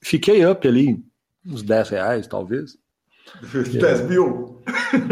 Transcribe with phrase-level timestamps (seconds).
[0.00, 1.04] Fiquei up ali,
[1.44, 2.78] uns 10 reais, talvez.
[3.52, 4.62] 10 mil?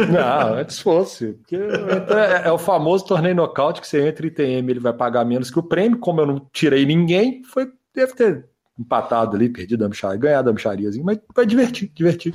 [0.08, 1.32] Não, antes fosse.
[1.32, 5.24] Porque é, é, o famoso torneio nocaute que você entra em TM, ele vai pagar
[5.24, 5.98] menos que o prêmio.
[5.98, 8.47] Como eu não tirei ninguém, foi, deve ter
[8.78, 10.52] empatado ali, perdido a micharia, ganhado a
[11.02, 12.32] mas vai divertir, divertir.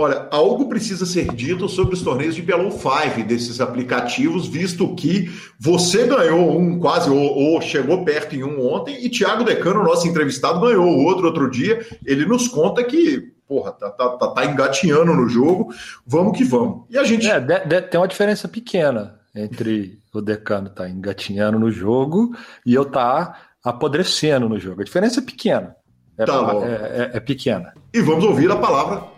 [0.00, 5.28] Olha, algo precisa ser dito sobre os torneios de Below 5 desses aplicativos, visto que
[5.58, 10.06] você ganhou um quase, ou, ou, chegou perto em um ontem, e Thiago Decano, nosso
[10.06, 11.84] entrevistado, ganhou outro outro dia.
[12.06, 15.74] Ele nos conta que, porra, tá, tá, tá, tá engatinhando no jogo,
[16.06, 16.84] vamos que vamos.
[16.88, 17.26] E a gente.
[17.26, 22.72] É, de, de, tem uma diferença pequena entre o Decano tá engatinhando no jogo e
[22.72, 24.80] eu tá apodrecendo no jogo.
[24.80, 25.74] A diferença é pequena.
[26.16, 27.74] É, tá é, é, é pequena.
[27.92, 29.17] E vamos ouvir a palavra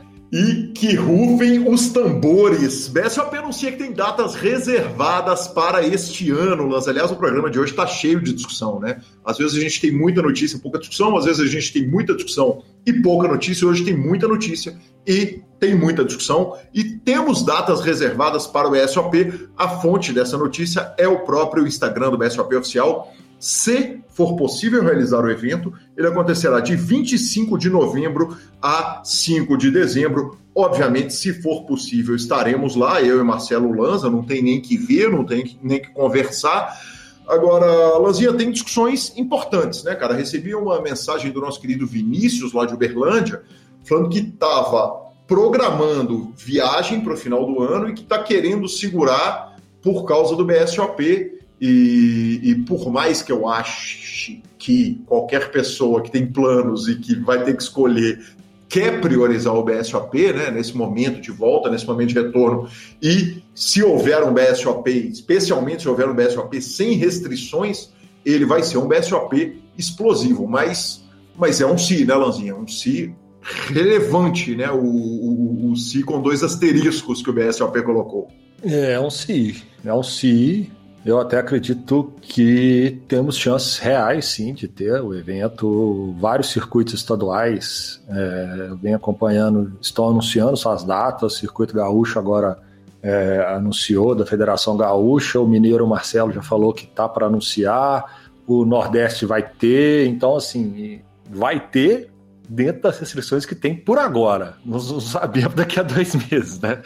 [0.31, 2.87] E que rufem os tambores.
[2.87, 6.89] BSOP anuncia que tem datas reservadas para este ano, Lança.
[6.89, 9.01] Aliás, o programa de hoje está cheio de discussão, né?
[9.25, 12.15] Às vezes a gente tem muita notícia pouca discussão, às vezes a gente tem muita
[12.15, 13.67] discussão e pouca notícia.
[13.67, 16.57] Hoje tem muita notícia e tem muita discussão.
[16.73, 19.49] E temos datas reservadas para o BSOP.
[19.57, 23.13] A fonte dessa notícia é o próprio Instagram do BSOP Oficial.
[23.41, 29.71] Se for possível realizar o evento, ele acontecerá de 25 de novembro a 5 de
[29.71, 30.37] dezembro.
[30.53, 35.09] Obviamente, se for possível, estaremos lá, eu e Marcelo Lanza, não tem nem que ver,
[35.09, 36.79] não tem nem que conversar.
[37.27, 40.13] Agora, Lanzinha, tem discussões importantes, né, cara?
[40.13, 43.41] Recebi uma mensagem do nosso querido Vinícius, lá de Uberlândia,
[43.83, 49.57] falando que estava programando viagem para o final do ano e que está querendo segurar
[49.81, 51.40] por causa do BSOP.
[51.61, 57.15] E, e, por mais que eu ache que qualquer pessoa que tem planos e que
[57.15, 58.19] vai ter que escolher
[58.67, 62.67] quer priorizar o BSOP, né, nesse momento de volta, nesse momento de retorno,
[63.01, 67.91] e se houver um BSOP, especialmente se houver um BSOP sem restrições,
[68.25, 71.03] ele vai ser um BSOP explosivo, mas,
[71.37, 72.55] mas é um si, né, Lanzinha?
[72.55, 74.71] Um si relevante, né?
[74.71, 78.29] O, o, o si com dois asteriscos que o BSOP colocou.
[78.63, 80.71] É, é um si, é um si.
[81.03, 86.15] Eu até acredito que temos chances reais, sim, de ter o evento.
[86.19, 91.33] Vários circuitos estaduais é, vem acompanhando, estão anunciando suas datas.
[91.33, 92.59] O Circuito Gaúcho agora
[93.01, 95.39] é, anunciou da Federação Gaúcha.
[95.39, 98.21] O Mineiro Marcelo já falou que está para anunciar.
[98.45, 100.05] O Nordeste vai ter.
[100.05, 101.01] Então, assim,
[101.31, 102.10] vai ter
[102.51, 104.55] dentro das restrições que tem por agora.
[104.65, 106.81] Não sabemos daqui a dois meses, né?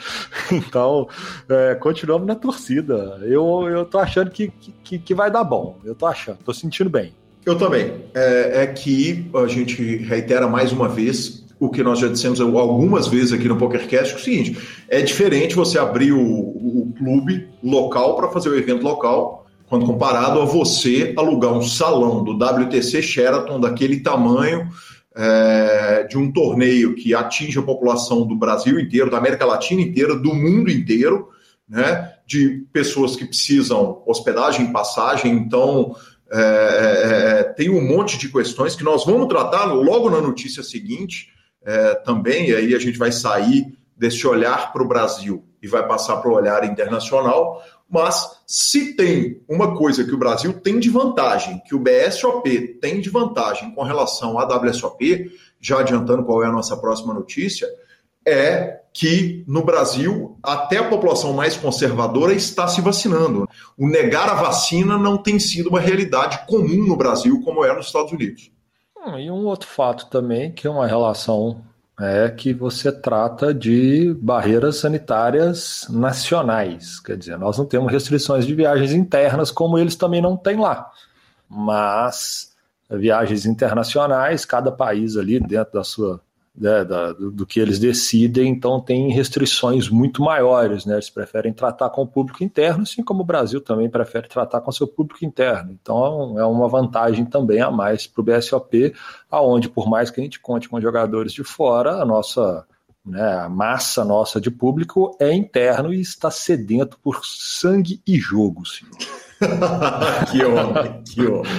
[0.51, 1.07] Então,
[1.49, 3.19] é, continuamos na torcida.
[3.23, 4.53] Eu, eu tô achando que,
[4.83, 5.79] que, que vai dar bom.
[5.83, 7.13] Eu tô achando, tô sentindo bem.
[7.43, 7.93] Eu também.
[8.13, 13.07] É, é que a gente reitera mais uma vez o que nós já dissemos algumas
[13.07, 14.57] vezes aqui no PokerCast, é o seguinte,
[14.89, 20.41] é diferente você abrir o, o clube local para fazer o evento local, quando comparado
[20.41, 24.69] a você alugar um salão do WTC Sheraton daquele tamanho,
[25.15, 30.15] é, de um torneio que atinge a população do Brasil inteiro, da América Latina inteira,
[30.15, 31.29] do mundo inteiro,
[31.67, 35.95] né, de pessoas que precisam hospedagem, passagem, então
[36.31, 41.33] é, é, tem um monte de questões que nós vamos tratar logo na notícia seguinte
[42.03, 43.65] também, e aí a gente vai sair
[43.97, 47.63] desse olhar para o Brasil e vai passar para o olhar internacional,
[47.95, 52.99] mas se tem uma coisa que o Brasil tem de vantagem, que o BSOP tem
[52.99, 55.31] de vantagem com relação à WSOP,
[55.61, 57.65] já adiantando qual é a nossa próxima notícia,
[58.27, 63.47] é que no Brasil até a população mais conservadora está se vacinando.
[63.77, 67.85] O negar a vacina não tem sido uma realidade comum no Brasil como é nos
[67.85, 68.51] Estados Unidos.
[68.97, 71.63] Hum, e um outro fato também, que é uma relação
[71.99, 76.99] é que você trata de barreiras sanitárias nacionais.
[76.99, 80.91] Quer dizer, nós não temos restrições de viagens internas, como eles também não têm lá.
[81.49, 82.53] Mas
[82.89, 86.19] viagens internacionais, cada país ali dentro da sua
[86.57, 90.95] né, da, do, que eles decidem, então tem restrições muito maiores, né?
[90.95, 94.71] Eles preferem tratar com o público interno, assim como o Brasil também prefere tratar com
[94.71, 95.71] seu público interno.
[95.71, 98.93] Então é uma vantagem também a mais para o BSOP,
[99.29, 102.65] aonde por mais que a gente conte com jogadores de fora, a nossa
[103.05, 108.65] né, a massa nossa de público é interno e está sedento por sangue e jogo,
[108.65, 109.24] senhor.
[110.31, 111.51] que homem, que homem.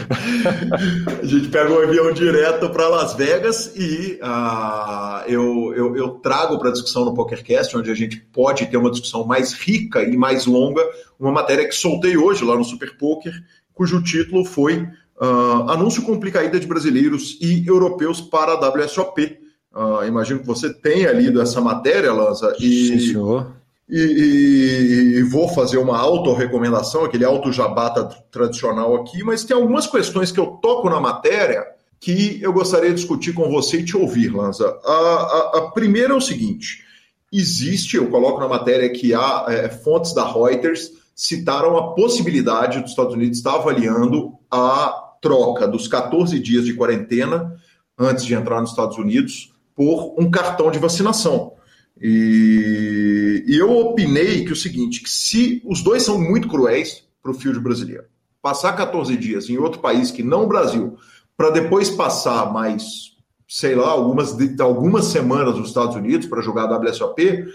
[1.21, 6.59] A gente pega um avião direto para Las Vegas e uh, eu, eu, eu, trago
[6.59, 10.17] para a discussão no PokerCast, onde a gente pode ter uma discussão mais rica e
[10.17, 10.83] mais longa,
[11.19, 13.33] uma matéria que soltei hoje lá no Super Poker,
[13.73, 14.79] cujo título foi
[15.21, 19.39] uh, Anúncio complicaída de brasileiros e europeus para a WSOP.
[19.75, 22.55] Uh, ah, imagino que você tenha lido essa matéria, Lanza.
[22.59, 22.89] E...
[22.89, 27.91] Sim, senhor e, e, e, vou fazer uma auto-recomendação, aquele auto-jabá
[28.31, 31.65] tradicional aqui, mas tem algumas questões que eu toco na matéria
[32.01, 34.77] que eu gostaria de discutir com você e te ouvir, Lanza.
[34.85, 36.85] A, a, a primeira é o seguinte:
[37.33, 42.91] existe, eu coloco na matéria que há é, fontes da Reuters citaram a possibilidade dos
[42.91, 47.57] Estados Unidos estar avaliando a troca dos 14 dias de quarentena
[47.99, 51.56] antes de entrar nos Estados Unidos por um cartão de vacinação.
[52.01, 57.31] E, e, eu opinei que o seguinte, que se os dois são muito cruéis para
[57.31, 58.05] o field brasileiro,
[58.43, 60.99] passar 14 dias em outro país que não o Brasil,
[61.37, 63.17] para depois passar mais,
[63.49, 67.47] sei lá, algumas, algumas semanas nos Estados Unidos para jogar a WSOP,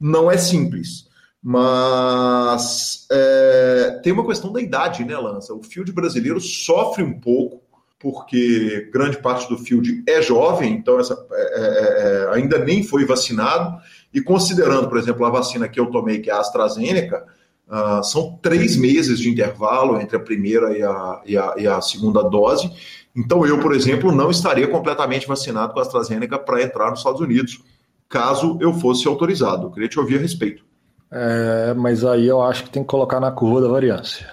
[0.00, 1.08] não é simples.
[1.42, 5.52] Mas é, tem uma questão da idade, né, Lança?
[5.54, 7.63] O field brasileiro sofre um pouco
[8.04, 13.06] porque grande parte do field é jovem, então essa, é, é, é, ainda nem foi
[13.06, 13.80] vacinado.
[14.12, 17.24] E considerando, por exemplo, a vacina que eu tomei, que é a AstraZeneca,
[17.66, 21.80] uh, são três meses de intervalo entre a primeira e a, e a, e a
[21.80, 22.70] segunda dose.
[23.16, 27.22] Então, eu, por exemplo, não estaria completamente vacinado com a AstraZeneca para entrar nos Estados
[27.22, 27.64] Unidos,
[28.06, 29.68] caso eu fosse autorizado.
[29.68, 30.62] Eu queria te ouvir a respeito.
[31.10, 34.30] É, mas aí eu acho que tem que colocar na curva da variância.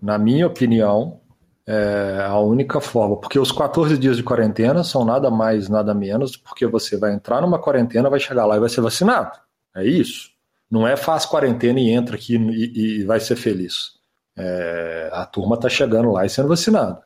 [0.00, 1.20] Na minha opinião,
[1.66, 6.36] é a única forma, porque os 14 dias de quarentena são nada mais, nada menos,
[6.36, 9.32] porque você vai entrar numa quarentena, vai chegar lá e vai ser vacinado.
[9.74, 10.30] É isso.
[10.70, 13.92] Não é faz quarentena e entra aqui e, e vai ser feliz.
[14.36, 17.02] É, a turma está chegando lá e sendo vacinada.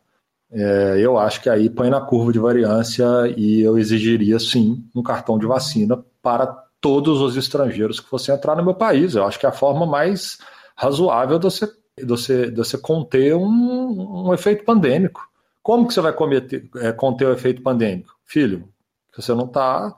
[0.50, 3.04] É, eu acho que aí põe na curva de variância
[3.36, 6.46] e eu exigiria sim um cartão de vacina para
[6.80, 9.14] todos os estrangeiros que fossem entrar no meu país.
[9.14, 10.38] Eu acho que é a forma mais
[10.74, 15.28] razoável de você, de você, você conter um, um efeito pandêmico.
[15.62, 18.16] Como que você vai cometer, é, conter o efeito pandêmico?
[18.24, 18.68] Filho,
[19.14, 19.94] você não está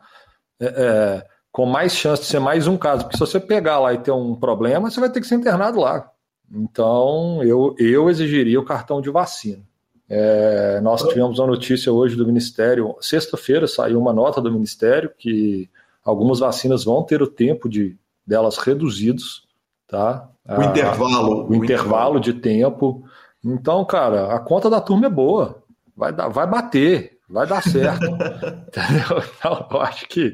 [0.58, 3.92] é, é, com mais chance de ser mais um caso, porque se você pegar lá
[3.92, 6.10] e ter um problema, você vai ter que ser internado lá.
[6.50, 9.62] Então, eu, eu exigiria o cartão de vacina.
[10.08, 15.70] É, nós tivemos uma notícia hoje do Ministério, sexta-feira saiu uma nota do Ministério que
[16.04, 19.46] algumas vacinas vão ter o tempo de delas reduzidos,
[19.86, 20.28] tá?
[20.48, 21.44] O intervalo.
[21.44, 23.04] O, o intervalo, intervalo de tempo.
[23.44, 25.62] Então, cara, a conta da turma é boa.
[25.96, 28.06] Vai, dar, vai bater, vai dar certo.
[28.68, 29.22] Entendeu?
[29.38, 30.32] Então, eu acho que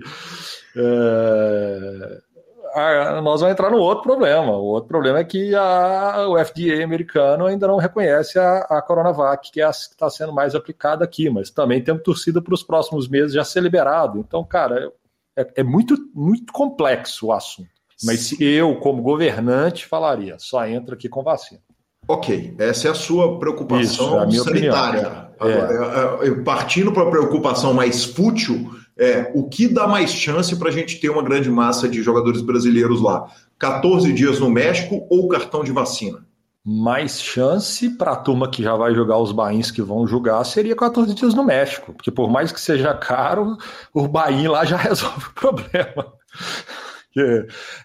[2.77, 4.53] é, nós vamos entrar no outro problema.
[4.53, 9.51] O outro problema é que a, o FDA americano ainda não reconhece a, a Coronavac,
[9.51, 12.63] que é a que está sendo mais aplicada aqui, mas também temos torcida para os
[12.63, 14.19] próximos meses já ser liberado.
[14.19, 14.93] Então, cara,
[15.35, 17.75] é, é muito, muito complexo o assunto.
[18.05, 21.61] Mas eu, como governante, falaria: só entra aqui com vacina.
[22.09, 25.29] Ok, essa é a sua preocupação Isso, é a sanitária.
[25.38, 26.31] Agora, é.
[26.43, 31.00] partindo para a preocupação mais fútil, é o que dá mais chance para a gente
[31.00, 33.26] ter uma grande massa de jogadores brasileiros lá?
[33.59, 36.25] 14 dias no México ou cartão de vacina?
[36.65, 40.75] Mais chance para a turma que já vai jogar os bains que vão jogar seria
[40.75, 43.57] 14 dias no México, porque por mais que seja caro,
[43.93, 46.12] o bain lá já resolve o problema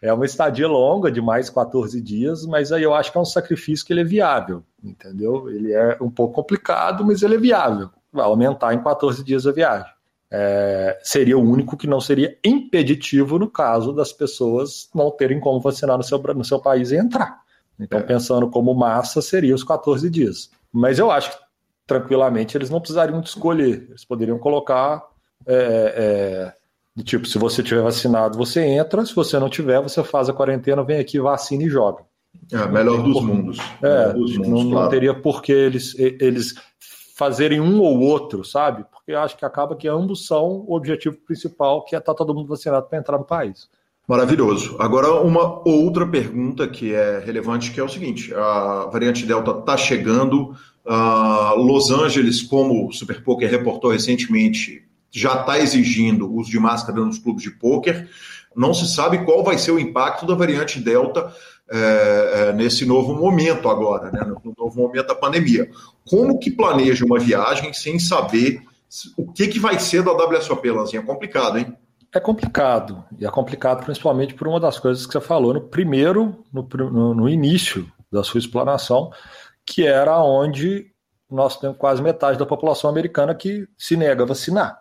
[0.02, 3.26] é uma estadia longa, de mais 14 dias, mas aí eu acho que é um
[3.26, 5.50] sacrifício que ele é viável, entendeu?
[5.50, 7.90] Ele é um pouco complicado, mas ele é viável.
[8.12, 9.92] Vai aumentar em 14 dias a viagem.
[10.34, 15.60] É, seria o único que não seria impeditivo no caso das pessoas não terem como
[15.60, 17.42] vacinar no seu, no seu país e entrar.
[17.80, 18.04] Então, é.
[18.04, 20.50] pensando como massa, seria os 14 dias.
[20.72, 21.38] Mas eu acho que,
[21.86, 23.88] tranquilamente, eles não precisariam de escolher.
[23.90, 25.04] Eles poderiam colocar
[25.46, 26.61] é, é
[27.04, 30.84] tipo, se você tiver vacinado, você entra, se você não tiver, você faz a quarentena,
[30.84, 32.04] vem aqui, vacina e joga.
[32.52, 33.24] É, melhor dos por...
[33.24, 33.58] mundos.
[33.82, 34.84] É, dos mundos, não, claro.
[34.84, 36.56] não, teria por que eles, eles
[37.16, 38.84] fazerem um ou outro, sabe?
[38.92, 42.48] Porque acho que acaba que ambos são o objetivo principal, que é estar todo mundo
[42.48, 43.70] vacinado para entrar no país.
[44.08, 44.76] Maravilhoso.
[44.80, 49.78] Agora, uma outra pergunta que é relevante, que é o seguinte: a variante Delta está
[49.78, 50.56] chegando.
[50.84, 57.00] Uh, Los Angeles, como o Super Poker reportou recentemente, já está exigindo uso de máscara
[57.00, 58.10] nos clubes de pôquer.
[58.56, 61.34] Não se sabe qual vai ser o impacto da variante Delta
[61.70, 65.70] é, é, nesse novo momento agora, né, no novo momento da pandemia.
[66.10, 68.62] Como que planeja uma viagem sem saber
[69.16, 71.02] o que, que vai ser da WSOP, Lanzinha?
[71.02, 71.78] É complicado, hein?
[72.14, 76.44] É complicado, e é complicado principalmente por uma das coisas que você falou no primeiro,
[76.52, 79.10] no, no início da sua explanação,
[79.66, 80.92] que era onde
[81.30, 84.81] nós temos quase metade da população americana que se nega a vacinar.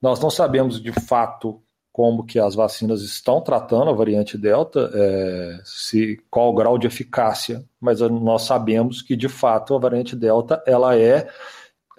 [0.00, 1.60] Nós não sabemos de fato
[1.92, 6.86] como que as vacinas estão tratando a variante Delta, é, se qual o grau de
[6.86, 11.28] eficácia, mas nós sabemos que de fato a variante Delta ela é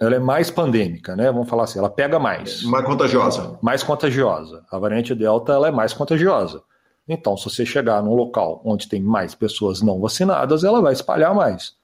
[0.00, 1.30] ela é mais pandêmica, né?
[1.30, 2.62] Vamos falar assim, ela pega mais.
[2.62, 3.58] Mais contagiosa.
[3.60, 4.64] Mais contagiosa.
[4.70, 6.62] A variante Delta ela é mais contagiosa.
[7.06, 11.34] Então, se você chegar num local onde tem mais pessoas não vacinadas, ela vai espalhar
[11.34, 11.74] mais.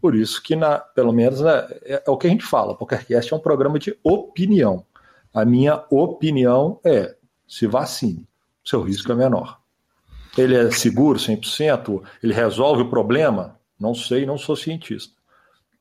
[0.00, 2.72] Por isso que, na, pelo menos, né, é, é o que a gente fala.
[2.72, 4.82] O PokerCast é um programa de opinião.
[5.36, 7.14] A minha opinião é:
[7.46, 8.26] se vacine,
[8.64, 9.58] seu risco é menor.
[10.36, 12.02] Ele é seguro 100%?
[12.22, 13.60] Ele resolve o problema?
[13.78, 15.12] Não sei, não sou cientista.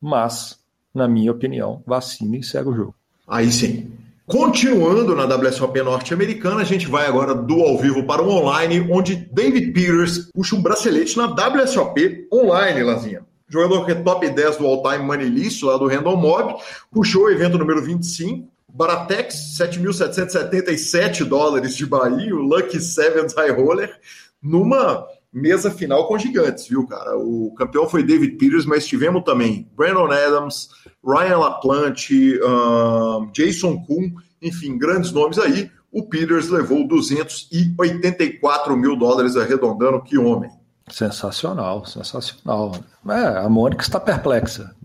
[0.01, 0.59] Mas,
[0.93, 2.95] na minha opinião, vacine e segue o jogo.
[3.25, 3.93] Aí sim.
[4.25, 9.15] Continuando na WSOP norte-americana, a gente vai agora do ao vivo para o online, onde
[9.15, 13.25] David Peters puxa um bracelete na WSOP online, Lazinha.
[13.47, 16.55] Jogador que é top 10 do all-time money list, lá do Random Mob,
[16.91, 23.97] puxou o evento número 25, Baratex, 7.777 dólares de Bahia, o Lucky Sevens High Roller,
[24.43, 27.17] numa mesa final com gigantes, viu, cara?
[27.17, 30.67] O campeão foi David Peters, mas tivemos também Brandon Adams,
[31.01, 35.71] Ryan LaPlante, um, Jason Kuhn, enfim, grandes nomes aí.
[35.89, 40.51] O Peters levou 284 mil dólares arredondando, que homem.
[40.89, 42.75] Sensacional, sensacional.
[43.07, 44.75] É, a Mônica está perplexa.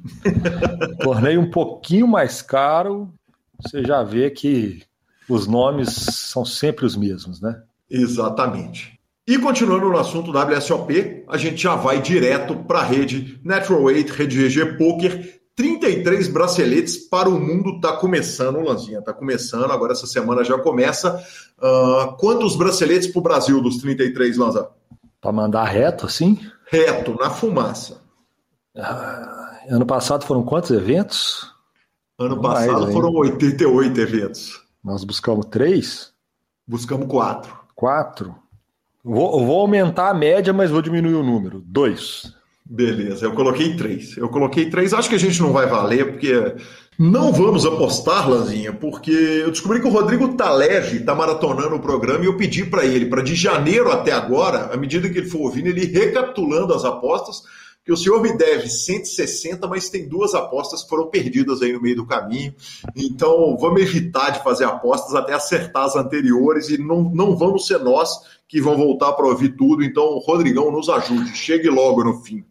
[1.03, 3.13] Torneio um pouquinho mais caro,
[3.63, 4.83] você já vê que
[5.29, 7.63] os nomes são sempre os mesmos, né?
[7.89, 8.99] Exatamente.
[9.27, 14.11] E continuando no assunto WSOP, a gente já vai direto para a rede Natural Weight,
[14.13, 15.41] rede GG Poker.
[15.55, 21.23] 33 braceletes para o mundo está começando, Lanzinha, está começando, agora essa semana já começa.
[21.59, 24.71] Uh, quantos braceletes para o Brasil dos 33, Lanza?
[25.21, 26.41] Para mandar reto assim?
[26.67, 28.01] Reto, na fumaça.
[28.77, 31.53] Ah, ano passado foram quantos eventos?
[32.21, 34.61] Ano passado foram 88 eventos.
[34.85, 36.13] Nós buscamos três?
[36.69, 37.57] Buscamos quatro.
[37.75, 38.35] Quatro.
[39.03, 41.63] Vou, vou aumentar a média, mas vou diminuir o número.
[41.65, 42.31] Dois.
[42.63, 44.19] Beleza, eu coloquei três.
[44.19, 44.93] Eu coloquei três.
[44.93, 46.57] Acho que a gente não vai valer, porque
[46.99, 52.23] não vamos apostar, Lanzinha, porque eu descobri que o Rodrigo Talege está maratonando o programa
[52.23, 55.41] e eu pedi para ele, para de janeiro até agora, à medida que ele for
[55.41, 57.43] ouvindo, ele recapitulando as apostas,
[57.85, 61.81] que o senhor me deve 160, mas tem duas apostas que foram perdidas aí no
[61.81, 62.55] meio do caminho.
[62.95, 67.79] Então, vamos evitar de fazer apostas até acertar as anteriores e não, não vamos ser
[67.79, 68.11] nós
[68.47, 69.83] que vão voltar para ouvir tudo.
[69.83, 72.45] Então, Rodrigão, nos ajude, chegue logo no fim.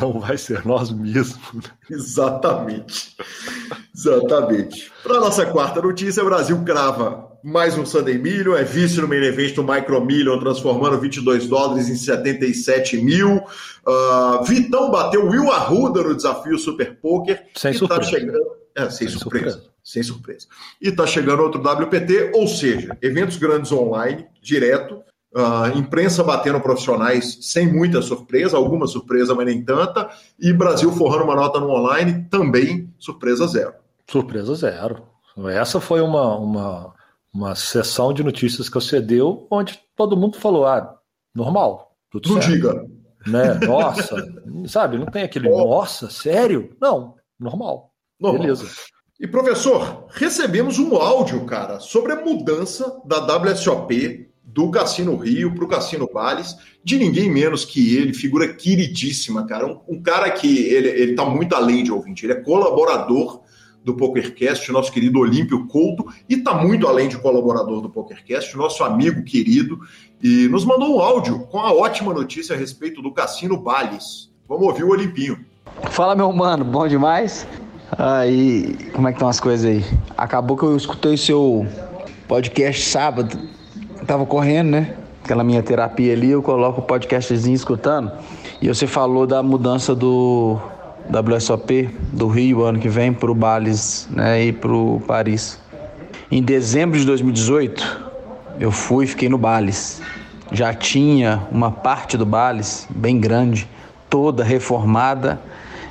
[0.00, 1.70] Não vai ser nós mesmos.
[1.88, 3.16] Exatamente.
[3.94, 4.90] Exatamente.
[5.02, 9.22] Para nossa quarta notícia, o Brasil crava mais um Sunday Million, é vice no main
[9.22, 13.36] event do Micro Million, transformando 22 dólares em 77 mil.
[13.86, 17.44] Uh, Vitão bateu Will Arruda no desafio Super Poker.
[17.54, 18.00] Sem e tá surpresa.
[18.00, 18.64] Tá chegando...
[18.74, 19.50] É, sem, sem surpresa.
[19.50, 19.70] surpresa.
[19.84, 20.46] Sem surpresa.
[20.80, 25.02] E está chegando outro WPT, ou seja, eventos grandes online, direto,
[25.36, 30.08] Uh, imprensa batendo profissionais sem muita surpresa, alguma surpresa, mas nem tanta.
[30.38, 33.72] E Brasil forrando uma nota no online, também surpresa zero.
[34.08, 35.02] Surpresa zero.
[35.50, 36.94] Essa foi uma, uma,
[37.34, 40.96] uma sessão de notícias que você deu, onde todo mundo falou: ah,
[41.34, 41.96] normal.
[42.10, 42.52] Tudo Não certo.
[42.52, 42.86] diga.
[43.26, 43.54] Né?
[43.66, 44.16] Nossa,
[44.68, 44.98] sabe?
[44.98, 45.66] Não tem aquele oh.
[45.66, 46.76] nossa, sério?
[46.80, 47.92] Não, normal.
[48.20, 48.42] normal.
[48.42, 48.66] Beleza.
[49.18, 55.64] E professor, recebemos um áudio, cara, sobre a mudança da WSOP do Cassino Rio para
[55.64, 59.66] o Cassino Vales, de ninguém menos que ele, figura queridíssima, cara.
[59.66, 63.43] Um, um cara que ele, ele tá muito além de ouvinte, ele é colaborador
[63.84, 68.82] do PokerCast, nosso querido Olímpio Couto, e tá muito além de colaborador do PokerCast, nosso
[68.82, 69.78] amigo querido,
[70.22, 74.30] e nos mandou um áudio com a ótima notícia a respeito do Cassino Vales.
[74.48, 75.44] Vamos ouvir o Olimpinho.
[75.90, 77.46] Fala, meu mano, bom demais?
[77.98, 79.84] Aí, como é que estão as coisas aí?
[80.16, 81.66] Acabou que eu escutei o seu
[82.26, 83.38] podcast sábado
[84.04, 84.94] tava correndo, né?
[85.22, 88.12] Aquela minha terapia ali, eu coloco o podcastzinho escutando.
[88.60, 90.58] E você falou da mudança do
[91.10, 95.60] WSOP do Rio ano que vem para o Bales né, e para o Paris.
[96.30, 98.10] Em dezembro de 2018,
[98.58, 100.00] eu fui e fiquei no Bales.
[100.52, 103.68] Já tinha uma parte do Bales bem grande,
[104.08, 105.40] toda reformada,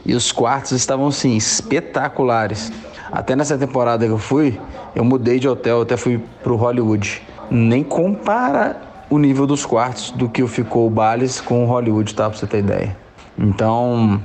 [0.06, 2.71] e os quartos estavam assim espetaculares.
[3.12, 4.60] Até nessa temporada que eu fui,
[4.95, 7.21] eu mudei de hotel, até fui para o Hollywood
[7.54, 12.30] nem compara o nível dos quartos do que ficou o Bales com o Hollywood, tá?
[12.30, 13.02] Pra você ter ideia.
[13.37, 14.21] Então,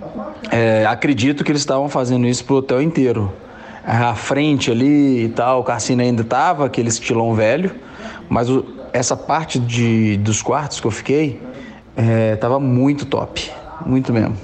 [0.50, 3.32] é, acredito que eles estavam fazendo isso pro hotel inteiro.
[3.84, 7.74] A frente ali e tal, o cassino ainda tava, aquele estilão velho,
[8.28, 11.40] mas o, essa parte de, dos quartos que eu fiquei
[11.96, 13.50] é, tava muito top,
[13.86, 14.36] muito mesmo.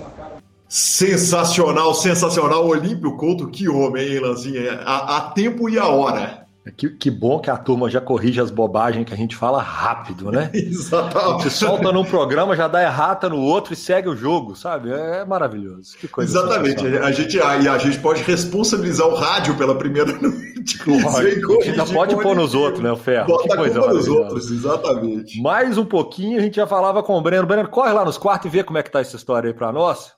[0.67, 2.67] Sensacional, sensacional.
[2.67, 4.81] Olímpio Couto, que homem, hein, Lanzinha?
[4.85, 6.44] A, a tempo e a hora.
[6.71, 10.33] Que, que, bom que a turma já corrige as bobagens que a gente fala rápido,
[10.33, 10.51] né?
[10.55, 11.19] Exatamente.
[11.19, 14.91] A gente solta num programa, já dá errata no outro e segue o jogo, sabe?
[14.91, 15.95] É maravilhoso.
[15.99, 16.87] Que coisa Exatamente.
[16.87, 20.79] A gente, a, a gente pode responsabilizar o rádio pela primeira noite.
[21.67, 23.27] Ainda pode pôr nos outros, né, o Ferro?
[23.27, 25.43] Bota que coisa nos outros, exatamente.
[25.43, 27.47] Mais um pouquinho a gente já falava com o Breno.
[27.47, 29.71] Breno, corre lá nos quartos e vê como é que tá essa história aí para
[29.71, 30.13] nós.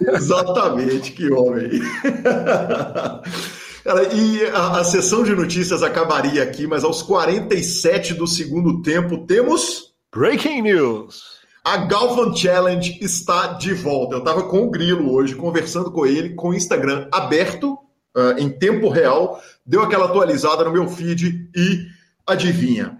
[0.00, 1.70] Exatamente, que homem.
[3.84, 9.26] Cara, e a, a, sessão de notícias acabaria aqui, mas aos 47 do segundo tempo
[9.26, 9.92] temos.
[10.14, 11.42] Breaking News!
[11.64, 14.14] A Galvan Challenge está de volta.
[14.14, 17.72] Eu estava com o Grilo hoje, conversando com ele, com o Instagram aberto,
[18.16, 21.86] uh, em tempo real, deu aquela atualizada no meu feed e
[22.26, 22.98] adivinha.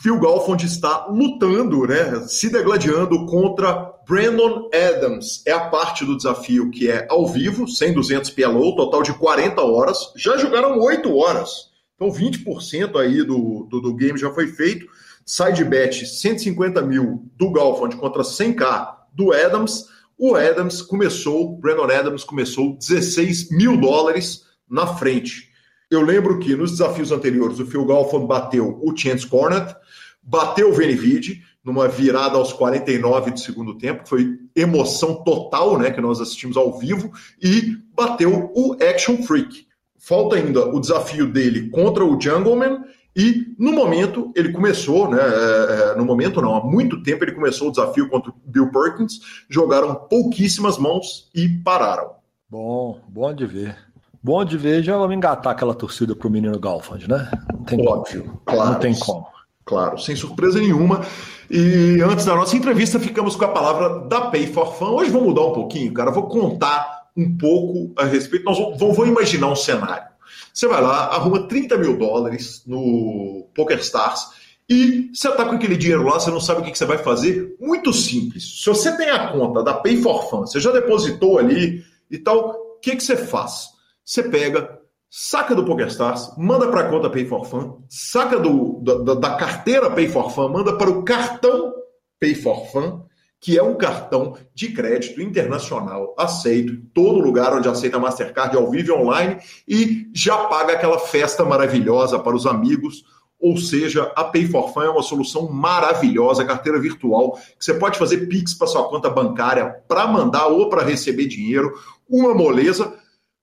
[0.00, 5.42] Phil Galfond está lutando, né, se degladiando contra Brandon Adams.
[5.46, 9.60] É a parte do desafio que é ao vivo, 100, 200 PLO, total de 40
[9.60, 9.98] horas.
[10.16, 11.68] Já jogaram 8 horas.
[11.94, 14.86] Então 20% aí do, do, do, game já foi feito.
[15.26, 19.84] Side bet 150 mil do Galfond contra 100k do Adams.
[20.16, 25.50] O Adams começou, Brandon Adams começou 16 mil dólares na frente.
[25.90, 29.76] Eu lembro que nos desafios anteriores o Phil Galfond bateu o Chance Cornet,
[30.22, 35.90] bateu o Venivid numa virada aos 49 do segundo tempo, que foi emoção total, né,
[35.90, 39.66] que nós assistimos ao vivo, e bateu o Action Freak.
[39.98, 45.18] Falta ainda o desafio dele contra o Jungleman, e no momento ele começou, né?
[45.20, 48.70] É, é, no momento não, há muito tempo ele começou o desafio contra o Bill
[48.70, 52.12] Perkins, jogaram pouquíssimas mãos e pararam.
[52.48, 53.76] Bom, bom de ver.
[54.22, 57.30] Bom de ver, já vamos engatar aquela torcida pro menino Galfand, né?
[57.52, 58.40] Não tem Óbvio, como.
[58.46, 58.72] claro.
[58.72, 59.26] Não tem como.
[59.68, 61.02] Claro, sem surpresa nenhuma.
[61.50, 64.92] E antes da nossa entrevista, ficamos com a palavra da Pay for Fun.
[64.92, 66.10] Hoje vou mudar um pouquinho, cara.
[66.10, 68.46] Vou contar um pouco a respeito.
[68.46, 70.08] Nós vamos, imaginar um cenário.
[70.54, 74.30] Você vai lá, arruma 30 mil dólares no PokerStars
[74.66, 76.98] e você está com aquele dinheiro lá, você não sabe o que, que você vai
[76.98, 77.54] fazer.
[77.60, 78.62] Muito simples.
[78.62, 82.52] Se você tem a conta da Pay for Fun, você já depositou ali e tal,
[82.52, 83.68] o que, que você faz?
[84.02, 84.77] Você pega,
[85.10, 89.90] saca do PokerStars, manda para a conta Pay for Fun, saca do, da, da carteira
[89.90, 91.72] Pay for Fun, manda para o cartão
[92.20, 93.02] Pay for Fun,
[93.40, 98.70] que é um cartão de crédito internacional aceito em todo lugar onde aceita Mastercard ao
[98.70, 103.04] vivo e online e já paga aquela festa maravilhosa para os amigos.
[103.40, 107.96] Ou seja, a Pay for Fun é uma solução maravilhosa, carteira virtual, que você pode
[107.96, 111.72] fazer Pix para sua conta bancária para mandar ou para receber dinheiro,
[112.08, 112.92] uma moleza.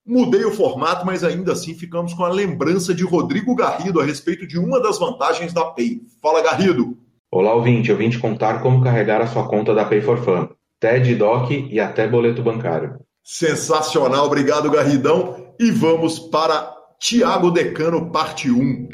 [0.08, 4.46] Mudei o formato, mas ainda assim ficamos com a lembrança de Rodrigo Garrido a respeito
[4.46, 6.00] de uma das vantagens da Pay.
[6.22, 6.96] Fala, Garrido!
[7.28, 7.90] Olá, ouvinte.
[7.90, 10.48] Eu vim te contar como carregar a sua conta da Pay for Fun.
[10.78, 13.00] TED, DOC e até boleto bancário.
[13.24, 15.52] Sensacional, obrigado, Garridão.
[15.58, 18.88] E vamos para Tiago Decano, parte 1.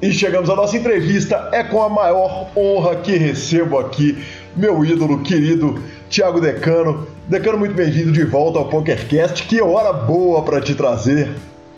[0.00, 1.50] E chegamos à nossa entrevista.
[1.52, 4.16] É com a maior honra que recebo aqui
[4.54, 5.82] meu ídolo querido
[6.12, 7.06] Tiago Decano.
[7.26, 9.44] Decano, muito bem-vindo de volta ao PokerCast.
[9.46, 11.30] Que hora boa para te trazer.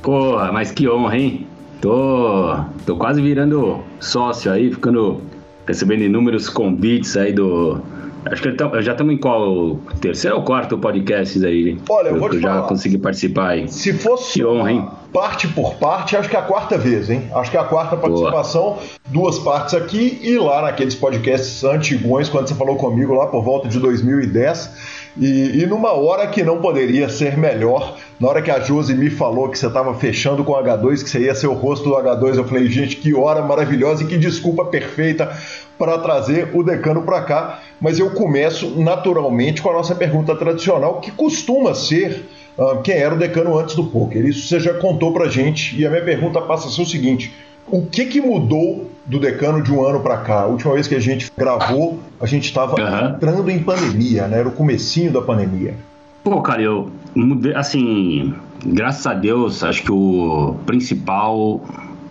[0.02, 1.46] Porra, mas que honra, hein?
[1.80, 5.22] Tô, tô quase virando sócio aí, ficando
[5.64, 7.80] recebendo inúmeros convites aí do.
[8.26, 9.78] Acho que tá, já estamos em qual?
[10.00, 11.78] Terceiro ou quarto podcast aí?
[11.88, 12.68] Olha, eu vou te já falar.
[12.68, 13.68] consegui participar aí.
[13.68, 14.88] Se fosse Que honra, hein?
[15.12, 17.30] parte por parte, acho que é a quarta vez, hein?
[17.34, 22.48] Acho que é a quarta participação, duas partes aqui e lá naqueles podcasts antigões, quando
[22.48, 25.04] você falou comigo lá por volta de 2010.
[25.16, 29.08] E, e numa hora que não poderia ser melhor, na hora que a Josi me
[29.08, 31.94] falou que você estava fechando com o H2, que você ia ser o rosto do
[31.94, 35.30] H2, eu falei, gente, que hora maravilhosa e que desculpa perfeita
[35.78, 37.60] para trazer o decano para cá.
[37.80, 42.24] Mas eu começo naturalmente com a nossa pergunta tradicional, que costuma ser
[42.58, 44.24] ah, quem era o decano antes do poker.
[44.24, 47.32] Isso você já contou pra gente e a minha pergunta passa a ser o seguinte:
[47.66, 50.42] o que, que mudou do decano de um ano para cá?
[50.42, 53.14] A última vez que a gente gravou, a gente estava Aham.
[53.16, 54.38] entrando em pandemia, né?
[54.38, 55.74] Era o comecinho da pandemia.
[56.22, 58.34] Pô, cara, eu mudei, assim,
[58.64, 61.60] graças a Deus, acho que o principal,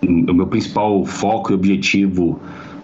[0.01, 2.39] o meu principal foco e objetivo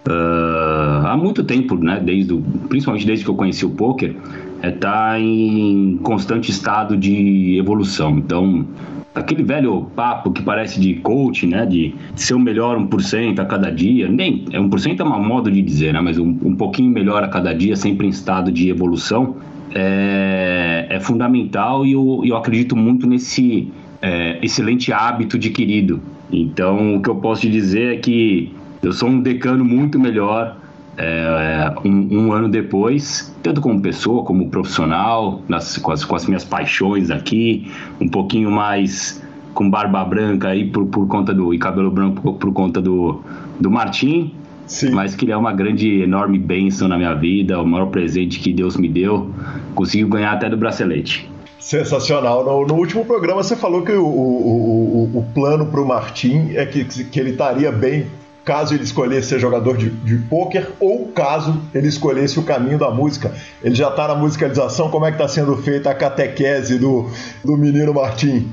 [0.08, 2.34] ah, há muito tempo, né, desde
[2.68, 4.14] principalmente desde que eu conheci o poker,
[4.62, 8.18] é estar em constante estado de evolução.
[8.18, 8.66] Então,
[9.14, 13.70] aquele velho papo que parece de coach, né, de ser o melhor 1% a cada
[13.70, 17.22] dia, nem, é 1% é uma modo de dizer, né, mas um, um pouquinho melhor
[17.22, 19.36] a cada dia, sempre em estado de evolução,
[19.74, 23.70] é, é fundamental e eu, eu acredito muito nesse
[24.02, 26.00] é, excelente hábito adquirido.
[26.32, 30.56] Então, o que eu posso te dizer é que eu sou um decano muito melhor
[30.96, 36.26] é, um, um ano depois, tanto como pessoa, como profissional, nas, com, as, com as
[36.26, 39.22] minhas paixões aqui, um pouquinho mais
[39.54, 41.52] com barba branca aí por, por conta do.
[41.52, 43.22] e cabelo branco por, por conta do,
[43.58, 44.34] do Martim,
[44.66, 44.90] Sim.
[44.90, 48.52] mas que ele é uma grande, enorme bênção na minha vida, o maior presente que
[48.52, 49.30] Deus me deu.
[49.74, 51.30] Conseguiu ganhar até do bracelete.
[51.58, 52.44] Sensacional.
[52.44, 56.52] No, no último programa você falou que o, o, o, o plano para o Martim
[56.54, 58.06] é que, que ele estaria bem
[58.44, 62.90] caso ele escolhesse ser jogador de, de pôquer ou caso ele escolhesse o caminho da
[62.90, 63.32] música.
[63.62, 67.08] Ele já está na musicalização, como é que está sendo feita a catequese do,
[67.44, 68.48] do menino Martim?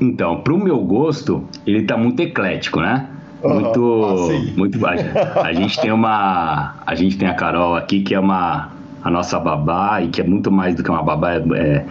[0.00, 3.08] Então, pro meu gosto, ele tá muito eclético, né?
[3.42, 5.04] Muito, ah, muito baixo.
[5.42, 8.72] A gente tem uma, a gente tem a Carol aqui que é uma
[9.04, 11.84] a nossa babá e que é muito mais do que uma babá, é, é-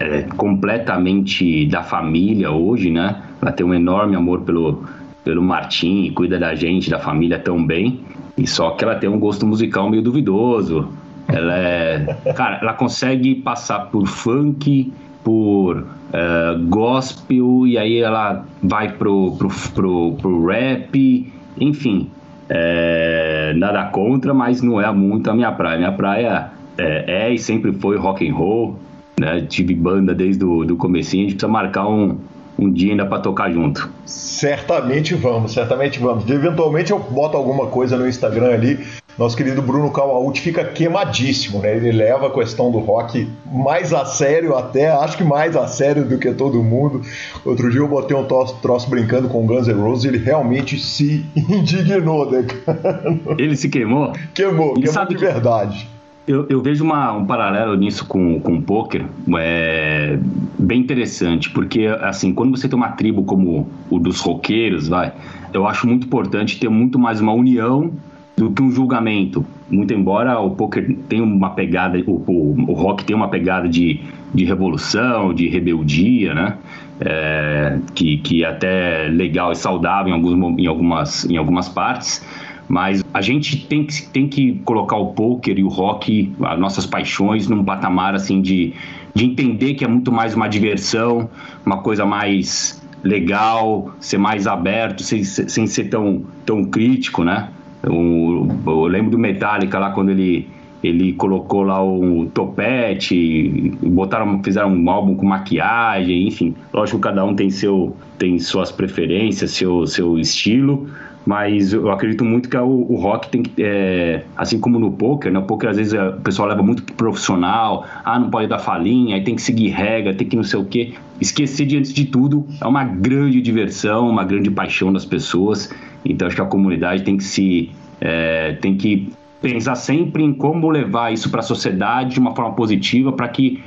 [0.00, 3.22] é completamente da família hoje, né?
[3.40, 4.82] Ela tem um enorme amor pelo
[5.26, 7.98] pelo Martim, cuida da gente, da família tão bem.
[8.38, 10.88] E só que ela tem um gosto musical meio duvidoso.
[11.26, 14.92] Ela é, cara, ela consegue passar por funk,
[15.24, 22.08] por eh, gospel e aí ela vai pro, pro, pro, pro rap, enfim,
[22.48, 25.78] eh, nada contra, mas não é muito a minha praia.
[25.78, 28.78] Minha praia é, é e sempre foi rock and roll,
[29.18, 29.40] né?
[29.40, 32.16] Tive banda desde o do comecinho, a gente precisa marcar um,
[32.58, 33.90] um dia ainda para tocar junto.
[34.04, 36.28] Certamente vamos, certamente vamos.
[36.28, 38.78] Eventualmente eu boto alguma coisa no Instagram ali.
[39.18, 41.74] Nosso querido Bruno Cauaúti fica queimadíssimo, né?
[41.74, 46.04] Ele leva a questão do rock mais a sério até, acho que mais a sério
[46.04, 47.00] do que todo mundo.
[47.44, 50.78] Outro dia eu botei um troço, troço brincando com Guns N' Roses e ele realmente
[50.78, 53.20] se indignou, decano.
[53.38, 54.12] Ele se queimou?
[54.34, 55.88] Queimou, Ele queimou sabe de que- verdade.
[56.26, 59.04] Eu, eu vejo uma- um paralelo nisso com, com o poker,
[59.38, 60.18] é
[60.58, 65.12] bem interessante, porque assim, quando você tem uma tribo como o dos roqueiros, vai,
[65.52, 67.92] eu acho muito importante ter muito mais uma união
[68.36, 69.46] do que um julgamento.
[69.70, 74.00] muito embora o poker tenha uma pegada, o, o, o rock tenha uma pegada de,
[74.34, 76.56] de revolução, de rebeldia, né?
[76.98, 82.24] É, que, que é até legal e saudável em, alguns, em, algumas, em algumas partes,
[82.68, 86.86] mas a gente tem que, tem que colocar o poker e o rock, as nossas
[86.86, 88.74] paixões, num patamar assim de,
[89.14, 91.30] de entender que é muito mais uma diversão,
[91.64, 97.50] uma coisa mais legal, ser mais aberto, sem, sem ser tão, tão crítico, né?
[97.82, 100.48] Eu, eu lembro do Metallica lá quando ele
[100.84, 106.54] ele colocou lá o topete, botaram, fizeram um álbum com maquiagem, enfim.
[106.72, 110.88] Lógico cada um tem seu tem suas preferências, seu seu estilo,
[111.26, 115.32] mas eu acredito muito que o, o rock tem que, é, assim como no poker,
[115.32, 115.40] né?
[115.40, 118.60] O poker às vezes é, o pessoal leva muito pro profissional, ah, não pode dar
[118.60, 120.94] falinha, aí tem que seguir regra, tem que não sei o quê.
[121.20, 125.74] Esquecer diante de tudo é uma grande diversão, uma grande paixão das pessoas.
[126.04, 129.12] Então acho que a comunidade tem que se é, tem que
[129.42, 133.60] pensar sempre em como levar isso para a sociedade de uma forma positiva para que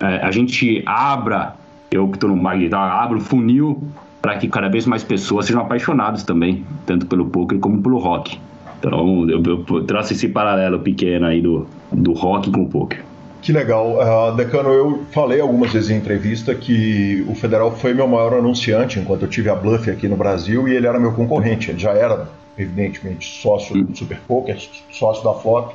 [0.00, 1.56] é, a gente abra,
[1.90, 3.82] eu que estou no marketing, então, abra o funil
[4.22, 8.38] para que cada vez mais pessoas sejam apaixonadas também, tanto pelo poker como pelo rock.
[8.78, 13.02] Então eu, eu trouxe esse paralelo pequeno aí do, do rock com o poker.
[13.42, 13.98] Que legal.
[13.98, 19.00] Uh, Decano, eu falei algumas vezes em entrevista que o Federal foi meu maior anunciante
[19.00, 21.70] enquanto eu tive a Bluff aqui no Brasil e ele era meu concorrente.
[21.70, 24.56] Ele já era, evidentemente, sócio do Super Poker,
[24.92, 25.72] sócio da Flop.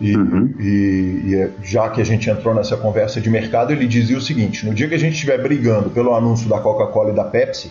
[0.00, 0.54] E, uhum.
[0.58, 4.20] e, e, é, já que a gente entrou nessa conversa de mercado, ele dizia o
[4.20, 7.70] seguinte: no dia que a gente estiver brigando pelo anúncio da Coca-Cola e da Pepsi,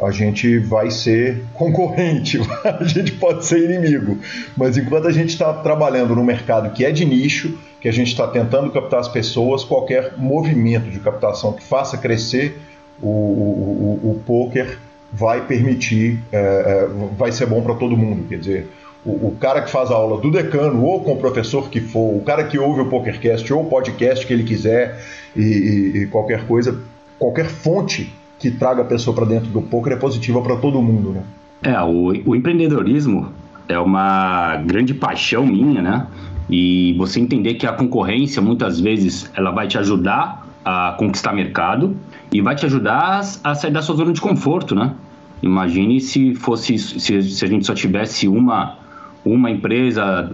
[0.00, 4.18] a gente vai ser concorrente, a gente pode ser inimigo.
[4.56, 8.08] Mas enquanto a gente está trabalhando no mercado que é de nicho, que a gente
[8.08, 12.60] está tentando captar as pessoas, qualquer movimento de captação que faça crescer
[13.00, 14.78] o, o, o, o poker
[15.12, 18.28] vai permitir, é, é, vai ser bom para todo mundo.
[18.28, 18.70] Quer dizer,
[19.04, 22.14] o, o, cara que faz a aula do decano, ou com o professor que for,
[22.14, 25.00] o cara que ouve o PokerCast ou o podcast que ele quiser
[25.34, 26.78] e, e, e qualquer coisa,
[27.18, 31.10] qualquer fonte que traga a pessoa para dentro do poker é positiva para todo mundo,
[31.10, 31.22] né?
[31.62, 33.32] É, o, o empreendedorismo
[33.68, 36.06] é uma grande paixão minha, né?
[36.48, 41.96] E você entender que a concorrência, muitas vezes, ela vai te ajudar a conquistar mercado
[42.32, 44.94] e vai te ajudar a sair da sua zona de conforto, né?
[45.42, 48.78] Imagine se fosse se, se a gente só tivesse uma
[49.24, 50.32] uma empresa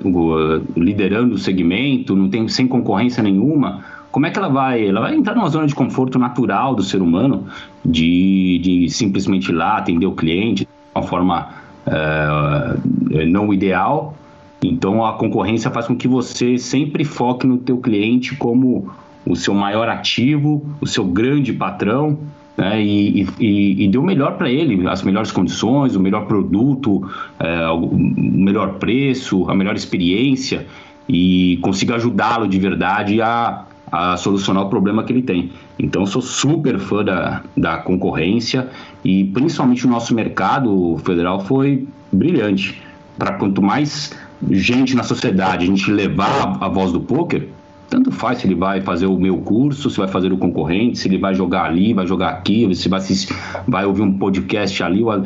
[0.77, 3.83] liderando o segmento, não tem sem concorrência nenhuma,
[4.15, 4.87] como é que ela vai?
[4.87, 7.49] Ela vai entrar numa zona de conforto natural do ser humano,
[7.85, 11.49] de, de simplesmente ir lá atender o cliente de uma forma
[11.85, 14.17] uh, não ideal,
[14.63, 18.89] então a concorrência faz com que você sempre foque no teu cliente como
[19.27, 22.17] o seu maior ativo, o seu grande patrão,
[22.57, 27.11] né, e, e, e dê o melhor para ele, as melhores condições, o melhor produto,
[27.41, 30.69] é, o melhor preço, a melhor experiência
[31.09, 35.53] e consiga ajudá-lo de verdade a, a solucionar o problema que ele tem.
[35.79, 38.69] Então, sou super fã da, da concorrência
[39.05, 42.83] e principalmente o nosso mercado federal foi brilhante.
[43.17, 44.13] Para quanto mais
[44.51, 47.49] gente na sociedade, a gente levar a, voz do poker,
[47.89, 51.07] tanto faz se ele vai fazer o meu curso, se vai fazer o concorrente, se
[51.07, 53.29] ele vai jogar ali, vai jogar aqui, se vai, se
[53.69, 55.05] vai ouvir um podcast ali.
[55.05, 55.23] O,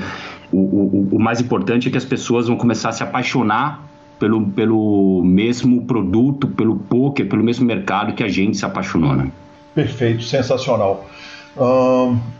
[0.53, 5.23] o, o, mais importante é que as pessoas vão começar a se apaixonar pelo, pelo
[5.25, 9.15] mesmo produto, pelo poker, pelo mesmo mercado que a gente se apaixonou.
[9.15, 9.31] Né?
[9.75, 11.07] Perfeito, sensacional.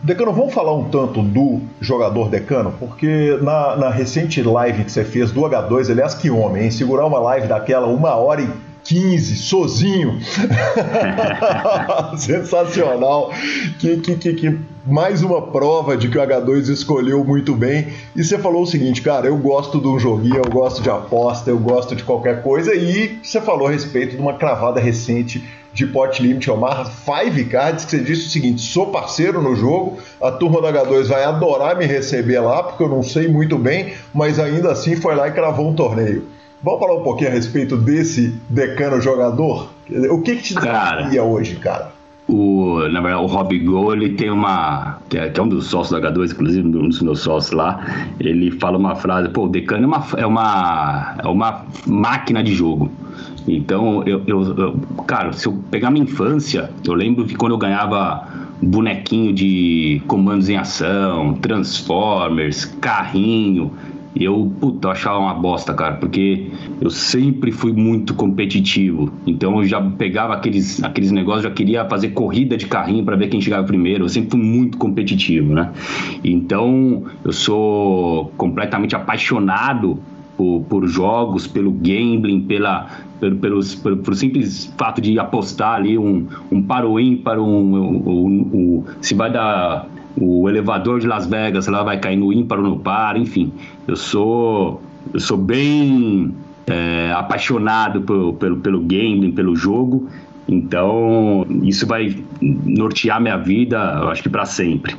[0.01, 5.03] Decano, vamos falar um tanto do jogador Decano, porque na, na, recente live que você
[5.03, 6.71] fez do H2, aliás, que homem, hein?
[6.71, 8.49] Segurar uma live daquela uma hora e
[8.83, 10.19] 15, sozinho.
[12.17, 13.31] Sensacional.
[13.77, 14.57] Que, que, que, que,
[14.89, 17.89] mais uma prova de que o H2 escolheu muito bem.
[18.15, 21.51] E você falou o seguinte, cara, eu gosto de um joguinho, eu gosto de aposta,
[21.51, 22.73] eu gosto de qualquer coisa.
[22.73, 27.85] E você falou a respeito de uma cravada recente de Pot Limit Omar Five Cards,
[27.85, 31.77] que você disse o seguinte: sou parceiro no jogo, a turma do H2 vai adorar
[31.77, 35.31] me receber lá, porque eu não sei muito bem, mas ainda assim foi lá e
[35.31, 36.27] cravou um torneio.
[36.63, 39.69] Vamos falar um pouquinho a respeito desse decano jogador?
[40.09, 41.98] O que, que te daria hoje, cara?
[42.31, 44.99] O, na verdade, o Rob Go, ele tem uma.
[45.09, 47.83] Que é, um dos sócios do H2, inclusive, um dos meus sócios lá.
[48.19, 52.53] Ele fala uma frase: pô, o decano é uma, é uma, é uma máquina de
[52.53, 52.91] jogo.
[53.47, 57.57] Então, eu, eu, eu, cara, se eu pegar minha infância, eu lembro que quando eu
[57.57, 58.27] ganhava
[58.61, 63.71] bonequinho de comandos em ação, Transformers, carrinho,
[64.15, 66.47] eu, puta, eu achava uma bosta, cara, porque
[66.81, 69.11] eu sempre fui muito competitivo.
[69.25, 73.27] Então eu já pegava aqueles, aqueles negócios, já queria fazer corrida de carrinho para ver
[73.27, 74.05] quem chegava primeiro.
[74.05, 75.71] Eu sempre fui muito competitivo, né?
[76.23, 79.99] Então eu sou completamente apaixonado
[80.35, 82.87] por, por jogos, pelo gambling, pela,
[83.19, 87.45] pelo, pelos, pelo, pelo simples fato de apostar ali um, um para o ímpar, um,
[87.45, 89.87] um, um, se vai dar
[90.19, 93.51] o elevador de Las Vegas, ela vai cair no ímpar ou no par, enfim.
[93.87, 94.81] Eu sou,
[95.13, 96.33] eu sou bem
[96.67, 100.07] é, apaixonado pelo, pelo, pelo gambling, pelo jogo,
[100.47, 104.95] então isso vai nortear minha vida, eu acho que para sempre.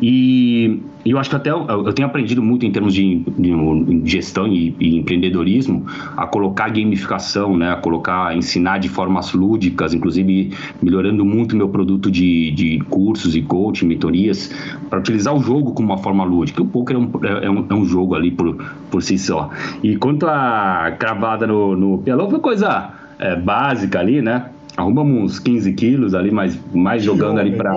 [0.00, 4.74] E eu acho que até eu tenho aprendido muito em termos de, de gestão e,
[4.78, 11.56] e, empreendedorismo a colocar gamificação, né, a colocar, ensinar de formas lúdicas, inclusive melhorando muito
[11.56, 14.54] meu produto de, de cursos e coaching, mentorias,
[14.88, 16.62] para utilizar o jogo como uma forma lúdica.
[16.62, 18.56] O poker é um, é um, é um jogo ali por,
[18.90, 19.50] por si só.
[19.82, 24.50] E quanto a cravada no, no pelão, foi coisa é, básica ali, né?
[24.76, 27.72] Arrumamos uns 15 quilos ali, mas mais jogando ali para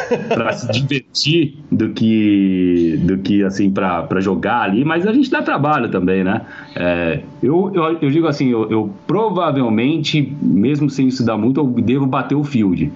[0.28, 5.42] para se divertir do que do que assim para jogar ali, mas a gente dá
[5.42, 6.42] trabalho também, né?
[6.76, 12.06] É, eu, eu, eu, digo assim, eu, eu, provavelmente, mesmo sem estudar muito, eu devo
[12.06, 12.90] bater o field.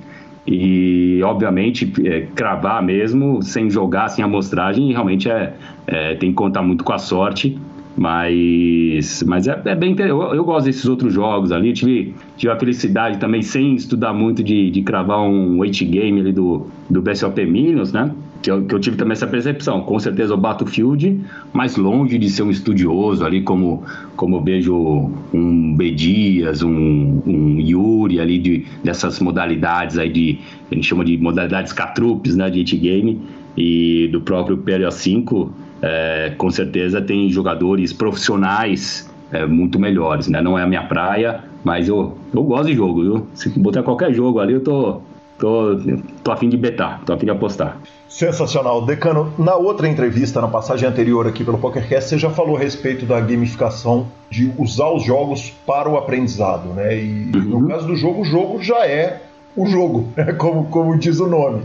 [0.50, 5.52] E, obviamente, é, cravar mesmo, sem jogar, sem amostragem, realmente é,
[5.86, 7.58] é, tem que contar muito com a sorte.
[7.98, 11.72] Mas, mas é, é bem eu, eu, gosto desses outros jogos ali.
[11.72, 16.32] tive, tive a felicidade também, sem estudar muito, de, de cravar um weight game ali
[16.32, 18.14] do, do BSOP Minions, né?
[18.40, 19.80] Que eu, que eu tive também essa percepção.
[19.80, 21.20] Com certeza o Battlefield,
[21.52, 23.82] mais longe de ser um estudioso ali, como,
[24.14, 25.90] como eu vejo um B.
[25.90, 30.38] Dias, um, um Yuri ali, de, dessas modalidades aí de.
[30.70, 32.48] A gente chama de modalidades catrupes, né?
[32.48, 33.20] De game.
[33.56, 35.48] E do próprio PLO5
[35.82, 40.40] é, com certeza tem jogadores profissionais é, muito melhores, né?
[40.40, 43.26] Não é a minha praia, mas eu, eu gosto de jogo, viu?
[43.34, 45.00] Se botar qualquer jogo ali, eu tô,
[45.38, 45.78] tô,
[46.22, 47.78] tô a fim de betar, tô a fim de apostar.
[48.08, 48.86] Sensacional.
[48.86, 53.04] Decano, na outra entrevista, na passagem anterior aqui pelo PokerCast, você já falou a respeito
[53.04, 56.96] da gamificação, de usar os jogos para o aprendizado, né?
[56.96, 57.60] E uhum.
[57.60, 59.22] no caso do jogo, o jogo já é
[59.54, 60.32] o jogo, né?
[60.32, 61.62] como, como diz o nome.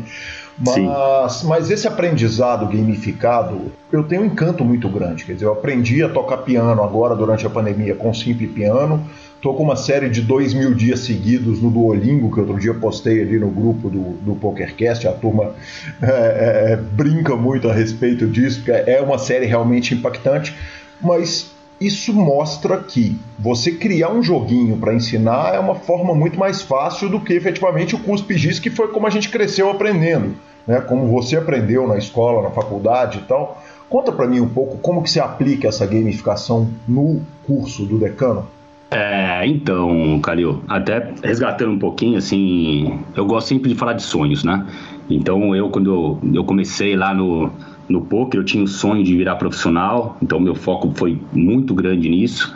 [0.57, 5.25] Mas, mas esse aprendizado gamificado, eu tenho um encanto muito grande.
[5.25, 9.03] Quer dizer, eu aprendi a tocar piano agora durante a pandemia com Simple Piano.
[9.41, 13.21] Tô com uma série de dois mil dias seguidos no Duolingo, que outro dia postei
[13.21, 15.07] ali no grupo do, do PokerCast.
[15.07, 15.51] A turma
[16.01, 20.55] é, é, é brinca muito a respeito disso, porque é uma série realmente impactante.
[21.01, 26.61] Mas isso mostra que você criar um joguinho para ensinar é uma forma muito mais
[26.61, 30.79] fácil do que efetivamente o cuspe giz, que foi como a gente cresceu aprendendo, né?
[30.81, 33.61] Como você aprendeu na escola, na faculdade e tal.
[33.89, 38.47] Conta para mim um pouco como que você aplica essa gamificação no curso do decano.
[38.89, 44.43] É, então, Calil, até resgatando um pouquinho, assim, eu gosto sempre de falar de sonhos,
[44.43, 44.67] né?
[45.09, 47.51] Então, eu, quando eu, eu comecei lá no,
[47.87, 52.09] no poker, eu tinha o sonho de virar profissional, então meu foco foi muito grande
[52.09, 52.55] nisso.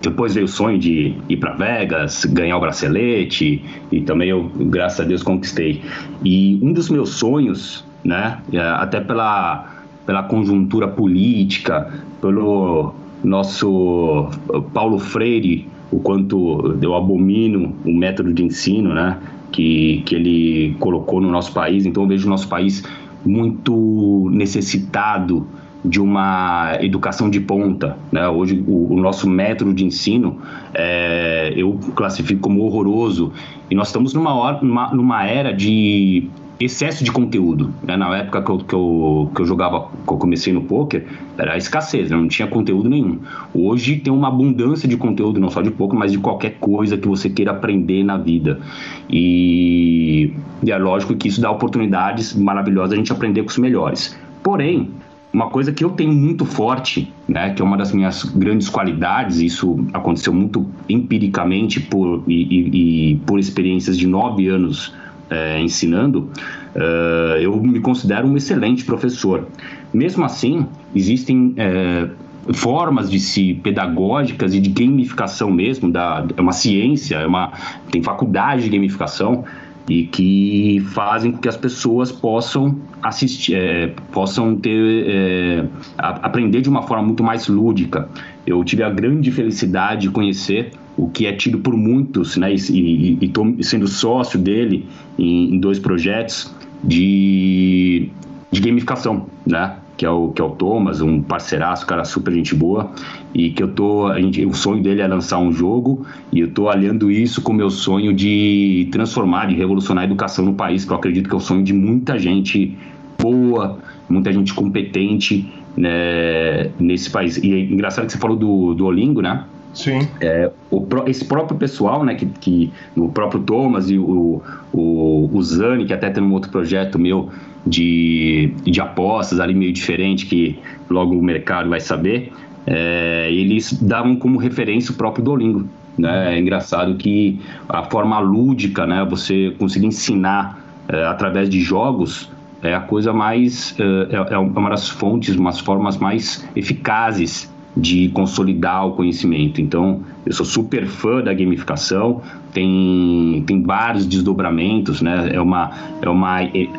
[0.00, 5.00] Depois veio o sonho de ir para Vegas, ganhar o bracelete, e também eu, graças
[5.00, 5.82] a Deus, conquistei.
[6.24, 9.68] E um dos meus sonhos, né, é, até pela,
[10.06, 14.28] pela conjuntura política, pelo nosso
[14.72, 19.18] Paulo Freire, o quanto eu abomino o método de ensino, né,
[19.50, 21.86] que, que ele colocou no nosso país.
[21.86, 22.84] Então eu vejo o nosso país
[23.24, 25.46] muito necessitado
[25.84, 27.96] de uma educação de ponta.
[28.10, 28.28] Né?
[28.28, 30.38] Hoje, o, o, nosso método de ensino
[30.74, 33.32] é, eu classifico como horroroso.
[33.70, 36.28] E nós estamos numa, hora, numa, numa era de
[36.60, 37.72] excesso de conteúdo.
[37.82, 37.96] Né?
[37.96, 41.56] Na época que eu, que, eu, que eu jogava, que eu comecei no poker, era
[41.56, 42.16] escassez, né?
[42.16, 43.20] não tinha conteúdo nenhum.
[43.54, 47.06] Hoje tem uma abundância de conteúdo, não só de poker, mas de qualquer coisa que
[47.06, 48.60] você queira aprender na vida.
[49.08, 54.18] E, e é lógico que isso dá oportunidades maravilhosas a gente aprender com os melhores.
[54.42, 54.90] Porém,
[55.32, 59.40] uma coisa que eu tenho muito forte, né, que é uma das minhas grandes qualidades,
[59.40, 64.94] isso aconteceu muito empiricamente por, e, e, e por experiências de nove anos
[65.30, 66.30] é, ensinando,
[66.74, 69.46] é, eu me considero um excelente professor.
[69.92, 72.08] Mesmo assim, existem é,
[72.52, 77.52] formas de se pedagógicas e de gamificação mesmo, da, é uma ciência, é uma,
[77.90, 79.44] tem faculdade de gamificação
[79.88, 85.64] e que fazem com que as pessoas possam assistir, é, possam ter, é,
[85.96, 88.08] aprender de uma forma muito mais lúdica.
[88.46, 93.16] Eu tive a grande felicidade de conhecer o que é tido por muitos, né, e
[93.22, 94.84] estou sendo sócio dele
[95.16, 98.10] em, em, dois projetos de,
[98.50, 102.52] de gamificação, né, que é o que é o Thomas, um parceiraço, cara super gente
[102.52, 102.90] boa,
[103.32, 106.50] e que eu tô, a gente, o sonho dele é lançar um jogo e eu
[106.50, 110.84] tô aliando isso com o meu sonho de transformar, de revolucionar a educação no país,
[110.84, 112.76] que eu acredito que é o sonho de muita gente
[113.20, 113.78] boa,
[114.08, 117.36] muita gente competente né, nesse país.
[117.36, 119.44] E é engraçado que você falou do, do Olingo, né?
[119.78, 120.08] Sim.
[120.20, 125.42] É, o, esse próprio pessoal, né, que, que o próprio Thomas e o, o, o
[125.42, 127.30] Zani, que até tem um outro projeto meu
[127.64, 130.58] de, de apostas ali meio diferente, que
[130.90, 132.32] logo o mercado vai saber,
[132.66, 135.68] é, eles davam como referência o próprio Duolingo.
[135.96, 136.34] Né?
[136.34, 140.58] É engraçado que a forma lúdica, né, você conseguir ensinar
[140.88, 142.28] é, através de jogos,
[142.64, 147.48] é a coisa mais, é, é, é uma das fontes, umas formas mais eficazes
[147.78, 149.60] de consolidar o conhecimento.
[149.60, 152.20] Então, eu sou super fã da gamificação,
[152.52, 155.30] tem, tem vários desdobramentos, né?
[155.32, 155.70] É uma,
[156.02, 156.30] é uma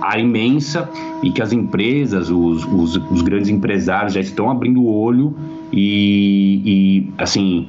[0.02, 0.89] área imensa
[1.24, 5.36] e que as empresas, os, os, os grandes empresários já estão abrindo o olho
[5.72, 7.68] e, e assim,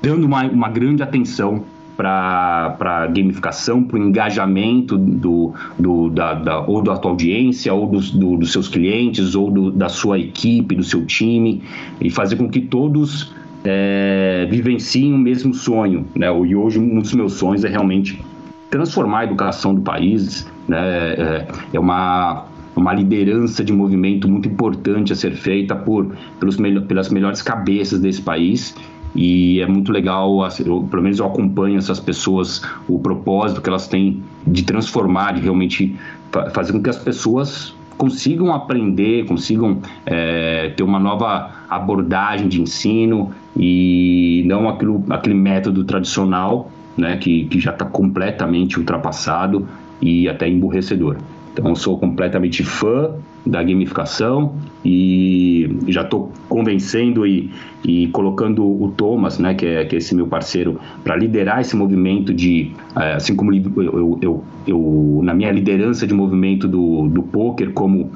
[0.00, 1.64] dando uma, uma grande atenção
[2.00, 8.10] para gamificação, para o engajamento do, do, da, da, ou da tua audiência, ou dos,
[8.10, 11.62] do, dos seus clientes, ou do, da sua equipe, do seu time,
[12.00, 16.06] e fazer com que todos é, vivenciem o mesmo sonho.
[16.16, 16.26] Né?
[16.26, 18.18] E hoje um dos meus sonhos é realmente
[18.70, 20.50] transformar a educação do país.
[20.66, 20.78] Né?
[20.78, 26.56] É, é uma, uma liderança de movimento muito importante a ser feita por, pelos,
[26.88, 28.74] pelas melhores cabeças desse país
[29.14, 33.88] e é muito legal, eu, pelo menos eu acompanho essas pessoas, o propósito que elas
[33.88, 35.96] têm de transformar, de realmente
[36.52, 43.30] fazer com que as pessoas consigam aprender, consigam é, ter uma nova abordagem de ensino
[43.56, 49.68] e não aquilo, aquele método tradicional, né, que, que já está completamente ultrapassado
[50.00, 51.16] e até emburrecedor.
[51.52, 53.10] Então, sou completamente fã
[53.44, 57.50] da gamificação e já estou convencendo e,
[57.84, 61.76] e colocando o Thomas, né, que é, que é esse meu parceiro, para liderar esse
[61.76, 67.22] movimento de, é, assim como eu, eu, eu, na minha liderança de movimento do, do
[67.22, 68.10] poker como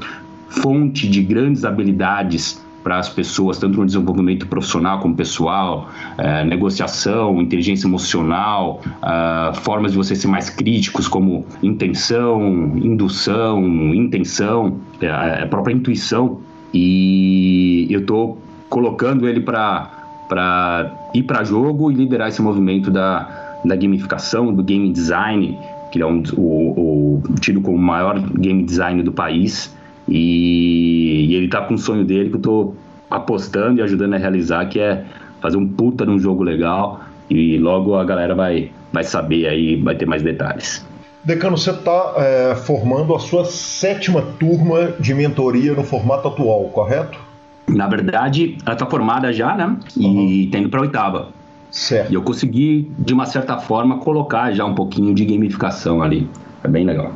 [0.48, 7.40] fonte de grandes habilidades para as pessoas, tanto no desenvolvimento profissional como pessoal, é, negociação,
[7.40, 13.64] inteligência emocional, é, formas de você ser mais críticos, como intenção, indução,
[13.94, 15.08] intenção, é,
[15.42, 16.40] a própria intuição.
[16.74, 23.74] E eu estou colocando ele para ir para jogo e liderar esse movimento da, da
[23.74, 25.58] gamificação, do game design,
[25.90, 29.74] que é um, o, o tido como o maior game design do país.
[30.08, 32.74] E, e ele tá com um sonho dele que eu tô
[33.10, 35.04] apostando e ajudando a realizar, que é
[35.40, 37.00] fazer um puta num jogo legal
[37.30, 40.84] e logo a galera vai, vai saber aí, vai ter mais detalhes.
[41.22, 47.18] Decano, você está é, formando a sua sétima turma de mentoria no formato atual, correto?
[47.66, 49.74] Na verdade, ela está formada já, né?
[49.96, 50.28] Uhum.
[50.28, 51.28] E tá indo para a oitava.
[51.70, 52.12] Certo.
[52.12, 56.28] E eu consegui, de uma certa forma, colocar já um pouquinho de gamificação ali.
[56.62, 57.10] É bem legal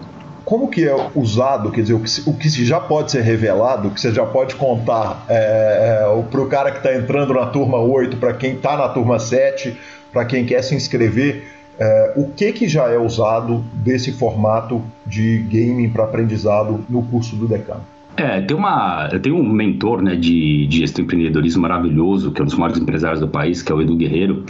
[0.49, 3.91] como que é usado, quer dizer, o que, o que já pode ser revelado, o
[3.91, 7.77] que você já pode contar é, é, para o cara que está entrando na turma
[7.77, 9.77] 8, para quem está na turma 7,
[10.11, 11.45] para quem quer se inscrever,
[11.79, 17.37] é, o que, que já é usado desse formato de gaming para aprendizado no curso
[17.37, 17.83] do Decano?
[18.17, 22.43] É, tem uma, eu tenho um mentor né, de, de gestão empreendedorismo maravilhoso, que é
[22.43, 24.47] um dos maiores empresários do país, que é o Edu Guerreiro,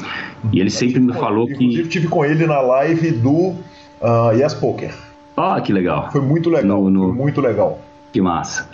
[0.52, 1.54] e ele sempre me falou que...
[1.54, 3.32] Inclusive tive com ele na live do
[4.00, 5.07] uh, Yes Poker.
[5.38, 6.10] Ah, que legal.
[6.10, 7.14] Foi muito legal, no, no...
[7.14, 7.78] muito legal.
[8.12, 8.68] Que massa.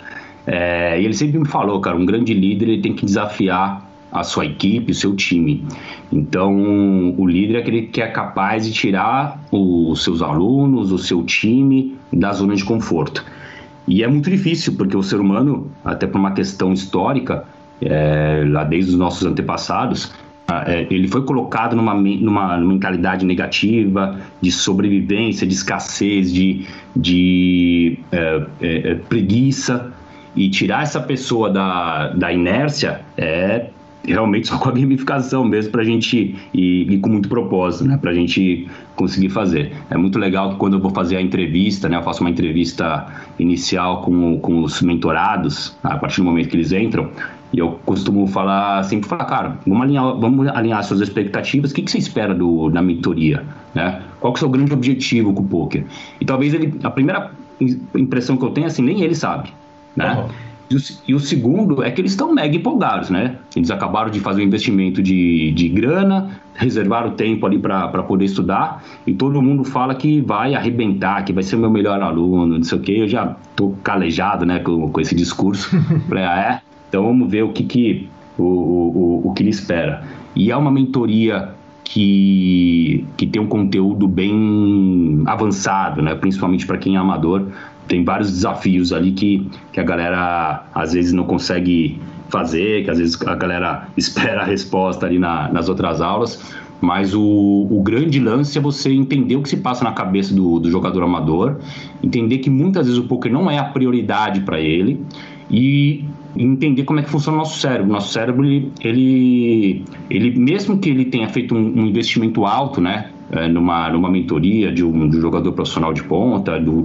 [0.47, 4.23] É, e ele sempre me falou, cara, um grande líder ele tem que desafiar a
[4.23, 5.65] sua equipe, o seu time.
[6.11, 11.23] Então, o líder é aquele que é capaz de tirar os seus alunos, o seu
[11.23, 13.25] time da zona de conforto.
[13.87, 17.45] E é muito difícil, porque o ser humano, até por uma questão histórica,
[17.81, 20.13] é, lá desde os nossos antepassados,
[20.89, 26.65] ele foi colocado numa, numa mentalidade negativa, de sobrevivência, de escassez, de,
[26.95, 29.91] de é, é, é, preguiça.
[30.35, 33.67] E tirar essa pessoa da, da inércia é
[34.05, 37.97] realmente só com a gamificação mesmo para a gente e, e, com muito propósito, né?
[37.97, 39.71] Para a gente conseguir fazer.
[39.89, 41.97] É muito legal que quando eu vou fazer a entrevista, né?
[41.97, 43.07] Eu faço uma entrevista
[43.39, 47.09] inicial com, com os mentorados, a partir do momento que eles entram,
[47.53, 51.83] e eu costumo falar, sempre falar, cara, vamos alinhar, vamos alinhar suas expectativas, o que,
[51.83, 53.43] que você espera do, da mentoria,
[53.73, 54.01] né?
[54.19, 55.85] Qual que é o seu grande objetivo com o poker?
[56.19, 57.31] E talvez ele, a primeira
[57.95, 59.49] impressão que eu tenho, assim, nem ele sabe,
[59.95, 60.15] né?
[60.15, 60.45] Uhum.
[60.69, 60.79] E o,
[61.09, 63.35] e o, segundo é que eles estão mega empolgados, né?
[63.55, 68.83] Eles acabaram de fazer um investimento de, de grana, reservaram tempo ali para poder estudar
[69.05, 72.63] e todo mundo fala que vai arrebentar, que vai ser o meu melhor aluno, não
[72.63, 72.95] sei o quê.
[72.99, 75.69] Eu já tô calejado, né, com, com esse discurso.
[76.09, 76.74] Falei, ah, é?
[76.95, 80.01] Então vamos ver o que, que, o, o, o que ele espera.
[80.33, 81.49] E é uma mentoria
[81.83, 86.15] que, que tem um conteúdo bem avançado, né?
[86.15, 87.47] principalmente para quem é amador.
[87.85, 92.97] tem vários desafios ali que, que a galera às vezes não consegue fazer, que às
[92.97, 96.41] vezes a galera espera a resposta ali na, nas outras aulas.
[96.79, 100.61] Mas o, o, grande lance é você entender o que se passa na cabeça do,
[100.61, 101.57] do jogador amador,
[102.01, 105.03] entender que muitas vezes o poker não é a prioridade para ele
[105.51, 106.05] e
[106.37, 107.91] entender como é que funciona o nosso cérebro.
[107.91, 113.47] Nosso cérebro, ele, ele, mesmo que ele tenha feito um, um investimento alto, né, é,
[113.47, 116.83] numa, numa mentoria de um, de um jogador profissional de ponta, do,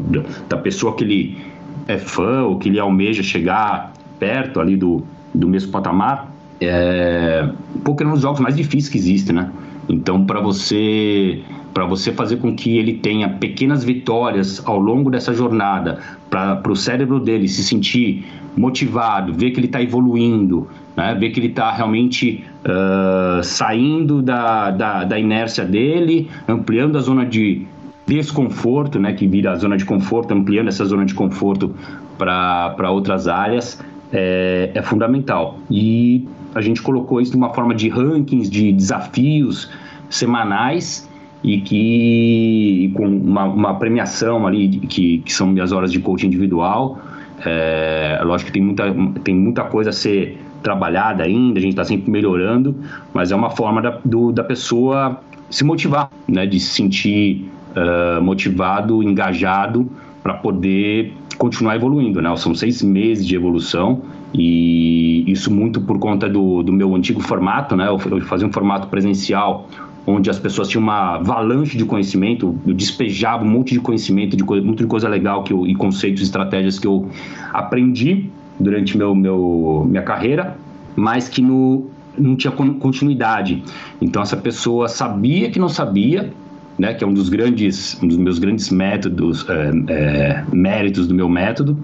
[0.48, 1.38] da pessoa que ele
[1.86, 5.02] é fã ou que ele almeja chegar perto ali do,
[5.34, 6.30] do mesmo patamar,
[6.60, 7.48] é,
[7.84, 9.50] poker é um dos jogos mais difíceis que existe, né?
[9.88, 11.42] Então, para você
[11.72, 16.74] para você fazer com que ele tenha pequenas vitórias ao longo dessa jornada, para o
[16.74, 18.24] cérebro dele se sentir
[18.56, 21.14] motivado, ver que ele está evoluindo, né?
[21.14, 27.24] ver que ele está realmente uh, saindo da, da, da, inércia dele, ampliando a zona
[27.24, 27.66] de
[28.06, 29.12] desconforto, né?
[29.12, 31.74] que vira a zona de conforto, ampliando essa zona de conforto
[32.18, 33.82] para outras áreas,
[34.12, 35.58] é, é fundamental.
[35.70, 39.70] E a gente colocou isso de uma forma de rankings, de desafios
[40.08, 41.08] semanais
[41.42, 46.98] e que com uma, uma premiação ali que, que são minhas horas de coaching individual
[47.44, 48.84] é, lógico que tem muita,
[49.24, 52.76] tem muita coisa a ser trabalhada ainda, a gente está sempre melhorando,
[53.14, 58.22] mas é uma forma da, do, da pessoa se motivar, né, de se sentir uh,
[58.22, 59.90] motivado, engajado
[60.22, 62.36] para poder continuar evoluindo, né?
[62.36, 64.02] São seis meses de evolução
[64.34, 67.88] e isso muito por conta do, do meu antigo formato, né?
[67.88, 69.66] Eu fazia um formato presencial
[70.06, 74.44] onde as pessoas tinham uma avalanche de conhecimento, eu despejava um monte de conhecimento, de
[74.44, 77.08] coisa, muito de coisa legal que eu, e conceitos, estratégias que eu
[77.52, 80.56] aprendi durante meu, meu minha carreira,
[80.96, 81.86] mas que no,
[82.16, 83.62] não tinha continuidade.
[84.00, 86.32] Então essa pessoa sabia que não sabia,
[86.78, 91.14] né, que é um dos grandes, um dos meus grandes métodos, é, é, méritos do
[91.14, 91.76] meu método,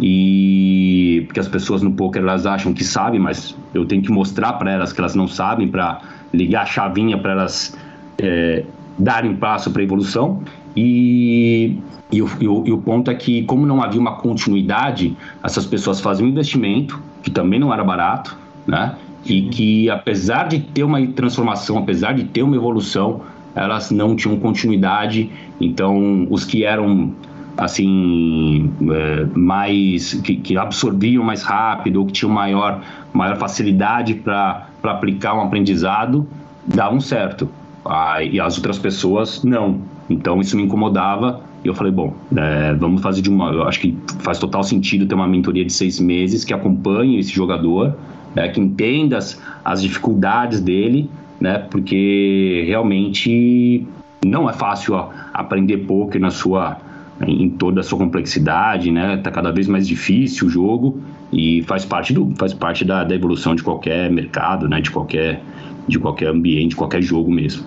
[0.00, 4.54] e porque as pessoas no poker elas acham que sabem, mas eu tenho que mostrar
[4.54, 6.00] para elas que elas não sabem para
[6.32, 7.76] ligar a chavinha para elas
[8.18, 8.64] é,
[8.98, 10.42] darem passo para a evolução.
[10.76, 11.76] E,
[12.10, 15.66] e, o, e, o, e, o, ponto é que, como não havia uma continuidade, essas
[15.66, 18.96] pessoas faziam um investimento, que também não era barato, né?
[19.24, 23.22] E que, apesar de ter uma transformação, apesar de ter uma evolução,
[23.54, 25.30] elas não tinham continuidade.
[25.60, 27.12] Então, os que eram
[27.56, 32.80] assim é, mais que, que, absorviam mais rápido ou que tinham maior
[33.12, 36.28] maior facilidade para aplicar um aprendizado
[36.66, 37.48] davam certo
[37.84, 39.80] ah, e as outras pessoas não
[40.10, 43.80] então isso me incomodava e eu falei bom é, vamos fazer de uma eu acho
[43.80, 47.96] que faz total sentido ter uma mentoria de seis meses que acompanhe esse jogador
[48.34, 51.58] né, que entenda as, as dificuldades dele né?
[51.70, 53.86] Porque realmente
[54.24, 56.78] não é fácil ó, aprender poker na sua
[57.26, 59.16] em toda a sua complexidade, né?
[59.16, 61.00] Tá cada vez mais difícil o jogo
[61.32, 64.80] e faz parte do faz parte da, da evolução de qualquer mercado, né?
[64.80, 65.40] De qualquer
[65.86, 67.64] de qualquer ambiente, qualquer jogo mesmo.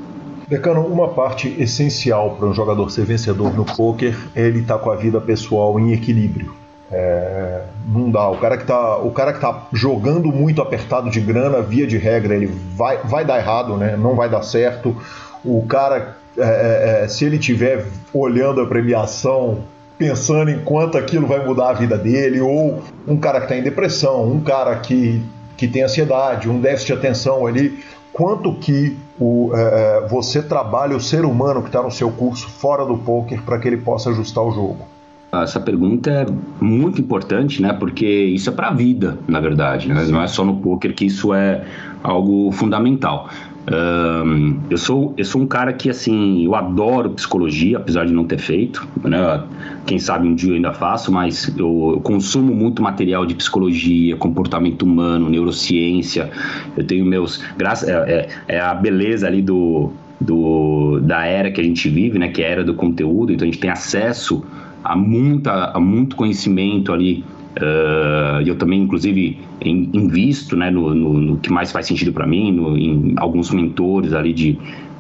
[0.47, 4.84] Decano, uma parte essencial para um jogador ser vencedor no poker é ele estar tá
[4.84, 6.53] com a vida pessoal em equilíbrio.
[6.91, 8.30] É, não dá.
[8.30, 11.97] O cara que tá, o cara que tá jogando muito apertado de grana, via de
[11.97, 13.95] regra, ele vai, vai dar errado, né?
[13.95, 14.95] Não vai dar certo.
[15.43, 19.59] O cara, é, é, é se ele tiver olhando a premiação,
[20.01, 23.61] pensando em quanto aquilo vai mudar a vida dele, ou um cara que está em
[23.61, 25.21] depressão, um cara que,
[25.55, 27.77] que tem ansiedade, um déficit de atenção ali,
[28.11, 29.59] quanto que o, é,
[30.03, 33.59] é você trabalha o ser humano que está no seu curso fora do poker para
[33.59, 34.87] que ele possa ajustar o jogo?
[35.31, 36.25] Essa pergunta é
[36.59, 37.71] muito importante, né?
[37.71, 39.87] Porque isso é para a vida, na verdade.
[39.87, 40.03] Né?
[40.09, 41.63] Não é só no poker que isso é
[42.03, 43.29] algo fundamental.
[43.70, 48.26] Um, eu sou eu sou um cara que assim eu adoro psicologia apesar de não
[48.26, 49.43] ter feito né?
[49.86, 54.16] Quem sabe um dia eu ainda faço mas eu, eu, consumo muito material de psicologia
[54.16, 56.30] comportamento humano neurociência.
[56.76, 61.62] Eu tenho meus graças é, é, é a beleza ali do, do da era que
[61.62, 62.30] a gente vive né?
[62.30, 63.32] Que é a era do conteúdo.
[63.32, 64.43] Então a gente tem acesso
[64.84, 67.24] há, muita, há muito conhecimento ali.
[67.57, 72.51] Uh, eu também, inclusive, invisto né, no, no, no que mais faz sentido para mim,
[72.51, 74.57] no, em alguns mentores ali de,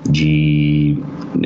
[0.09, 0.97] de,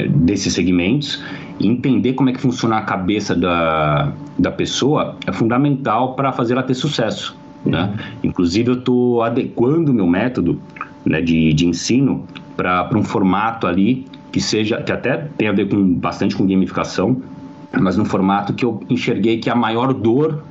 [0.09, 1.23] desses segmentos.
[1.59, 6.63] Entender como é que funciona a cabeça da, da pessoa é fundamental para fazer ela
[6.63, 7.37] ter sucesso.
[7.63, 7.93] Né?
[8.23, 10.59] Inclusive, eu estou adequando o meu método
[11.05, 12.25] né, de, de ensino
[12.57, 17.21] para um formato ali que seja que até tem a ver com bastante com gamificação,
[17.71, 20.43] mas no formato que eu enxerguei que a maior dor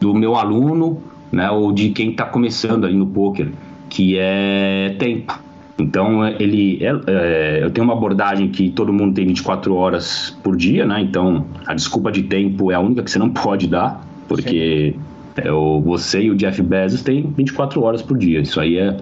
[0.00, 3.48] do meu aluno, né, ou de quem está começando ali no poker,
[3.88, 5.38] que é tempo.
[5.78, 10.56] Então, ele, é, é, eu tenho uma abordagem que todo mundo tem 24 horas por
[10.56, 11.00] dia, né?
[11.00, 14.94] Então, a desculpa de tempo é a única que você não pode dar, porque
[15.36, 18.40] é, o, você e o Jeff Bezos têm 24 horas por dia.
[18.40, 18.96] Isso aí é,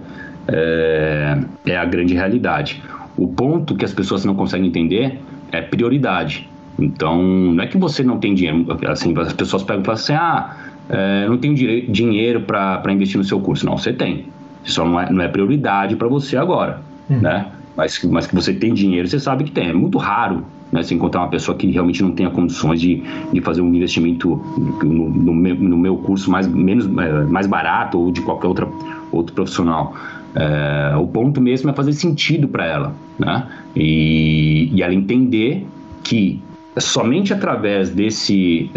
[0.47, 2.81] é, é a grande realidade.
[3.17, 5.19] O ponto que as pessoas não conseguem entender
[5.51, 6.47] é prioridade.
[6.79, 8.65] Então, não é que você não tem dinheiro.
[8.87, 10.55] Assim, as pessoas pegam e falam assim: ah,
[10.89, 11.55] é, não tenho
[11.91, 13.65] dinheiro para investir no seu curso.
[13.65, 14.25] Não, você tem.
[14.63, 17.21] Só não é, não é prioridade para você agora, uhum.
[17.21, 17.47] né?
[17.77, 19.69] Mas, mas que você tem dinheiro, você sabe que tem.
[19.69, 23.41] É muito raro né, você encontrar uma pessoa que realmente não tenha condições de, de
[23.41, 24.35] fazer um investimento
[24.83, 28.67] no, no, meu, no meu curso mais, menos, é, mais barato ou de qualquer outra,
[29.11, 29.95] outro profissional.
[30.35, 33.47] É, o ponto mesmo é fazer sentido para ela, né?
[33.75, 35.65] E, e ela entender
[36.03, 36.41] que
[36.77, 38.69] somente através desse,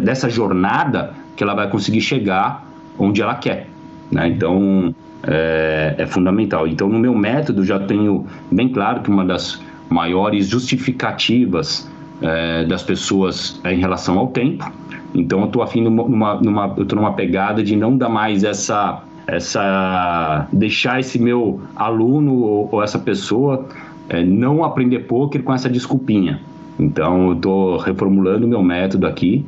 [0.00, 2.68] dessa jornada que ela vai conseguir chegar
[2.98, 3.68] onde ela quer.
[4.10, 4.26] Né?
[4.26, 6.66] Então, é, é, fundamental.
[6.66, 11.88] Então, no meu método, já tenho bem claro que uma das maiores justificativas
[12.20, 14.70] é, das pessoas é em relação ao tempo.
[15.14, 19.00] Então, eu estou afim numa, numa, eu tô numa pegada de não dar mais essa,
[19.24, 23.64] essa deixar esse meu aluno ou, ou essa pessoa
[24.08, 26.40] é, não aprender poker com essa desculpinha.
[26.80, 29.46] Então, eu estou reformulando o meu método aqui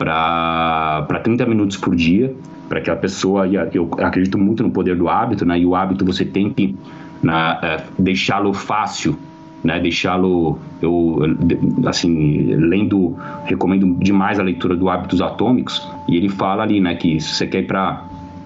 [0.00, 2.34] para 30 minutos por dia,
[2.70, 5.58] para que a pessoa, eu acredito muito no poder do hábito, né?
[5.58, 6.74] E o hábito você tem que
[7.62, 9.18] é, deixá-lo fácil,
[9.62, 9.78] né?
[9.78, 11.18] Deixá-lo, eu
[11.86, 16.94] assim lendo, recomendo demais a leitura do Hábitos Atômicos e ele fala ali, né?
[16.94, 18.04] Que se você quer ir para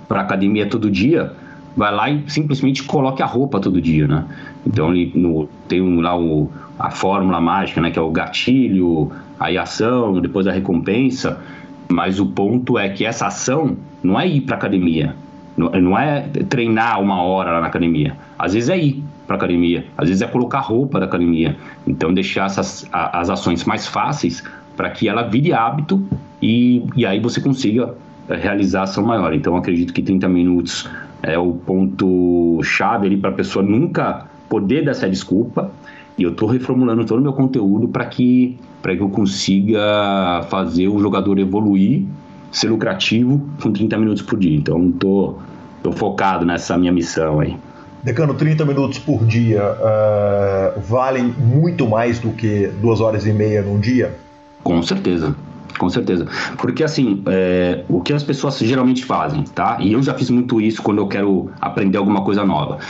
[0.08, 1.32] para academia todo dia,
[1.76, 4.24] vai lá e simplesmente coloque a roupa todo dia, né?
[4.66, 7.90] Então ele no, tem um, lá o, a fórmula mágica, né?
[7.90, 11.40] Que é o gatilho, a ação, depois a recompensa.
[11.88, 15.14] Mas o ponto é que essa ação não é ir para academia,
[15.56, 18.16] não é treinar uma hora lá na academia.
[18.38, 21.56] Às vezes é ir para academia, às vezes é colocar roupa da academia.
[21.86, 24.42] Então deixar essas as ações mais fáceis
[24.76, 26.02] para que ela vire hábito
[26.42, 27.94] e, e aí você consiga
[28.28, 29.32] eh, realizar a ação maior.
[29.32, 30.88] Então acredito que 30 minutos
[31.22, 35.70] é o ponto chave ali para a pessoa nunca poder dar essa desculpa.
[36.16, 40.88] E eu estou reformulando todo o meu conteúdo para que para que eu consiga fazer
[40.88, 42.04] o jogador evoluir,
[42.52, 44.54] ser lucrativo com 30 minutos por dia.
[44.54, 45.36] Então, tô,
[45.82, 47.56] tô focado nessa minha missão aí.
[48.02, 53.62] Decano, 30 minutos por dia uh, valem muito mais do que duas horas e meia
[53.62, 54.14] num dia?
[54.62, 55.34] Com certeza.
[55.78, 56.26] Com certeza.
[56.58, 59.78] Porque, assim, é, o que as pessoas geralmente fazem, tá?
[59.80, 62.80] E eu já fiz muito isso quando eu quero aprender alguma coisa nova.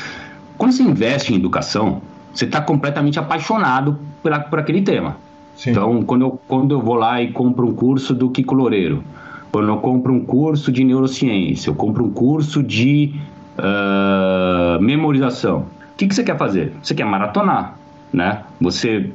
[0.58, 5.22] Quando você investe em educação, você está completamente apaixonado por, por aquele tema.
[5.56, 5.70] Sim.
[5.70, 9.02] Então, quando eu, quando eu vou lá e compro um curso do Kiko Loureiro,
[9.52, 13.14] quando eu compro um curso de neurociência, eu compro um curso de
[13.58, 16.72] uh, memorização, o que, que você quer fazer?
[16.82, 17.78] Você quer maratonar,
[18.12, 18.42] né?
[18.60, 19.10] Você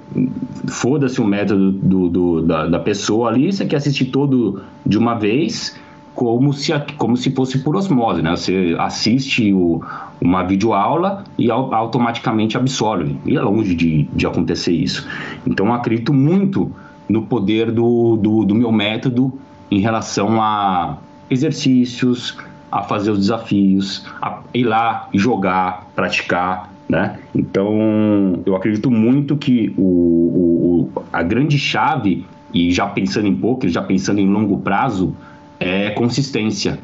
[0.69, 5.15] foda-se o método do, do, da, da pessoa ali, você quer assistir todo de uma
[5.15, 5.77] vez
[6.15, 8.31] como se, como se fosse por osmose, né?
[8.31, 9.81] Você assiste o,
[10.19, 13.15] uma videoaula e automaticamente absorve.
[13.25, 15.07] E é longe de, de acontecer isso.
[15.45, 16.71] Então, eu acredito muito
[17.07, 19.33] no poder do, do, do meu método
[19.71, 20.97] em relação a
[21.29, 22.37] exercícios,
[22.71, 27.19] a fazer os desafios, a ir lá jogar, praticar, né?
[27.33, 33.69] Então, eu acredito muito que o, o, a grande chave, e já pensando em poker,
[33.69, 35.15] já pensando em longo prazo,
[35.59, 36.79] é consistência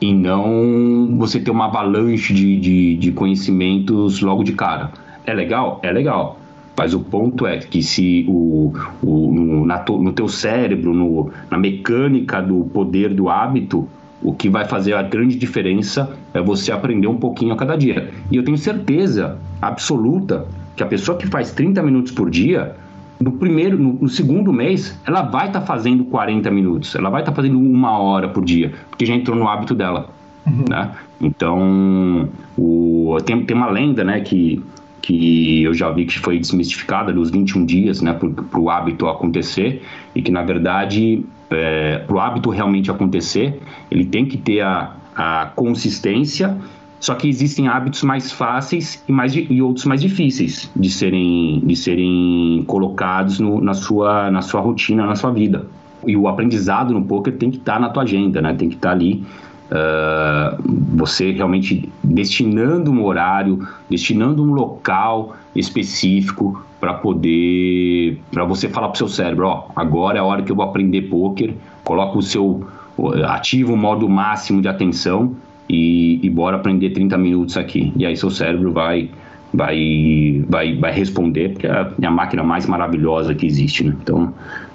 [0.00, 4.92] e não você ter uma avalanche de, de, de conhecimentos logo de cara.
[5.26, 5.80] É legal?
[5.82, 6.38] É legal.
[6.76, 8.72] Mas o ponto é que se o,
[9.02, 13.88] o no, na no teu cérebro, no, na mecânica do poder do hábito,
[14.22, 18.10] o que vai fazer a grande diferença é você aprender um pouquinho a cada dia.
[18.30, 22.76] E eu tenho certeza absoluta que a pessoa que faz 30 minutos por dia,
[23.20, 27.22] no primeiro, no, no segundo mês, ela vai estar tá fazendo 40 minutos, ela vai
[27.22, 30.10] estar tá fazendo uma hora por dia, porque já entrou no hábito dela.
[30.46, 30.64] Uhum.
[30.68, 30.90] Né?
[31.20, 34.62] Então, o, tem, tem uma lenda né, que,
[35.02, 39.82] que eu já vi que foi desmistificada dos 21 dias né, para o hábito acontecer,
[40.14, 43.60] e que na verdade, é, para o hábito realmente acontecer,
[43.90, 46.56] ele tem que ter a, a consistência
[47.00, 51.76] só que existem hábitos mais fáceis e, mais, e outros mais difíceis de serem, de
[51.76, 55.66] serem colocados no, na, sua, na sua rotina, na sua vida.
[56.06, 58.52] E o aprendizado no poker tem que estar tá na tua agenda, né?
[58.54, 59.24] Tem que estar tá ali
[59.70, 60.62] uh,
[60.96, 68.94] você realmente destinando um horário, destinando um local específico para poder, para você falar para
[68.94, 71.54] o seu cérebro, ó, agora é a hora que eu vou aprender poker.
[71.84, 72.66] Coloca o seu
[73.28, 75.36] ativa o modo máximo de atenção
[75.68, 77.92] e, e bora aprender 30 minutos aqui.
[77.96, 79.10] E aí seu cérebro vai
[79.52, 83.84] vai, vai, vai responder, porque é a máquina mais maravilhosa que existe.
[83.84, 83.94] Né?
[84.02, 84.32] Então,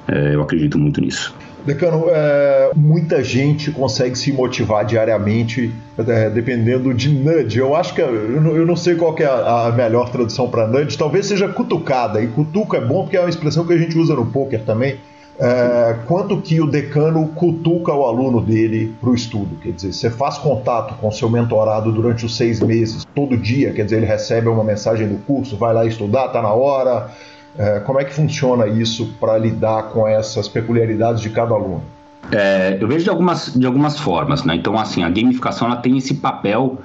[0.08, 1.34] é, eu acredito muito nisso.
[1.66, 7.58] Decano, é, muita gente consegue se motivar diariamente é, dependendo de nudge.
[7.58, 10.68] Eu acho que eu não, eu não sei qual é a, a, melhor tradução para
[10.68, 10.98] nudge.
[10.98, 12.22] Talvez seja cutucada.
[12.22, 14.98] E cutuca é bom porque é uma expressão que a gente usa no poker também.
[15.40, 19.56] É, quanto que o decano cutuca o aluno dele para o estudo.
[19.62, 23.84] Quer dizer, você faz contato com seu mentorado durante os seis meses, todo dia, quer
[23.84, 27.10] dizer, ele recebe uma mensagem do curso, vai lá estudar, tá na hora,
[27.58, 31.84] é, como é que funciona isso para lidar com essas peculiaridades de cada aluno?
[32.32, 34.56] É, eu vejo de algumas, de algumas formas, né?
[34.56, 36.78] Então, assim, a gamificação ela tem esse papel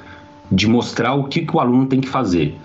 [0.50, 2.58] de mostrar o que, que o aluno tem que fazer.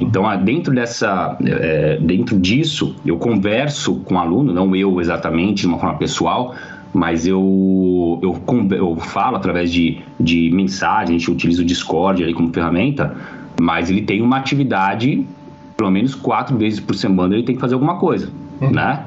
[0.00, 5.66] Então, dentro dessa, é, dentro disso, eu converso com o aluno, não eu exatamente de
[5.66, 6.54] uma forma pessoal,
[6.92, 8.42] mas eu, eu,
[8.72, 13.14] eu falo através de, de mensagem, a gente utiliza o Discord ali como ferramenta,
[13.60, 15.24] mas ele tem uma atividade
[15.76, 18.30] pelo menos quatro vezes por semana ele tem que fazer alguma coisa,
[18.60, 18.70] uhum.
[18.70, 19.04] né?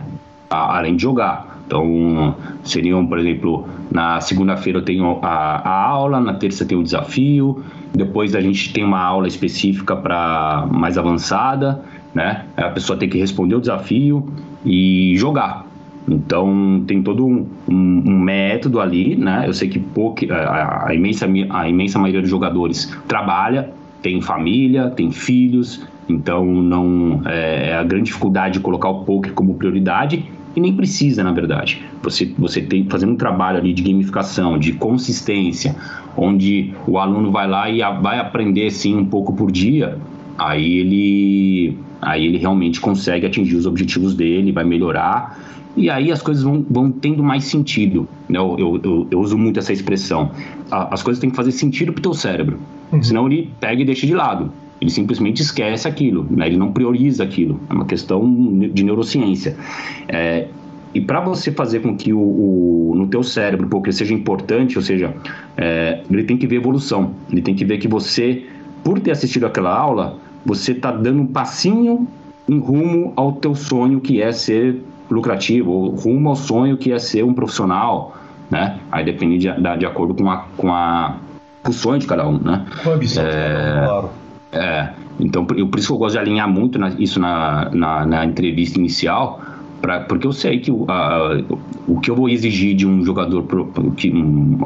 [0.50, 1.53] Além de jogar.
[1.74, 6.84] Então, seriam, por exemplo, na segunda-feira eu tenho a, a, aula, na terça tem o
[6.84, 12.46] desafio, depois a gente tem uma aula específica para mais avançada, né?
[12.56, 14.32] A pessoa tem que responder o desafio
[14.64, 15.66] e jogar.
[16.08, 19.46] Então tem todo um, um, um método ali, né?
[19.48, 24.92] Eu sei que pouco, a, a, imensa, a imensa maioria dos jogadores trabalha, tem família,
[24.92, 30.24] tem filhos, então não é, é a grande dificuldade de colocar o poker como prioridade
[30.56, 31.82] e nem precisa, na verdade.
[32.02, 35.76] Você você tem fazendo um trabalho ali de gamificação, de consistência,
[36.16, 39.98] onde o aluno vai lá e a, vai aprender sim um pouco por dia,
[40.38, 45.40] aí ele aí ele realmente consegue atingir os objetivos dele, vai melhorar
[45.76, 48.08] e aí as coisas vão, vão tendo mais sentido.
[48.30, 48.38] Né?
[48.38, 50.32] Eu, eu, eu, eu uso muito essa expressão.
[50.70, 52.60] As coisas têm que fazer sentido para o teu cérebro,
[52.92, 53.02] uhum.
[53.02, 54.52] senão ele pega e deixa de lado.
[54.84, 56.46] Ele simplesmente esquece aquilo, né?
[56.46, 57.58] ele não prioriza aquilo.
[57.70, 58.22] É uma questão
[58.74, 59.56] de neurociência.
[60.10, 60.50] É,
[60.94, 64.84] e para você fazer com que o, o, no teu cérebro porque seja importante, ou
[64.84, 65.16] seja,
[65.56, 67.14] é, ele tem que ver evolução.
[67.32, 68.46] Ele tem que ver que você,
[68.84, 72.06] por ter assistido aquela aula, você está dando um passinho
[72.50, 77.00] em rumo ao teu sonho que é ser lucrativo, ou rumo ao sonho que é
[77.00, 78.18] ser um profissional,
[78.52, 78.80] né?
[78.92, 81.16] Aí depende de, de acordo com a, com a
[81.64, 82.66] com o sonho de cada um, né?
[82.84, 84.10] Com a ambição, é, claro.
[84.54, 84.90] É,
[85.20, 88.26] então por, por isso que eu gosto de alinhar muito na, isso na, na, na,
[88.26, 89.42] entrevista inicial,
[89.82, 90.86] pra, porque eu sei que o,
[91.88, 93.66] o que eu vou exigir de um jogador, pro,
[93.98, 94.60] que, um,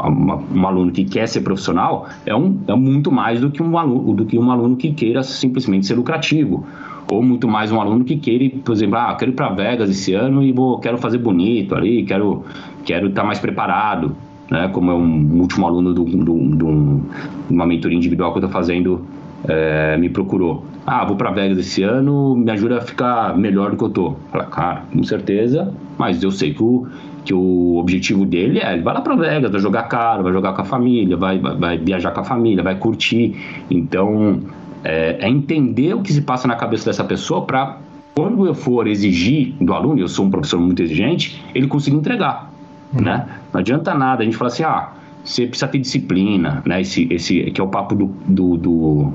[0.53, 4.13] um aluno que quer ser profissional, é, um, é muito mais do que, um aluno,
[4.13, 6.65] do que um aluno que queira simplesmente ser lucrativo.
[7.09, 10.13] Ou muito mais um aluno que queira, por exemplo, ah, quero ir para Vegas esse
[10.13, 14.15] ano e vou, quero fazer bonito ali, quero estar quero tá mais preparado.
[14.49, 16.63] Né, como é um último aluno de
[17.53, 19.05] uma mentoria individual que eu estou fazendo
[19.45, 20.65] é, me procurou.
[20.85, 24.15] Ah, vou para Vegas esse ano, me ajuda a ficar melhor do que eu tô.
[24.31, 26.88] Fala, cara, com certeza, mas eu sei que o,
[27.25, 30.53] que o objetivo dele é, ele vai lá para Vegas, vai jogar caro, vai jogar
[30.53, 33.35] com a família, vai, vai, vai viajar com a família, vai curtir.
[33.69, 34.39] Então,
[34.83, 37.79] é, é entender o que se passa na cabeça dessa pessoa para
[38.15, 42.51] quando eu for exigir do aluno, eu sou um professor muito exigente, ele conseguir entregar,
[42.91, 43.03] uhum.
[43.03, 43.27] né?
[43.53, 44.89] Não adianta nada a gente falar assim, ah,
[45.28, 46.82] você precisa ter disciplina, né?
[46.82, 49.13] Esse, esse que é o papo do, do, do,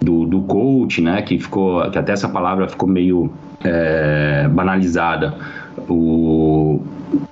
[0.00, 1.22] do, do coach, né?
[1.22, 3.32] Que ficou, que até essa palavra ficou meio
[3.62, 5.34] é, banalizada.
[5.88, 6.80] O,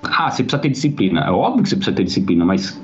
[0.03, 1.21] ah, você precisa ter disciplina.
[1.21, 2.81] É óbvio que você precisa ter disciplina, mas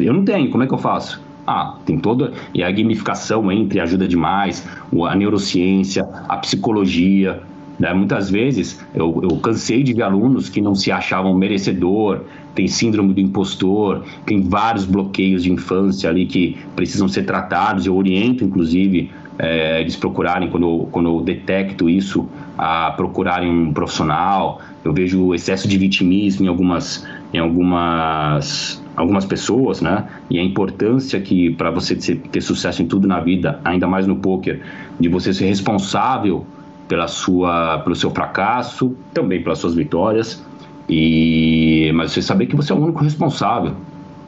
[0.00, 0.50] eu não tenho.
[0.50, 1.20] Como é que eu faço?
[1.46, 2.32] Ah, tem toda.
[2.54, 4.66] E a gamificação entre ajuda demais,
[5.06, 7.42] a neurociência, a psicologia,
[7.78, 7.94] né?
[7.94, 12.22] Muitas vezes eu, eu cansei de ver alunos que não se achavam merecedor,
[12.54, 17.86] tem síndrome do impostor, tem vários bloqueios de infância ali que precisam ser tratados.
[17.86, 23.72] Eu oriento, inclusive, é, eles procurarem, quando eu, quando eu detecto isso, a procurarem um
[23.72, 24.60] profissional.
[24.84, 30.06] Eu vejo excesso de vitimismo em algumas, em algumas, algumas pessoas, né?
[30.28, 34.16] E a importância que, para você ter, sucesso em tudo na vida, ainda mais no
[34.16, 34.60] poker,
[34.98, 36.44] de você ser responsável
[36.88, 40.44] pela sua, pelo seu fracasso, também pelas suas vitórias.
[40.88, 43.72] E mas você saber que você é o único responsável.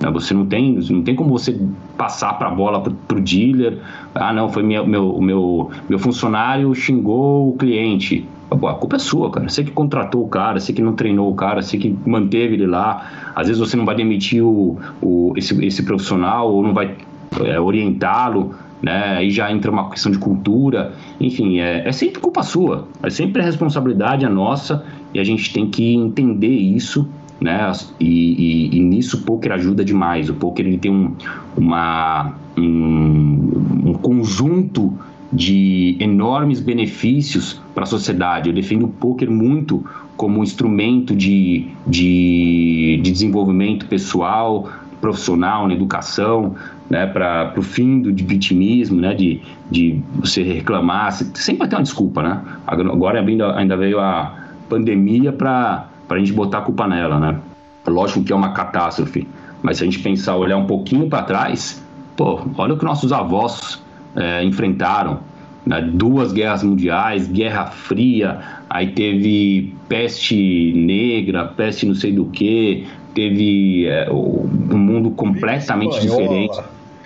[0.00, 0.10] Né?
[0.10, 1.58] Você não tem, não tem como você
[1.96, 3.78] passar para a bola para o dealer.
[4.14, 8.26] Ah, não, foi meu, meu, meu, meu funcionário xingou o cliente.
[8.50, 9.48] A culpa é sua, cara.
[9.48, 12.66] Você que contratou o cara, você que não treinou o cara, você que manteve ele
[12.66, 13.32] lá.
[13.34, 16.96] Às vezes você não vai demitir o, o, esse, esse profissional ou não vai
[17.44, 19.16] é, orientá-lo né?
[19.18, 23.42] Aí já entra uma questão de cultura, enfim, é, é sempre culpa sua, é sempre
[23.42, 27.08] a responsabilidade a nossa e a gente tem que entender isso,
[27.40, 27.72] né?
[27.98, 30.28] E, e, e nisso o poker ajuda demais.
[30.28, 31.14] O poker ele tem um,
[31.56, 34.92] uma, um, um conjunto
[35.32, 38.48] de enormes benefícios para a sociedade.
[38.48, 39.84] Eu defendo o poker muito
[40.16, 44.68] como um instrumento de, de, de desenvolvimento pessoal,
[45.00, 46.54] profissional, na educação,
[46.90, 49.40] né, para o fim do de vitimismo, né, de,
[49.70, 52.42] de você reclamar, sempre vai ter uma desculpa, né?
[52.66, 54.39] Agora ainda, ainda veio a
[54.70, 57.38] pandemia para a gente botar a culpa nela, né?
[57.86, 59.26] Lógico que é uma catástrofe,
[59.62, 61.84] mas se a gente pensar, olhar um pouquinho para trás,
[62.16, 63.82] pô, olha o que nossos avós
[64.14, 65.20] é, enfrentaram,
[65.66, 65.80] né?
[65.82, 73.86] duas guerras mundiais, Guerra Fria, aí teve peste negra, peste não sei do que, teve
[73.86, 76.58] é, um mundo completamente diferente.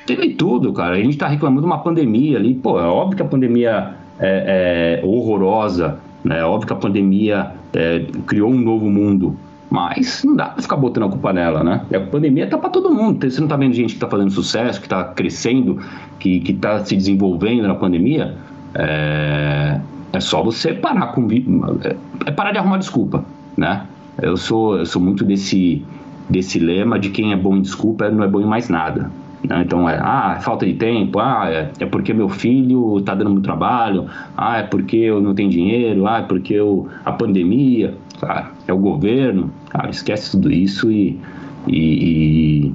[0.07, 0.97] Teve tudo, cara.
[0.97, 2.55] A gente está reclamando de uma pandemia ali.
[2.55, 6.41] Pô, é óbvio que a pandemia é, é horrorosa, né?
[6.41, 9.37] É óbvio que a pandemia é, criou um novo mundo.
[9.71, 11.85] Mas não dá pra ficar botando a culpa nela, né?
[11.93, 13.29] A pandemia tá para todo mundo.
[13.29, 15.81] Você não tá vendo gente que tá fazendo sucesso, que tá crescendo,
[16.19, 18.37] que, que tá se desenvolvendo na pandemia?
[18.75, 19.81] É,
[20.13, 21.29] é só você parar com.
[21.83, 21.97] É,
[22.27, 23.25] é parar de arrumar desculpa,
[23.57, 23.87] né?
[24.23, 25.85] Eu sou, eu sou muito desse,
[26.31, 29.11] desse lema de quem é bom em desculpa não é bom em mais nada.
[29.49, 29.63] Né?
[29.63, 33.31] Então é, ah, é falta de tempo, ah, é, é porque meu filho está dando
[33.31, 37.95] muito trabalho, ah, é porque eu não tenho dinheiro, ah, é porque eu, a pandemia,
[38.67, 39.51] é o governo,
[39.91, 41.21] esquece tudo isso e,
[41.69, 42.73] e,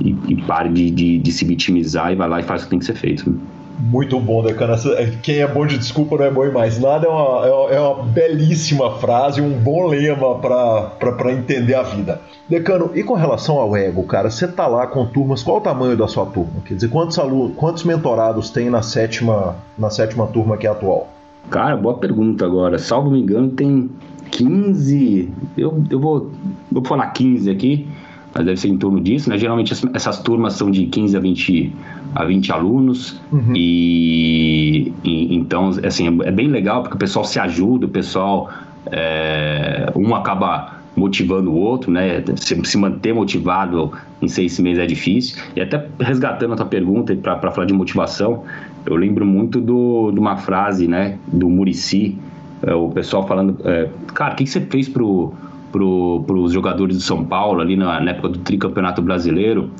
[0.00, 2.70] e, e pare de, de, de, se vitimizar e vai lá e faz o que
[2.70, 3.28] tem que ser feito.
[3.28, 3.36] Né?
[3.84, 4.74] Muito bom, Decano.
[5.22, 7.08] Quem é bom de desculpa não é bom em mais nada.
[7.08, 12.20] É uma, é uma belíssima frase, um bom lema para entender a vida.
[12.48, 15.96] Decano, e com relação ao ego, cara, você tá lá com turmas, qual o tamanho
[15.96, 16.60] da sua turma?
[16.64, 21.08] Quer dizer, quantos alunos, quantos mentorados tem na sétima, na sétima turma que é atual?
[21.50, 22.78] Cara, boa pergunta agora.
[22.78, 23.90] Salvo me engano, tem
[24.30, 25.28] 15.
[25.58, 26.30] Eu, eu vou,
[26.70, 27.88] vou falar 15 aqui,
[28.34, 29.36] mas deve ser em torno disso, né?
[29.36, 31.72] Geralmente essas turmas são de 15 a 20,
[32.14, 33.20] a 20 alunos.
[33.30, 33.52] Uhum.
[33.54, 38.50] E, e, então, assim, é bem legal porque o pessoal se ajuda, o pessoal.
[38.90, 42.22] É, um acaba motivando o outro, né?
[42.36, 45.42] Se, se, manter motivado em seis meses é difícil.
[45.54, 48.42] E até resgatando a tua pergunta para falar de motivação,
[48.84, 52.18] eu lembro muito do, de uma frase, né, do Murici,
[52.62, 55.32] é, o pessoal falando, é, cara, o que, que você fez pro,
[55.72, 59.70] pro, pros jogadores do São Paulo ali na, na época do tricampeonato brasileiro?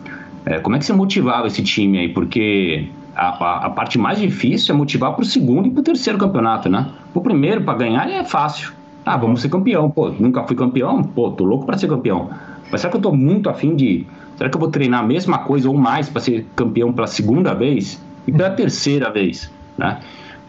[0.44, 2.08] É, como é que você motivava esse time aí?
[2.08, 5.84] Porque a, a, a parte mais difícil é motivar para o segundo e para o
[5.84, 6.88] terceiro campeonato, né?
[7.14, 8.72] O primeiro, para ganhar, é fácil
[9.04, 9.90] ah, vamos ser campeão.
[9.90, 11.02] Pô, nunca fui campeão?
[11.02, 12.30] Pô, tô louco para ser campeão.
[12.70, 14.06] Mas será que eu tô muito afim de.
[14.36, 17.52] Será que eu vou treinar a mesma coisa ou mais para ser campeão pela segunda
[17.52, 19.98] vez e pela terceira vez, né?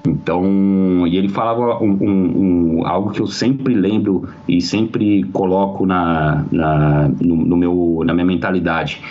[0.06, 5.86] Então, e ele falava um, um, um, algo que eu sempre lembro e sempre coloco
[5.86, 9.02] na, na, no, no, meu, na minha mentalidade,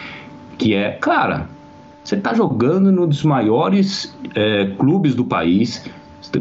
[0.58, 1.48] que é, cara,
[2.04, 5.90] você está jogando num dos maiores é, clubes do país,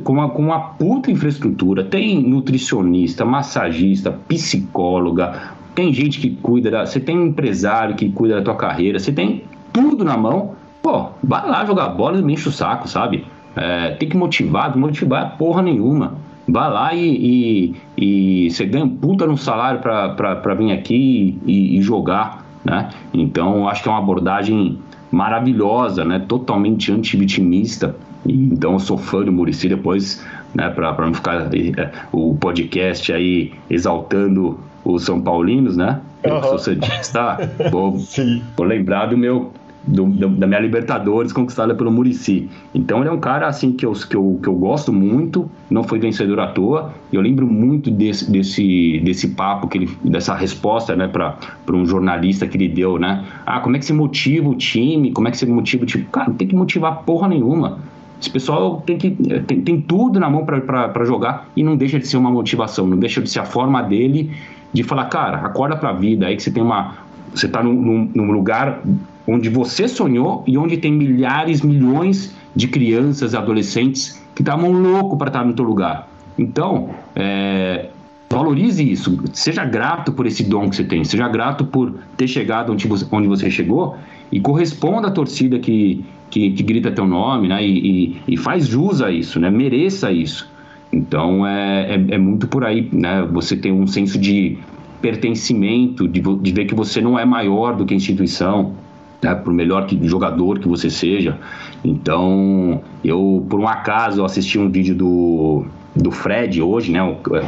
[0.04, 6.86] com uma, com uma puta infraestrutura, tem nutricionista, massagista, psicóloga, tem gente que cuida da.
[6.86, 10.56] Você tem um empresário que cuida da tua carreira, você tem tudo na mão.
[10.82, 13.26] Pô, vai lá jogar bola e me enche o saco, sabe?
[13.56, 16.16] É, tem que motivar, motivar porra nenhuma.
[16.48, 21.78] Vai lá e, e, e você ganha um puta no salário para vir aqui e,
[21.78, 22.90] e, jogar, né?
[23.14, 24.80] Então, acho que é uma abordagem
[25.12, 26.20] maravilhosa, né?
[26.20, 27.96] Totalmente anti-vitimista
[28.26, 33.54] então eu sou fã do Murici depois, né, para não ficar é, o podcast aí
[33.70, 36.02] exaltando os São Paulinos, né?
[36.24, 36.44] Eu uhum.
[36.44, 37.38] sou santista,
[37.72, 37.98] vou,
[38.56, 39.52] vou lembrar do meu
[39.86, 42.50] do, da minha Libertadores conquistada pelo Murici.
[42.74, 45.84] Então ele é um cara assim que eu, que, eu, que eu gosto muito, não
[45.84, 46.94] foi vencedor à toa.
[47.12, 51.36] E eu lembro muito desse, desse, desse papo, que ele, dessa resposta né, para
[51.74, 53.26] um jornalista que ele deu, né?
[53.46, 55.12] Ah, como é que se motiva o time?
[55.12, 56.06] Como é que se motiva o time?
[56.12, 57.80] Cara, não tem que motivar porra nenhuma.
[58.20, 59.10] Esse pessoal tem, que,
[59.48, 62.98] tem, tem tudo na mão para jogar e não deixa de ser uma motivação, não
[62.98, 64.30] deixa de ser a forma dele
[64.74, 66.96] de falar, cara, acorda para a vida, aí que você tem uma.
[67.34, 68.82] Você está num, num lugar
[69.28, 75.18] onde você sonhou e onde tem milhares, milhões de crianças e adolescentes que estavam loucos
[75.18, 76.08] para estar no teu lugar.
[76.38, 77.90] Então, é,
[78.30, 82.72] valorize isso, seja grato por esse dom que você tem, seja grato por ter chegado
[82.72, 83.98] onde você, onde você chegou
[84.32, 87.64] e corresponda à torcida que, que, que grita teu nome, né?
[87.66, 89.50] E, e, e, faz jus a isso, né?
[89.50, 90.50] Mereça isso.
[90.92, 93.28] Então é, é, é, muito por aí, né?
[93.32, 94.58] Você tem um senso de
[95.02, 98.74] pertencimento, de, de ver que você não é maior do que a instituição,
[99.22, 99.36] né?
[99.36, 101.38] Por melhor que jogador que você seja.
[101.84, 107.00] Então, eu por um acaso assisti um vídeo do do Fred hoje, né?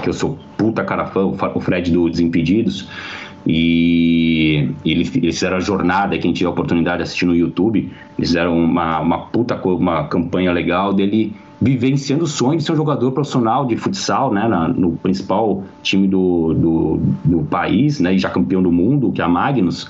[0.01, 2.89] Que eu sou puta cara fã, o Fred do Desimpedidos.
[3.45, 8.57] E eles, fizeram a jornada, quem tiver a oportunidade de assistir no YouTube, eles fizeram
[8.57, 13.65] uma, uma puta uma campanha legal dele vivenciando o sonho de ser um jogador profissional
[13.65, 18.61] de futsal, né, na, no principal time do, do, do, país, né, e já campeão
[18.61, 19.89] do mundo, que é a Magnus.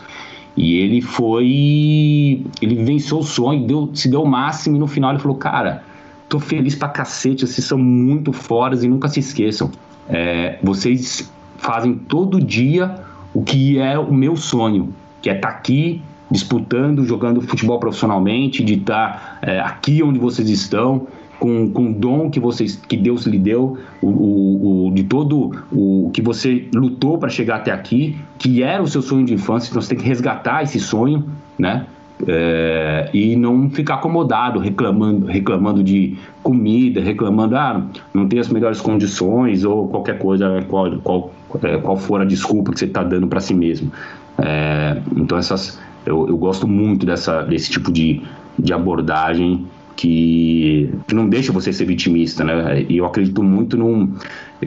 [0.56, 2.46] E ele foi.
[2.62, 5.84] Ele venceu o sonho, deu, se deu o máximo e no final ele falou: Cara,
[6.30, 9.72] tô feliz pra cacete, vocês são muito foras e nunca se esqueçam.
[10.08, 12.94] É, vocês fazem todo dia
[13.34, 14.94] o que é o meu sonho,
[15.24, 20.20] que é estar tá aqui disputando, jogando futebol profissionalmente, de estar tá, é, aqui onde
[20.20, 21.08] vocês estão
[21.44, 25.52] com, com o dom que, vocês, que Deus lhe deu, o, o, o de todo
[25.74, 29.70] o que você lutou para chegar até aqui, que era o seu sonho de infância,
[29.70, 31.26] então você tem que resgatar esse sonho,
[31.60, 31.86] né?
[32.26, 38.80] É, e não ficar acomodado, reclamando, reclamando de comida, reclamando, ah, não tem as melhores
[38.80, 43.28] condições ou qualquer coisa, qual, qual, é, qual for a desculpa que você está dando
[43.28, 43.92] para si mesmo.
[44.38, 48.22] É, então essas, eu, eu gosto muito dessa, desse tipo de,
[48.58, 49.66] de abordagem
[49.96, 52.86] que, que não deixa você ser vitimista, né?
[52.90, 54.14] E eu acredito muito num.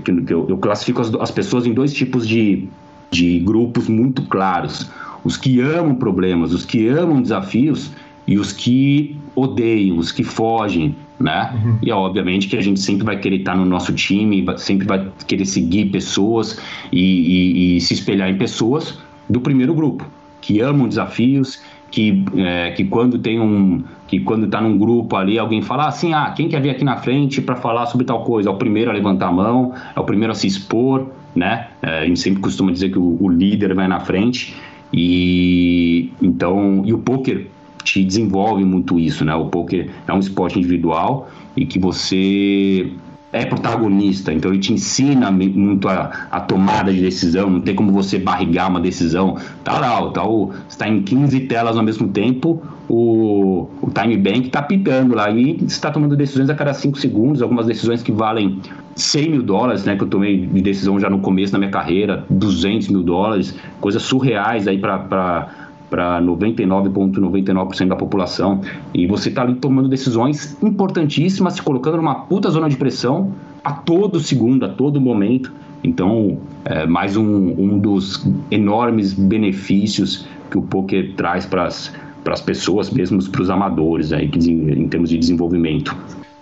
[0.03, 2.69] Que eu, eu classifico as, as pessoas em dois tipos de,
[3.11, 4.91] de grupos muito claros:
[5.25, 7.91] os que amam problemas, os que amam desafios
[8.27, 11.53] e os que odeiam, os que fogem, né?
[11.55, 11.79] Uhum.
[11.83, 15.47] E obviamente que a gente sempre vai querer estar no nosso time, sempre vai querer
[15.47, 16.59] seguir pessoas
[16.93, 18.99] e, e, e se espelhar em pessoas
[19.29, 20.07] do primeiro grupo,
[20.41, 21.61] que amam desafios,
[21.91, 26.13] que, é, que quando tem um que quando está num grupo ali alguém fala assim
[26.13, 28.49] ah quem quer vir aqui na frente para falar sobre tal coisa?
[28.49, 31.69] É o primeiro a levantar a mão é o primeiro a se expor né?
[31.83, 34.55] É, a gente sempre costuma dizer que o, o, líder vai na frente
[34.93, 37.47] e então e o poker
[37.85, 39.35] te desenvolve muito isso né?
[39.35, 42.91] O poker é um esporte individual e que você
[43.37, 47.93] é protagonista, então ele te ensina muito a, a, tomada de decisão, não tem como
[47.93, 49.37] você barrigar uma decisão.
[49.63, 54.47] Tá lá, tá o, está em 15 telas ao mesmo tempo, o, o time bank
[54.47, 58.61] está pitando lá e está tomando decisões a cada 5 segundos, algumas decisões que valem
[58.95, 62.25] 100 mil dólares, né, que eu tomei de decisão já no começo da minha carreira,
[62.31, 68.61] 200 mil dólares, coisas surreais aí para para 99,99% ,99 da população.
[68.95, 73.33] E você está ali tomando decisões importantíssimas, se colocando numa puta zona de pressão
[73.65, 75.53] a todo segundo, a todo momento.
[75.83, 82.91] Então, é mais um, um dos enormes benefícios que o poker traz para as pessoas,
[82.91, 85.97] mesmo para os amadores, aí, em termos de desenvolvimento.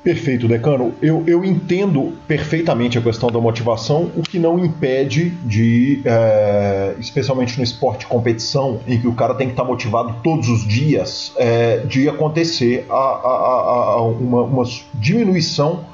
[0.04, 0.92] Perfeito, Decano.
[1.00, 7.56] Eu, eu entendo perfeitamente a questão da motivação, o que não impede de, é, especialmente
[7.56, 11.32] no esporte de competição, em que o cara tem que estar motivado todos os dias,
[11.38, 15.86] é, de acontecer a, a, a uma, uma diminuição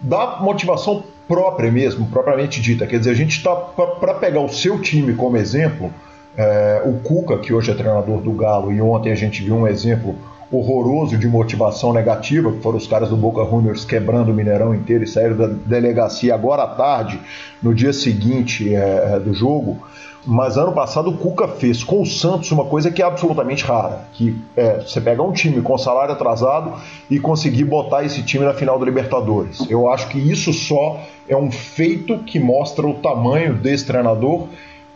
[0.00, 2.86] da motivação própria mesmo, propriamente dita.
[2.86, 5.92] Quer dizer, a gente está, para pegar o seu time como exemplo,
[6.36, 9.66] é, o Cuca, que hoje é treinador do Galo, e ontem a gente viu um
[9.66, 10.14] exemplo
[10.50, 15.04] horroroso de motivação negativa, que foram os caras do Boca Juniors quebrando o Mineirão inteiro
[15.04, 17.20] e saíram da delegacia agora à tarde,
[17.62, 19.78] no dia seguinte é, é, do jogo.
[20.26, 24.00] Mas ano passado o Cuca fez com o Santos uma coisa que é absolutamente rara,
[24.12, 26.74] que é você pegar um time com salário atrasado
[27.08, 29.64] e conseguir botar esse time na final da Libertadores.
[29.70, 34.48] Eu acho que isso só é um feito que mostra o tamanho desse treinador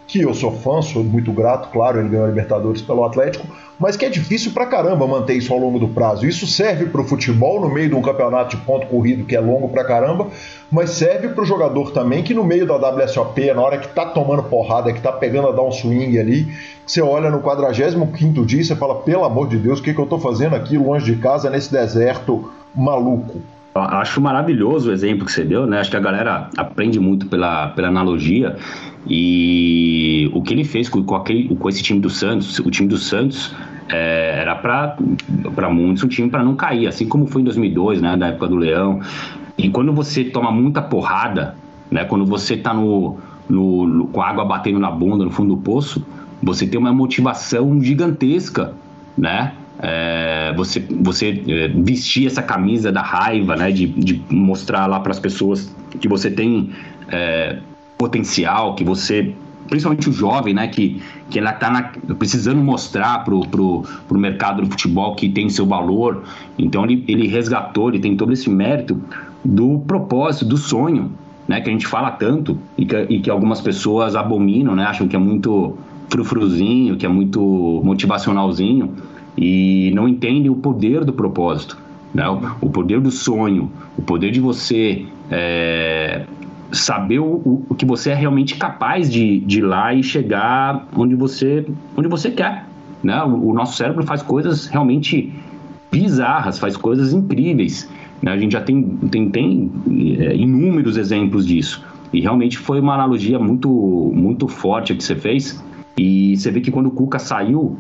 [0.07, 3.47] que eu sou fã, sou muito grato, claro, ele ganhou a Libertadores pelo Atlético,
[3.79, 6.27] mas que é difícil pra caramba manter isso ao longo do prazo.
[6.27, 9.69] Isso serve pro futebol no meio de um campeonato de ponto corrido que é longo
[9.69, 10.29] pra caramba,
[10.71, 14.43] mas serve pro jogador também que no meio da WSOP, na hora que tá tomando
[14.45, 16.53] porrada, que tá pegando a dar um swing ali,
[16.87, 20.01] você olha no 45 dia e você fala, pelo amor de Deus, o que, que
[20.01, 23.41] eu tô fazendo aqui longe de casa nesse deserto maluco?
[23.75, 25.81] Acho maravilhoso o exemplo que você deu, né?
[25.81, 28.57] Acho que a galera aprende muito pela, pela analogia.
[29.07, 32.89] E o que ele fez com, com, aquele, com esse time do Santos, o time
[32.89, 33.55] do Santos
[33.89, 34.97] é, era para
[35.71, 38.57] muitos um time para não cair, assim como foi em 2002, né, na época do
[38.57, 39.01] Leão.
[39.59, 41.57] E quando você toma muita porrada,
[41.91, 45.57] né, quando você tá no, no, no, com a água batendo na bunda no fundo
[45.57, 46.05] do poço,
[46.43, 48.75] você tem uma motivação gigantesca,
[49.17, 49.53] né?
[49.79, 53.71] É, você você é, vestir essa camisa da raiva, né?
[53.71, 56.71] De, de mostrar lá para as pessoas que você tem
[57.09, 57.59] é,
[58.03, 59.33] potencial, que você
[59.69, 61.01] principalmente o jovem, né, que,
[61.31, 66.25] que ela está precisando mostrar pro, pro, pro mercado do futebol que tem seu valor.
[66.59, 69.01] Então ele, ele resgatou, ele tem todo esse mérito
[69.43, 71.13] do propósito, do sonho,
[71.47, 75.07] né, que a gente fala tanto e que, e que algumas pessoas abominam, né, acham
[75.09, 75.79] que é muito
[76.11, 77.41] frufruzinho, que é muito
[77.85, 78.91] motivacionalzinho
[79.39, 81.79] e não entendem o poder do propósito,
[82.13, 86.27] né, o, o poder do sonho, o poder de você é,
[86.73, 91.15] saber o, o que você é realmente capaz de, de ir lá e chegar onde
[91.15, 91.65] você,
[91.97, 92.67] onde você quer.
[93.03, 93.23] Né?
[93.23, 95.33] O, o nosso cérebro faz coisas realmente
[95.91, 97.89] bizarras, faz coisas incríveis.
[98.23, 98.33] Né?
[98.33, 99.71] A gente já tem, tem, tem
[100.19, 101.85] é, inúmeros exemplos disso.
[102.13, 103.69] E realmente foi uma analogia muito,
[104.15, 105.63] muito forte que você fez.
[105.97, 107.77] E você vê que quando o Cuca saiu,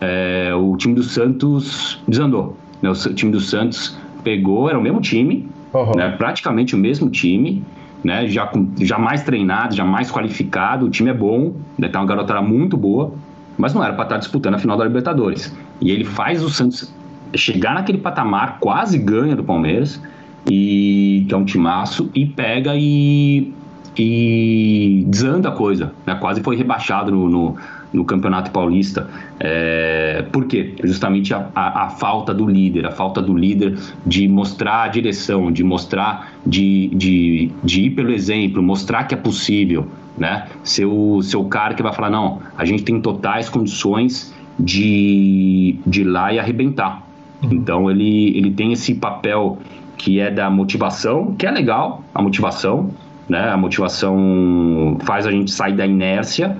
[0.00, 2.56] é, o time do Santos desandou.
[2.80, 2.90] Né?
[2.90, 5.92] O time do Santos pegou, era o mesmo time, uhum.
[5.96, 6.10] né?
[6.10, 7.62] praticamente o mesmo time,
[8.02, 8.26] né?
[8.26, 10.86] já, com, já mais treinado, já mais qualificado.
[10.86, 11.88] O time é bom, né?
[11.88, 13.12] tá uma garotada muito boa,
[13.56, 15.54] mas não era para estar disputando a final da Libertadores.
[15.80, 16.92] E ele faz o Santos
[17.34, 20.02] chegar naquele patamar, quase ganha do Palmeiras,
[20.50, 23.52] e que é um timaço, e pega e
[23.98, 26.14] e desanda a coisa, né?
[26.14, 27.56] quase foi rebaixado no, no,
[27.92, 29.08] no Campeonato Paulista.
[29.38, 30.74] É, por quê?
[30.82, 35.50] Justamente a, a, a, falta do líder, a falta do líder de mostrar a direção,
[35.50, 39.86] de mostrar, de, de, de ir pelo exemplo, mostrar que é possível,
[40.16, 40.46] né?
[40.62, 45.76] Ser o, ser o cara que vai falar, não, a gente tem totais condições de,
[45.86, 47.02] de ir lá e arrebentar.
[47.42, 47.50] Uhum.
[47.52, 49.58] Então ele, ele tem esse papel
[49.96, 52.90] que é da motivação, que é legal, a motivação,
[53.28, 53.48] né?
[53.48, 56.56] A motivação faz a gente sair da inércia,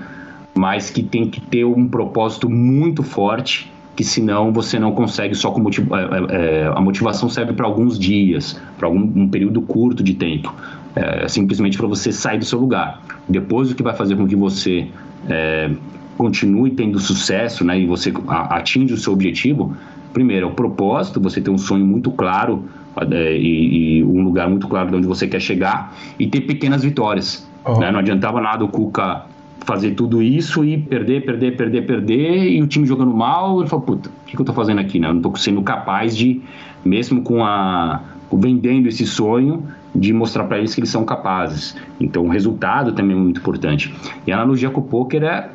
[0.53, 5.51] mas que tem que ter um propósito muito forte, que senão você não consegue só
[5.51, 5.87] com motiv...
[5.91, 10.13] É, é, é, a motivação serve para alguns dias, para algum um período curto de
[10.13, 10.53] tempo,
[10.95, 13.01] é, simplesmente para você sair do seu lugar.
[13.27, 14.87] Depois o que vai fazer com que você
[15.29, 15.69] é,
[16.17, 17.79] continue tendo sucesso, né?
[17.79, 19.75] E você atinge o seu objetivo.
[20.13, 22.65] Primeiro, é o propósito, você tem um sonho muito claro
[23.11, 26.83] é, e, e, um lugar muito claro de onde você quer chegar e ter pequenas
[26.83, 27.47] vitórias.
[27.65, 27.79] Uhum.
[27.79, 27.91] Né?
[27.91, 29.23] Não adiantava nada o Cuca
[29.61, 33.59] fazer tudo isso e perder, perder, perder, perder e o time jogando mal.
[33.59, 34.99] Ele falou: puta, o que, que eu tô fazendo aqui?
[34.99, 35.07] Né?
[35.07, 36.41] Eu não tô sendo capaz de,
[36.83, 38.01] mesmo com a
[38.33, 41.75] vendendo esse sonho, de mostrar para eles que eles são capazes.
[41.99, 43.93] Então, o resultado também é muito importante.
[44.25, 45.49] E a analogia com o poker é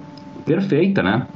[0.44, 1.26] perfeita, né?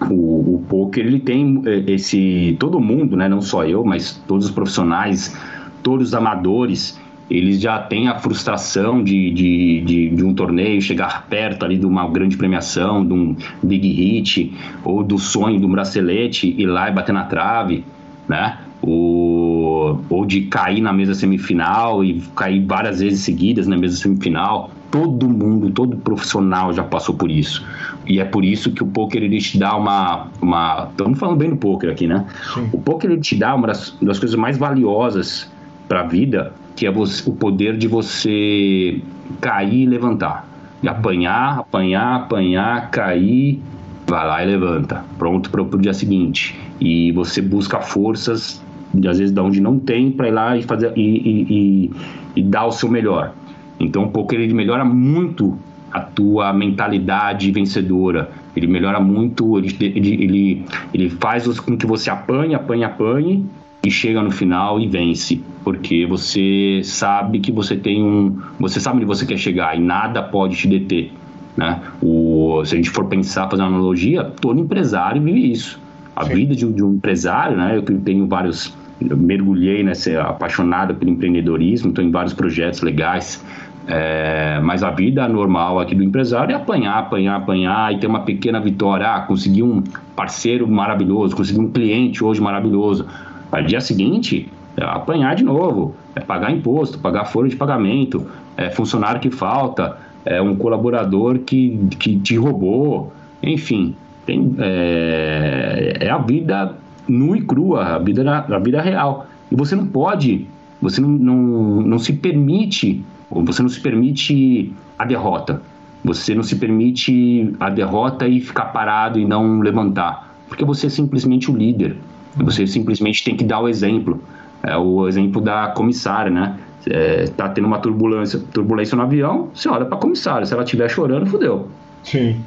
[0.00, 4.46] o, o poker ele tem é, esse todo mundo, né, não só eu, mas todos
[4.46, 5.36] os profissionais,
[5.82, 6.98] todos os amadores,
[7.30, 11.86] eles já têm a frustração de, de, de, de, um torneio chegar perto ali de
[11.86, 14.52] uma grande premiação, de um big hit,
[14.82, 17.84] ou do sonho do bracelete ir lá e bater na trave,
[18.26, 18.58] né?
[18.80, 24.70] O, ou de cair na mesa semifinal e cair várias vezes seguidas na mesa semifinal
[24.90, 27.64] todo mundo, todo profissional já passou por isso.
[28.06, 31.50] E é por isso que o poker ele te dá uma, uma estamos falando bem
[31.50, 32.24] do poker aqui, né?
[32.54, 32.68] Sim.
[32.72, 35.50] O poker ele te dá uma das, das coisas mais valiosas
[35.88, 39.00] para a vida, que é você, o poder de você
[39.40, 40.46] cair e levantar.
[40.82, 43.60] E apanhar, apanhar, apanhar, cair,
[44.06, 45.04] vai lá e levanta.
[45.18, 46.56] Pronto para o dia seguinte.
[46.80, 48.62] E você busca forças,
[48.94, 51.90] às vezes, de onde não tem, para ir lá e fazer e, e, e,
[52.36, 53.32] e dar o seu melhor.
[53.80, 55.58] Então o poker ele melhora muito
[55.90, 58.30] a tua mentalidade vencedora.
[58.54, 63.46] Ele melhora muito, ele, ele, ele, ele faz com que você apanhe, apanhe, apanhe
[63.84, 65.40] e chega no final e vence.
[65.64, 68.38] Porque você sabe que você tem um.
[68.58, 71.12] Você sabe onde você quer chegar e nada pode te deter.
[71.56, 71.80] Né?
[72.00, 75.80] O, se a gente for pensar, fazer uma analogia, todo empresário vive isso.
[76.14, 76.34] A Sim.
[76.34, 77.76] vida de, de, um empresário, né?
[77.76, 78.74] Eu tenho vários.
[79.00, 83.44] Eu mergulhei nessa apaixonada pelo empreendedorismo, estou em vários projetos legais
[83.90, 88.20] é, mas a vida normal aqui do empresário é apanhar, apanhar, apanhar e ter uma
[88.20, 89.06] pequena vitória.
[89.14, 89.82] Ah, consegui um
[90.14, 93.06] parceiro maravilhoso, consegui um cliente hoje maravilhoso.
[93.50, 98.26] Aí, dia seguinte, é apanhar de novo, é pagar imposto, pagar folha de pagamento,
[98.56, 103.94] é funcionário que falta, é um colaborador que, que te roubou, enfim,
[104.26, 106.74] tem, é, é a vida
[107.08, 109.26] nua e crua, a vida, a vida real.
[109.50, 110.46] E você não pode,
[110.80, 111.36] você não, não,
[111.82, 115.60] não se permite você não se permite a derrota.
[116.04, 120.34] Você não se permite a derrota e ficar parado e não levantar.
[120.48, 121.96] Porque você é simplesmente o líder.
[122.36, 124.22] Você simplesmente tem que dar o exemplo.
[124.62, 126.56] É o exemplo da comissária, né?
[126.86, 130.46] É, tá tendo uma turbulência, turbulência no avião, você olha para a comissária.
[130.46, 131.68] Se ela estiver chorando, fodeu.
[132.02, 132.40] Sim.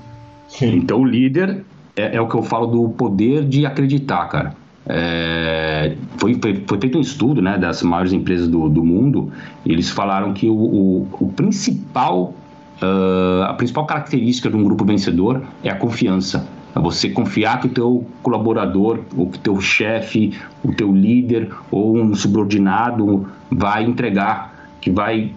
[0.47, 0.77] Sim.
[0.77, 1.63] Então o líder
[1.95, 4.55] é, é, o que eu falo do poder de acreditar, cara.
[4.85, 9.31] É, foi, foi, foi, feito um estudo né, das maiores empresas do, do mundo
[9.63, 12.33] e eles falaram que o, o, o principal,
[12.81, 16.47] uh, a principal característica de um grupo vencedor é a confiança.
[16.75, 20.33] É você confiar que o teu colaborador, ou que o teu chefe,
[20.63, 25.31] o teu líder ou um subordinado vai entregar, que vai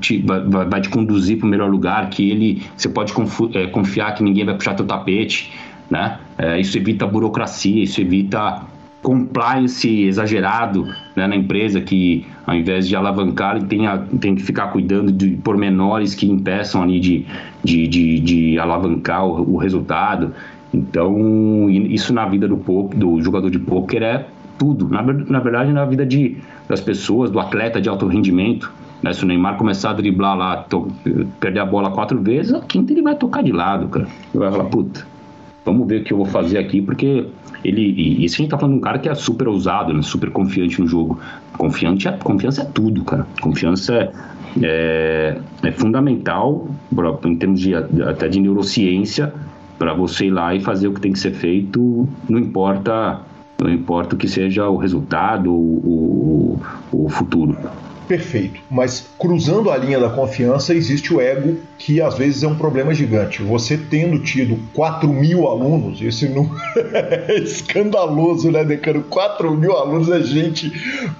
[0.00, 3.12] te, vai, vai te conduzir para o melhor lugar, que ele você pode
[3.54, 5.52] é, confiar que ninguém vai puxar teu tapete,
[5.90, 6.18] né?
[6.38, 8.62] É, isso evita burocracia, isso evita
[9.02, 10.86] compliance exagerado
[11.16, 15.30] né, na empresa que ao invés de alavancar tem, a, tem que ficar cuidando de
[15.38, 17.26] pormenores que impeçam ali de,
[17.64, 20.32] de, de, de alavancar o, o, resultado
[20.72, 24.26] então isso na vida do, poker, do jogador de pôquer é
[24.58, 26.38] tudo na, na verdade na vida de
[26.68, 28.72] das pessoas, do atleta de alto rendimento.
[29.02, 29.12] Né?
[29.12, 30.66] Se o Neymar começar a driblar lá,
[31.38, 34.06] perder a bola quatro vezes, a quinta ele vai tocar de lado, cara.
[34.32, 35.06] Ele vai falar, puta,
[35.64, 37.26] vamos ver o que eu vou fazer aqui, porque
[37.64, 37.82] ele.
[37.82, 40.02] E isso a gente tá falando de um cara que é super ousado, né?
[40.02, 41.20] super confiante no jogo.
[41.58, 43.26] Confiante é, confiança é tudo, cara.
[43.40, 44.12] Confiança é,
[44.62, 46.68] é, é fundamental
[47.24, 49.32] em termos de, até de neurociência
[49.82, 53.20] para você ir lá e fazer o que tem que ser feito, não importa,
[53.60, 56.60] não importa o que seja o resultado, o,
[56.92, 57.58] o, o futuro
[58.06, 58.60] perfeito.
[58.70, 62.92] Mas cruzando a linha da confiança, existe o ego, que às vezes é um problema
[62.94, 63.42] gigante.
[63.42, 66.60] Você tendo tido 4 mil alunos, esse número
[66.92, 69.02] é escandaloso, né, Decano?
[69.04, 70.70] 4 mil alunos é gente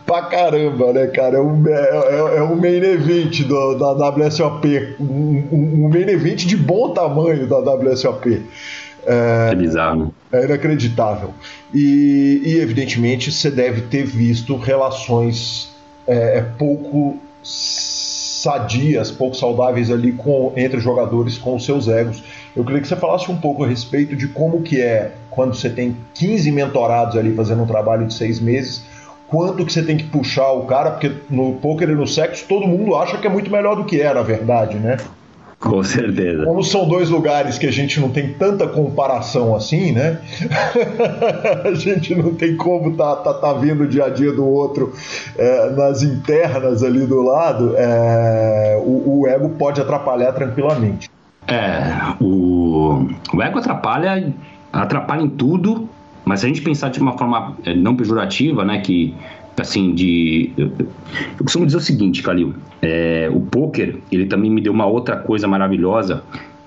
[0.07, 1.39] pra caramba, né, cara?
[1.39, 6.09] É um, é, é, é um main event do, da WSOP, um, um, um main
[6.09, 8.43] event de bom tamanho da WSOP.
[9.07, 10.15] É, é bizarro.
[10.31, 11.35] É inacreditável.
[11.75, 15.72] E, e, evidentemente, você deve ter visto relações
[16.07, 22.23] é, é pouco sadias, pouco saudáveis ali com, entre jogadores com os seus egos.
[22.55, 25.70] Eu queria que você falasse um pouco a respeito de como que é quando você
[25.70, 28.85] tem 15 mentorados ali fazendo um trabalho de seis meses,
[29.29, 32.66] quanto que você tem que puxar o cara, porque no poker e no sexo todo
[32.66, 34.99] mundo acha que é muito melhor do que é, na verdade, né?
[35.72, 36.44] Com certeza.
[36.44, 40.18] Como são dois lugares que a gente não tem tanta comparação assim, né?
[41.64, 44.93] a gente não tem como tá, tá, tá vendo o dia a dia do outro
[45.39, 51.09] é, nas internas ali do lado, é, o, o, ego pode atrapalhar tranquilamente.
[51.47, 54.32] É, o, o ego atrapalha,
[54.72, 55.89] atrapalha em tudo,
[56.24, 59.14] mas se a gente pensar de uma forma é, não pejorativa, né, que
[59.61, 60.53] assim, de.
[60.57, 62.55] Eu, eu costumo dizer o seguinte, Calil.
[62.81, 66.23] É, o poker, ele também me deu uma outra coisa maravilhosa,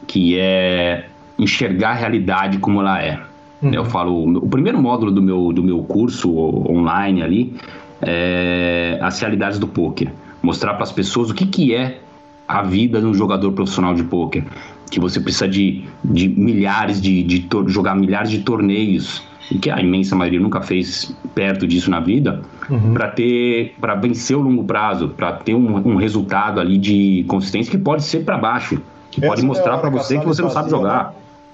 [0.07, 1.06] que é
[1.38, 3.20] enxergar a realidade como ela é.
[3.62, 3.74] Uhum.
[3.74, 6.32] Eu falo, o primeiro módulo do meu, do meu curso
[6.70, 7.56] online ali
[8.02, 10.12] é as realidades do poker.
[10.41, 11.99] Mostrar para as pessoas o que, que é
[12.48, 14.44] a vida de um jogador profissional de poker.
[14.91, 19.80] Que você precisa de, de milhares de, de jogar milhares de torneios e que a
[19.80, 22.93] imensa maioria nunca fez perto disso na vida, uhum.
[22.93, 27.72] para ter, para vencer o longo prazo, para ter um, um, resultado ali de consistência
[27.72, 28.81] que pode ser para baixo,
[29.11, 31.05] que Essa pode é mostrar para você que você não sabe jogar.
[31.05, 31.09] Né?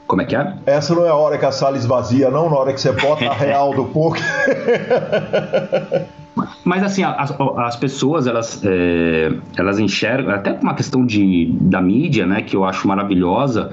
[0.07, 0.55] Como é que é?
[0.65, 3.29] Essa não é a hora que a sala esvazia, não, na hora que você bota
[3.29, 4.21] a real do poker.
[6.63, 12.25] Mas assim, as, as pessoas, elas, é, elas enxergam, até uma questão de, da mídia,
[12.25, 13.71] né, que eu acho maravilhosa,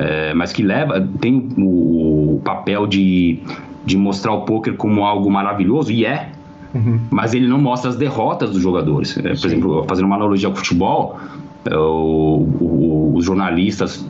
[0.00, 3.38] é, mas que leva, tem o, papel de,
[3.84, 6.30] de mostrar o poker como algo maravilhoso, e é,
[6.74, 6.98] uhum.
[7.10, 9.16] mas ele não mostra as derrotas dos jogadores.
[9.18, 9.46] É, por Sim.
[9.48, 11.18] exemplo, fazendo uma analogia ao futebol,
[11.66, 14.06] é, o, o, os jornalistas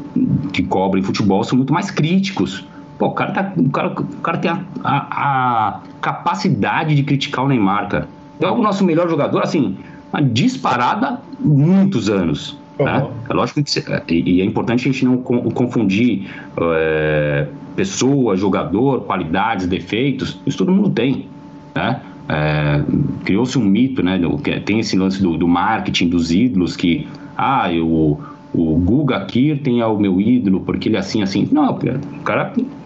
[0.52, 2.64] que cobrem futebol são muito mais críticos.
[2.96, 7.44] Pô, o cara, tá, o cara, o cara tem a, a, a capacidade de criticar
[7.44, 8.08] o Neymar, cara.
[8.36, 9.76] Então, é o nosso melhor jogador, assim,
[10.12, 12.59] uma disparada muitos anos.
[12.80, 12.86] Uhum.
[12.86, 13.10] Né?
[13.28, 16.26] É lógico que e é importante a gente não confundir
[16.58, 17.46] é,
[17.76, 20.40] pessoa, jogador, qualidades, defeitos.
[20.46, 21.26] Isso todo mundo tem.
[21.74, 22.00] Né?
[22.28, 22.82] É,
[23.24, 24.20] Criou-se um mito, né?
[24.64, 28.20] Tem esse lance do, do marketing dos ídolos que ah, eu,
[28.52, 31.48] o Guga Kirten é o meu ídolo porque ele é assim, assim.
[31.50, 32.79] Não, o cara é,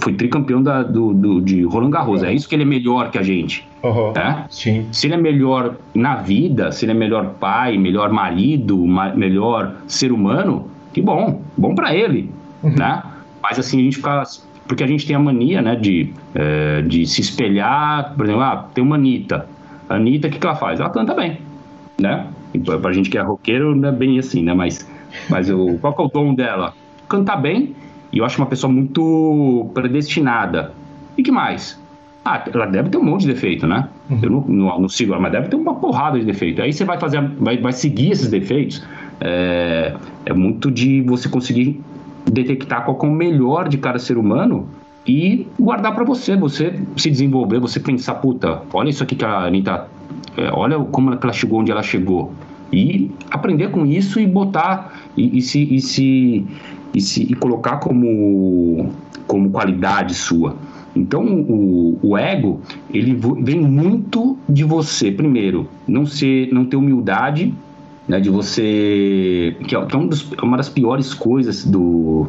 [0.00, 2.22] foi tricampeão da, do, do, de Roland Garros.
[2.22, 2.30] É.
[2.30, 3.66] é isso que ele é melhor que a gente.
[3.82, 4.12] Uhum.
[4.50, 4.86] Sim.
[4.92, 9.76] Se ele é melhor na vida, se ele é melhor pai, melhor marido, ma melhor
[9.86, 12.30] ser humano, que bom, bom para ele,
[12.62, 12.74] uhum.
[12.76, 13.02] né?
[13.42, 14.22] Mas assim, a gente fica...
[14.66, 18.68] Porque a gente tem a mania, né, de, é, de se espelhar, por exemplo, ah,
[18.74, 19.46] tem uma Anitta.
[19.88, 20.80] A Anitta, o que, que ela faz?
[20.80, 21.38] Ela canta bem,
[22.00, 22.26] né?
[22.52, 24.52] E pra gente que é roqueiro, não é bem assim, né?
[24.54, 24.84] Mas,
[25.30, 26.74] mas o, qual que é o dom dela?
[27.08, 27.76] Cantar bem,
[28.12, 30.72] e eu acho uma pessoa muito predestinada.
[31.16, 31.80] E que mais?
[32.24, 33.88] Ah, ela deve ter um monte de defeito, né?
[34.10, 34.18] Uhum.
[34.22, 36.60] Eu não, não, não, sigo ela, mas deve ter uma porrada de defeito.
[36.60, 38.82] Aí você vai fazer, vai, vai seguir esses defeitos.
[39.20, 41.80] É, é muito de você conseguir
[42.30, 44.68] detectar qual é o melhor de cada ser humano
[45.06, 49.44] e guardar para você, você se desenvolver, você pensar, puta, olha isso aqui que a
[49.44, 49.86] Anitta,
[50.36, 52.32] é, olha como ela chegou onde ela chegou.
[52.72, 56.44] E aprender com isso e botar e, e se, e, se,
[56.96, 58.90] e, se, e colocar como,
[59.26, 60.56] como qualidade sua.
[60.96, 62.58] Então, o, o ego,
[62.90, 67.52] ele vem muito de você, primeiro, não ser, não ter humildade,
[68.08, 69.54] né, de você...
[69.68, 72.28] Que é, que é um dos, uma das piores coisas do,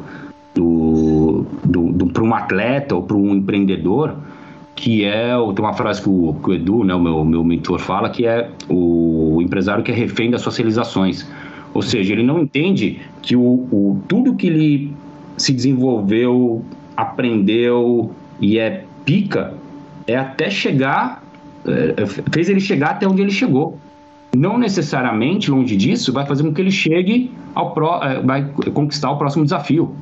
[0.53, 4.17] do, do, do para um atleta ou para um empreendedor,
[4.75, 7.79] que é, tem uma frase que o, que o Edu, né, o meu, meu mentor,
[7.79, 11.25] fala, que é o empresário que é refém das suas realizações.
[11.77, 14.93] Ou seja, ele não entende que o, o tudo que ele
[15.37, 18.09] se desenvolveu, aprendeu,
[18.41, 19.53] e é pica
[20.07, 21.21] é até chegar
[21.67, 23.77] é, fez ele chegar até onde ele chegou.
[24.35, 28.43] Não necessariamente, longe disso, vai fazer com que ele chegue ao pro, é, vai
[28.73, 29.93] conquistar o próximo desafio.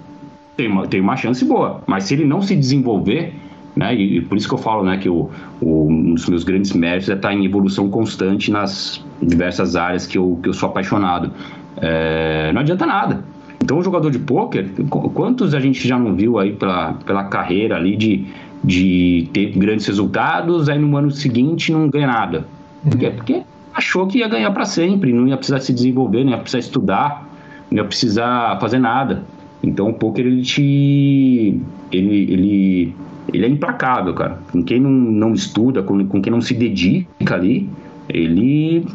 [0.56, 3.34] Tem uma, tem uma chance boa, mas se ele não se desenvolver,
[3.76, 5.30] né, e, e por isso que eu falo né, que o,
[5.60, 10.18] o, um dos meus grandes méritos é estar em evolução constante nas diversas áreas que
[10.18, 11.32] eu, que eu sou apaixonado.
[11.78, 13.24] É, não adianta nada.
[13.62, 17.76] Então, o jogador de pôquer, quantos a gente já não viu aí pela, pela carreira
[17.76, 18.26] ali de,
[18.64, 22.46] de ter grandes resultados, aí no ano seguinte não ganha nada?
[22.84, 23.08] Por quê?
[23.08, 23.16] Uhum.
[23.16, 23.42] Porque
[23.74, 27.28] achou que ia ganhar para sempre, não ia precisar se desenvolver, não ia precisar estudar,
[27.72, 29.24] não ia precisar fazer nada.
[29.64, 31.60] Então, o poker ele te
[31.92, 32.96] ele ele
[33.34, 34.40] ele é implacável, cara.
[34.52, 37.68] Com quem não, não estuda, com, com quem não se dedica ali,
[38.08, 38.86] ele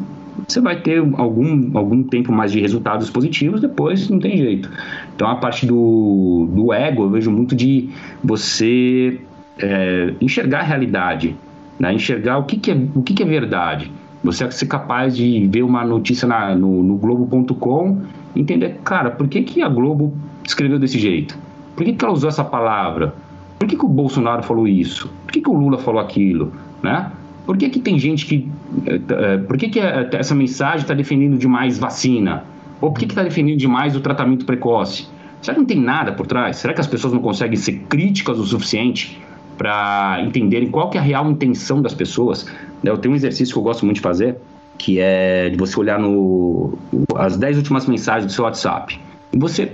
[0.51, 4.69] você vai ter algum, algum tempo mais de resultados positivos, depois não tem jeito.
[5.15, 7.89] Então a parte do, do ego, eu vejo muito de
[8.23, 9.19] você
[9.57, 11.35] é, enxergar a realidade,
[11.79, 11.93] né?
[11.93, 13.91] enxergar o que, que, é, o que, que é verdade.
[14.23, 18.01] Você ser capaz de ver uma notícia na, no, no Globo.com
[18.35, 20.13] entender, cara, por que, que a Globo
[20.43, 21.37] escreveu desse jeito?
[21.75, 23.15] Por que, que ela usou essa palavra?
[23.57, 25.11] Por que, que o Bolsonaro falou isso?
[25.23, 26.51] Por que, que o Lula falou aquilo?
[26.83, 27.11] Né?
[27.45, 28.47] Por que, que tem gente que.
[28.87, 32.43] É, por que, que essa mensagem está defendendo demais vacina?
[32.79, 35.07] Ou por que está defendendo demais o tratamento precoce?
[35.41, 36.57] Será que não tem nada por trás?
[36.57, 39.19] Será que as pessoas não conseguem ser críticas o suficiente
[39.57, 42.47] para entenderem qual que é a real intenção das pessoas?
[42.83, 44.37] Eu tenho um exercício que eu gosto muito de fazer,
[44.77, 46.77] que é de você olhar no
[47.15, 48.99] as 10 últimas mensagens do seu WhatsApp.
[49.33, 49.73] E você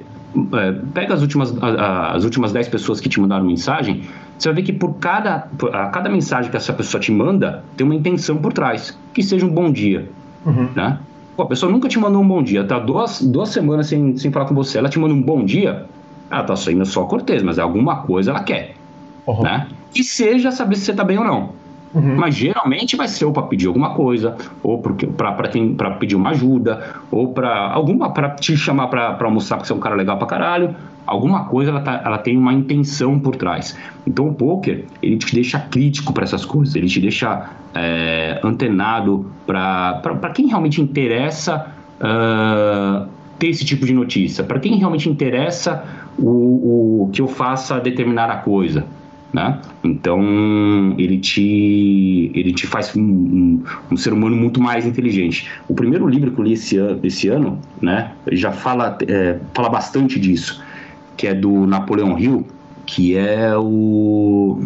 [0.54, 4.04] é, pega as últimas, as últimas 10 pessoas que te mandaram mensagem,
[4.38, 7.64] você vai ver que por cada, por, a cada mensagem que essa pessoa te manda,
[7.76, 10.10] tem uma intenção por trás, que seja um bom dia,
[10.46, 10.70] uhum.
[10.76, 11.00] né?
[11.36, 14.32] Pô, a pessoa nunca te mandou um bom dia, tá duas, duas semanas sem, sem
[14.32, 15.86] falar com você, ela te manda um bom dia,
[16.30, 18.76] ela tá saindo só cortês, mas alguma coisa ela quer,
[19.26, 19.44] uhum.
[19.44, 19.68] né?
[19.94, 21.50] Que seja saber se você tá bem ou não.
[21.98, 22.16] Uhum.
[22.16, 27.34] Mas geralmente vai ser ou para pedir alguma coisa, ou para pedir uma ajuda, ou
[27.34, 30.76] para alguma para te chamar para almoçar porque você é um cara legal para caralho.
[31.08, 33.76] Alguma coisa ela, tá, ela tem uma intenção por trás.
[34.06, 39.26] Então o poker ele te deixa crítico para essas coisas, ele te deixa é, antenado
[39.48, 43.08] para quem realmente interessa uh,
[43.40, 45.84] ter esse tipo de notícia, para quem realmente interessa
[46.20, 48.86] o, o que eu faça determinada coisa
[49.34, 49.60] né?
[49.84, 55.50] Então ele te ele te faz um, um, um, ser humano muito mais inteligente.
[55.68, 59.70] O primeiro livro que eu li esse ano, esse ano né, já fala é, fala
[59.70, 60.64] bastante disso,
[61.16, 62.46] que é do Napoleão Hill,
[62.86, 64.62] que é o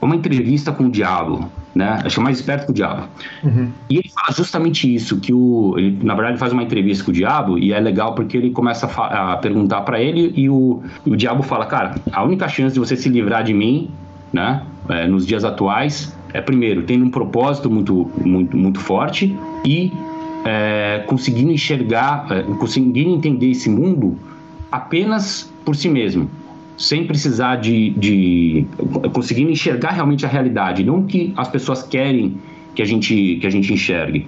[0.00, 2.00] uma entrevista com o diabo, né?
[2.04, 3.04] Acho que é mais esperto que o diabo.
[3.44, 3.70] Uhum.
[3.88, 7.14] E ele fala justamente isso, que o, ele, na verdade, faz uma entrevista com o
[7.14, 11.14] diabo e é legal porque ele começa a, a perguntar para ele e o, o
[11.14, 13.90] diabo fala, cara, a única chance de você se livrar de mim,
[14.32, 14.62] né?
[14.88, 19.92] É, nos dias atuais é primeiro tendo um propósito muito, muito, muito forte e
[20.44, 24.18] é, conseguindo enxergar, é, conseguindo entender esse mundo
[24.72, 26.28] apenas por si mesmo
[26.78, 28.64] sem precisar de, de
[29.12, 32.38] conseguindo enxergar realmente a realidade, não que as pessoas querem
[32.74, 34.24] que a gente que a gente enxergue.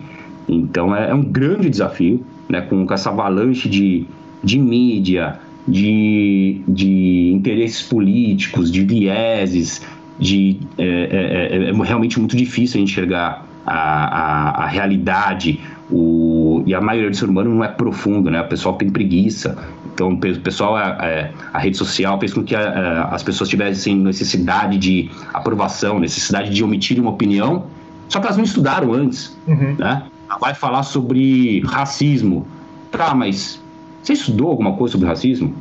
[0.48, 4.04] Então é, é um grande desafio, né, com, com essa avalanche de,
[4.42, 9.80] de mídia, de, de interesses políticos, de vieses,
[10.18, 16.74] de é, é, é, é realmente muito difícil enxergar a, a, a realidade, o, e
[16.74, 18.40] a maioria do ser humano não é profundo, né?
[18.40, 19.56] O pessoal tem preguiça,
[19.92, 23.22] então, o pessoal, a, é, é, a, rede social fez com que a, a, as
[23.22, 27.66] pessoas tivessem necessidade de aprovação, necessidade de omitir uma opinião,
[28.08, 29.76] só que elas não estudaram antes, uhum.
[29.78, 30.02] né?
[30.40, 32.46] Vai falar sobre racismo.
[32.90, 33.60] Tá, mas
[34.02, 35.54] você estudou alguma coisa sobre racismo?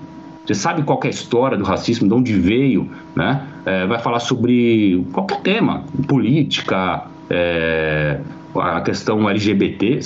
[0.45, 3.45] Você sabe qual é a história do racismo, de onde veio, né?
[3.65, 8.19] É, vai falar sobre qualquer tema, política, é,
[8.55, 9.99] a questão LGBT.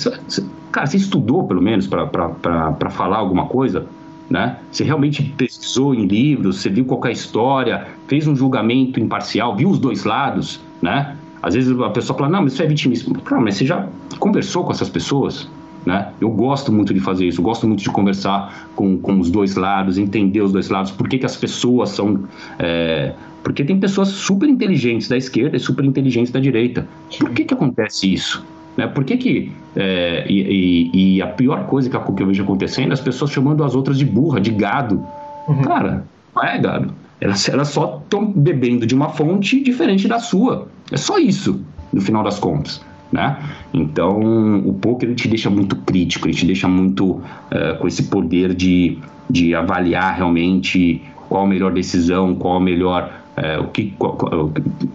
[0.70, 3.86] Cara, você estudou pelo menos para falar alguma coisa?
[4.28, 4.56] Né?
[4.70, 9.78] Você realmente pesquisou em livros, você viu qualquer história, fez um julgamento imparcial, viu os
[9.78, 11.16] dois lados, né?
[11.42, 13.20] Às vezes a pessoa fala, não, mas isso é vitimismo.
[13.20, 13.86] Cara, mas você já
[14.18, 15.46] conversou com essas pessoas?
[15.84, 16.10] Né?
[16.18, 19.54] Eu gosto muito de fazer isso, eu gosto muito de conversar com, com os dois
[19.54, 22.24] lados, entender os dois lados, por que, que as pessoas são.
[22.58, 23.12] É...
[23.42, 26.88] Porque tem pessoas super inteligentes da esquerda e super inteligentes da direita.
[27.18, 28.42] Por que, que acontece isso?
[28.76, 28.86] Né?
[28.86, 29.52] Por que que...
[29.76, 33.32] É, e, e, e, a pior coisa que, que eu vejo acontecendo é as pessoas
[33.32, 35.04] chamando as outras de burra, de gado.
[35.48, 35.62] Uhum.
[35.62, 36.94] Cara, não é gado.
[37.20, 40.68] Elas, elas só estão bebendo de uma fonte diferente da sua.
[40.92, 41.60] É só isso,
[41.92, 42.80] no final das contas.
[43.10, 43.36] Né?
[43.72, 48.04] Então, o poker ele te deixa muito crítico, ele te deixa muito uh, com esse
[48.04, 48.98] poder de,
[49.30, 54.18] de avaliar realmente qual a melhor decisão, qual a melhor, uh, o que, qual,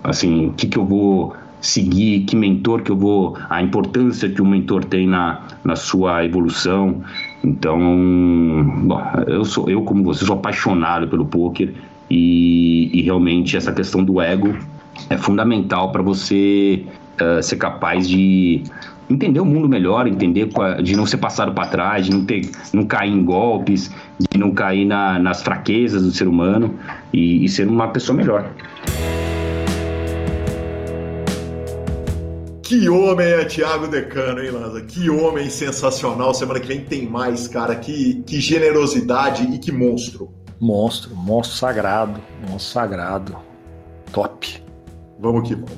[0.03, 4.41] assim, o que, que eu vou seguir, que mentor que eu vou, a importância que
[4.41, 7.01] o mentor tem na, na sua evolução.
[7.43, 7.79] Então,
[8.83, 11.73] bom, eu sou eu como você sou apaixonado pelo poker
[12.09, 14.55] e, e realmente essa questão do ego
[15.09, 16.85] é fundamental para você
[17.21, 18.63] uh, ser capaz de
[19.09, 20.49] entender o mundo melhor, entender
[20.83, 23.91] de não ser passado para trás, de não, ter, não cair em golpes,
[24.31, 26.75] de não cair na, nas fraquezas do ser humano
[27.11, 28.51] e, e ser uma pessoa melhor.
[32.69, 34.79] Que homem é Thiago Decano, hein, Lanza?
[34.83, 36.35] Que homem sensacional.
[36.35, 37.75] Semana que vem tem mais, cara.
[37.75, 40.31] Que, que generosidade e que monstro.
[40.59, 42.21] Monstro, monstro sagrado.
[42.47, 43.35] Monstro sagrado.
[44.13, 44.63] Top.
[45.19, 45.71] Vamos que vamos.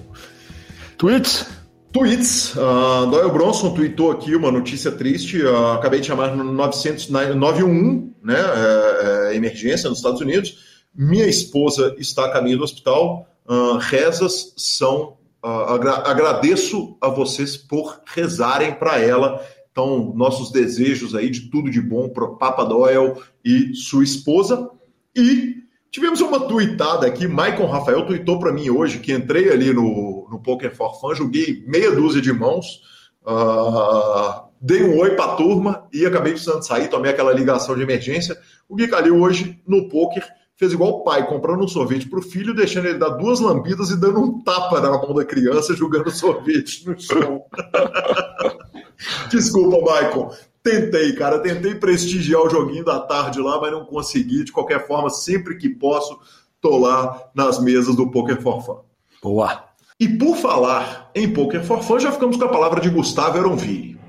[0.98, 1.48] Tweets?
[1.94, 2.56] Tweets.
[2.58, 5.42] Uh, Doyle Bronson tweetou aqui uma notícia triste.
[5.42, 8.36] Uh, acabei de chamar no 900, 911, né?
[8.36, 10.58] É, é, emergência nos Estados Unidos.
[10.94, 13.26] Minha esposa está a caminho do hospital.
[13.48, 19.44] Uh, rezas são agra agradeço a vocês por rezarem para ela.
[19.72, 23.14] Então, nossos desejos aí de tudo de bom para Papa Doyle
[23.44, 24.70] e sua esposa.
[25.16, 25.56] E
[25.90, 30.40] tivemos uma tuitada aqui, Maicon Rafael tuitou para mim hoje, que entrei ali no, no
[30.42, 32.82] Poker for Fun, joguei meia dúzia de mãos,
[33.26, 37.82] uh, dei um oi para a turma e acabei precisando sair, tomei aquela ligação de
[37.82, 38.38] emergência.
[38.68, 40.24] O Gui Calil hoje no Poker
[40.62, 43.90] fez igual o pai, comprando um sorvete para o filho, deixando ele dar duas lambidas
[43.90, 47.42] e dando um tapa na mão da criança, jogando sorvete no chão.
[49.32, 50.30] Desculpa, Michael.
[50.62, 54.44] Tentei, cara, tentei prestigiar o joguinho da tarde lá, mas não consegui.
[54.44, 56.20] De qualquer forma, sempre que posso,
[56.62, 58.82] tô lá nas mesas do Poker for Fun.
[59.20, 59.64] Boa.
[60.00, 64.00] E por falar em Poker for Fun, já ficamos com a palavra de Gustavo Eronville.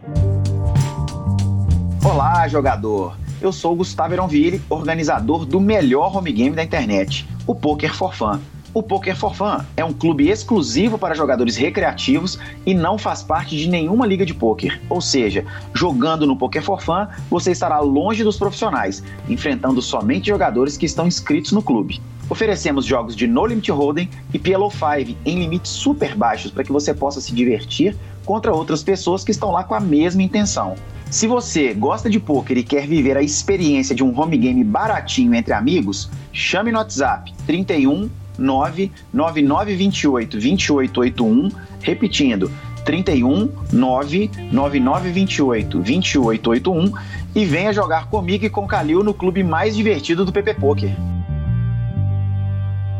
[2.04, 3.21] Olá, jogador.
[3.42, 8.14] Eu sou o Gustavo Eronville, organizador do melhor home game da internet, o Poker for
[8.14, 8.38] Fun.
[8.72, 13.56] O Poker for Fun é um clube exclusivo para jogadores recreativos e não faz parte
[13.56, 14.80] de nenhuma liga de poker.
[14.88, 15.44] Ou seja,
[15.74, 21.08] jogando no Poker for Fun, você estará longe dos profissionais, enfrentando somente jogadores que estão
[21.08, 22.00] inscritos no clube.
[22.30, 26.70] Oferecemos jogos de No Limit Hold'em e PLO 5 em limites super baixos para que
[26.70, 30.76] você possa se divertir contra outras pessoas que estão lá com a mesma intenção.
[31.12, 35.34] Se você gosta de poker e quer viver a experiência de um home game baratinho
[35.34, 38.08] entre amigos, chame no WhatsApp 31
[38.38, 41.50] 99928 2881,
[41.82, 42.50] repetindo
[42.86, 46.92] 31 99928 2881
[47.34, 50.96] e venha jogar comigo e com Calil no clube mais divertido do PP Poker.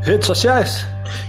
[0.03, 0.87] Redes sociais?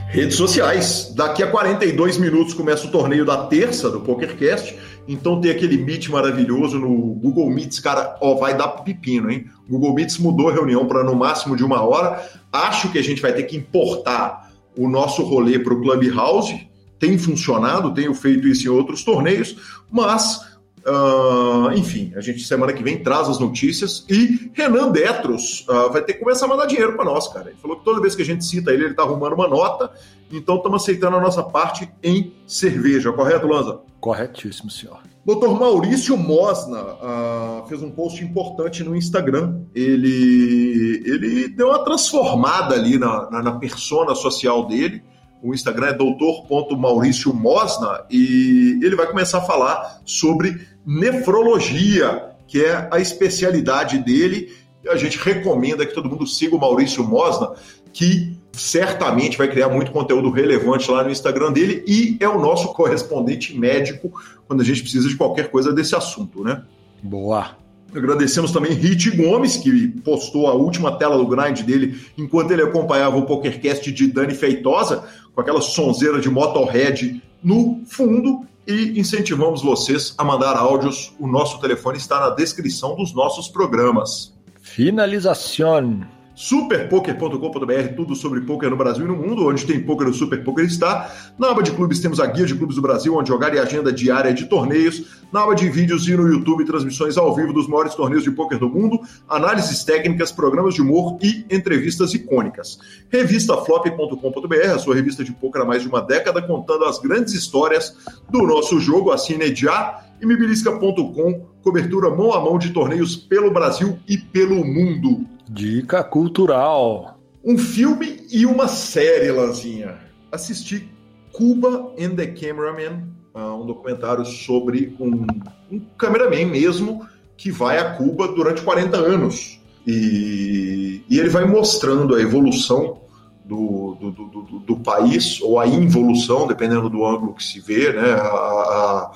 [0.08, 1.14] Redes sociais.
[1.16, 4.76] Daqui a 42 minutos começa o torneio da terça do PokerCast.
[5.08, 9.46] Então tem aquele Meet maravilhoso no Google Meets, cara, ó, vai dar pepino, hein?
[9.68, 12.26] O Google Meets mudou a reunião para no máximo de uma hora.
[12.52, 16.68] Acho que a gente vai ter que importar o nosso rolê para o Clubhouse.
[16.98, 19.58] Tem funcionado, tenho feito isso em outros torneios,
[19.92, 20.53] mas
[20.86, 26.02] Uh, enfim, a gente semana que vem traz as notícias e Renan Detros uh, vai
[26.02, 27.50] ter que começar a mandar dinheiro para nós, cara.
[27.50, 29.90] Ele falou que toda vez que a gente cita ele, ele tá arrumando uma nota,
[30.30, 33.80] então estamos aceitando a nossa parte em cerveja, correto, Lanza?
[34.02, 35.00] Corretíssimo, senhor.
[35.26, 39.62] Doutor Maurício Mosna uh, fez um post importante no Instagram.
[39.74, 45.02] Ele, ele deu uma transformada ali na, na, na persona social dele.
[45.44, 52.88] O Instagram é doutor.maurício Mosna e ele vai começar a falar sobre nefrologia, que é
[52.90, 54.54] a especialidade dele.
[54.88, 57.52] A gente recomenda que todo mundo siga o Maurício Mosna,
[57.92, 62.72] que certamente vai criar muito conteúdo relevante lá no Instagram dele e é o nosso
[62.74, 64.14] correspondente médico
[64.48, 66.64] quando a gente precisa de qualquer coisa desse assunto, né?
[67.02, 67.63] Boa.
[67.96, 73.18] Agradecemos também Rit Gomes, que postou a última tela do grind dele enquanto ele acompanhava
[73.18, 78.46] o PokerCast de Dani Feitosa, com aquela sonzeira de Motorhead no fundo.
[78.66, 81.14] E incentivamos vocês a mandar áudios.
[81.20, 84.34] O nosso telefone está na descrição dos nossos programas.
[84.62, 86.02] Finalização
[86.36, 90.66] superpoker.com.br, tudo sobre poker no Brasil e no mundo, onde tem poker, o Super Poker
[90.66, 91.12] está.
[91.38, 93.92] Na aba de clubes temos a guia de clubes do Brasil, onde jogar e agenda
[93.92, 95.22] diária de torneios.
[95.32, 98.58] Na aba de vídeos e no YouTube, transmissões ao vivo dos maiores torneios de poker
[98.58, 99.00] do mundo,
[99.30, 102.80] análises técnicas, programas de humor e entrevistas icônicas.
[103.10, 107.96] Revistaflop.com.br, a sua revista de poker há mais de uma década, contando as grandes histórias
[108.30, 110.04] do nosso jogo, assine já.
[110.22, 115.33] E mibilisca.com, cobertura mão a mão de torneios pelo Brasil e pelo mundo.
[115.50, 117.20] Dica cultural.
[117.44, 119.98] Um filme e uma série, Lanzinha.
[120.32, 120.90] Assisti
[121.32, 123.04] Cuba and the Cameraman,
[123.34, 125.26] ah, um documentário sobre um,
[125.72, 129.60] um cameraman mesmo que vai a Cuba durante 40 anos.
[129.86, 133.02] E, e ele vai mostrando a evolução
[133.44, 138.14] do do, do, do, país, ou a involução, dependendo do ângulo que se vê, né?
[138.14, 139.12] A,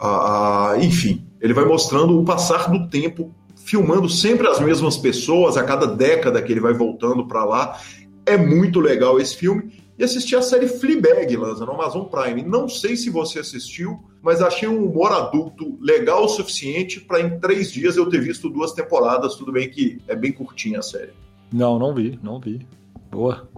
[0.00, 5.56] a, a, enfim, ele vai mostrando o passar do tempo, filmando sempre as mesmas pessoas,
[5.56, 7.78] a cada década que ele vai voltando para lá.
[8.24, 9.82] É muito legal esse filme.
[9.98, 12.42] E assisti a série Fleabag, Lanza, no Amazon Prime.
[12.42, 17.38] Não sei se você assistiu, mas achei um humor adulto legal o suficiente para em
[17.38, 19.34] três dias eu ter visto duas temporadas.
[19.34, 21.12] Tudo bem que é bem curtinha a série.
[21.52, 22.66] Não, não vi, não vi.
[23.10, 23.48] Boa.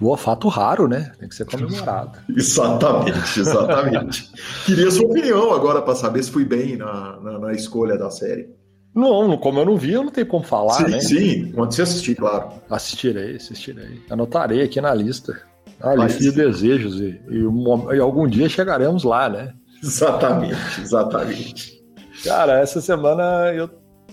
[0.00, 1.12] Boa, fato raro, né?
[1.18, 2.18] Tem que ser comemorado.
[2.34, 4.32] exatamente, exatamente.
[4.66, 8.48] Queria sua opinião agora para saber se fui bem na, na, na, escolha da série.
[8.94, 11.00] Não, como eu não vi, eu não tenho como falar, sim, né?
[11.00, 12.50] Sim, quando você assistir, claro.
[12.68, 14.02] Assistirei, assistirei.
[14.10, 15.40] Anotarei aqui na lista.
[15.80, 19.54] A lista de desejos e, e, e algum dia chegaremos lá, né?
[19.82, 21.82] Exatamente, exatamente.
[22.22, 23.68] Cara, essa semana eu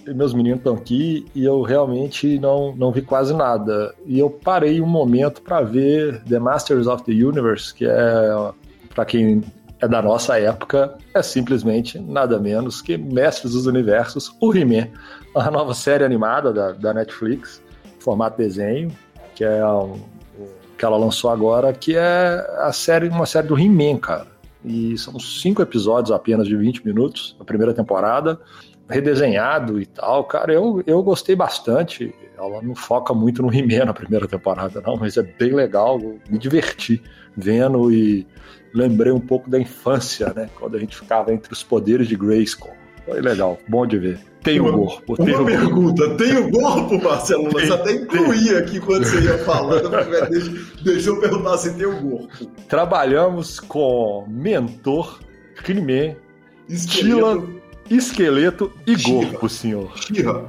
[0.07, 3.93] meus meninos estão aqui e eu realmente não, não vi quase nada.
[4.05, 8.51] E eu parei um momento para ver The Masters of the Universe, que é,
[8.93, 9.43] para quem
[9.81, 14.89] é da nossa época, é simplesmente nada menos que Mestres dos Universos, o He-Man,
[15.35, 17.61] a nova série animada da, da Netflix,
[17.99, 18.91] formato desenho,
[19.35, 19.99] que é um,
[20.77, 24.27] que ela lançou agora, que é a série, uma série do He-Man, cara.
[24.63, 28.39] E são cinco episódios apenas de 20 minutos, a primeira temporada
[28.89, 30.23] redesenhado e tal.
[30.25, 32.13] Cara, eu, eu gostei bastante.
[32.37, 35.99] Ela não foca muito no He-Man na primeira temporada, não, mas é bem legal.
[36.29, 37.01] Me diverti
[37.35, 38.25] vendo e
[38.73, 40.49] lembrei um pouco da infância, né?
[40.55, 42.73] Quando a gente ficava entre os poderes de Grayskull.
[43.05, 44.19] Foi legal, bom de ver.
[44.43, 45.17] Tem o corpo.
[45.17, 46.23] Tem uma o pergunta, corpo.
[46.23, 47.49] tem o corpo, Marcelo?
[47.51, 49.89] Você até incluí aqui quando você ia falando,
[50.29, 50.51] deixa,
[50.83, 52.45] deixa eu perguntar se tem o corpo.
[52.67, 55.19] Trabalhamos com Mentor,
[55.67, 56.15] He-Man,
[56.87, 57.58] Tila
[57.89, 59.93] esqueleto e corpo, senhor.
[59.95, 60.45] Tira.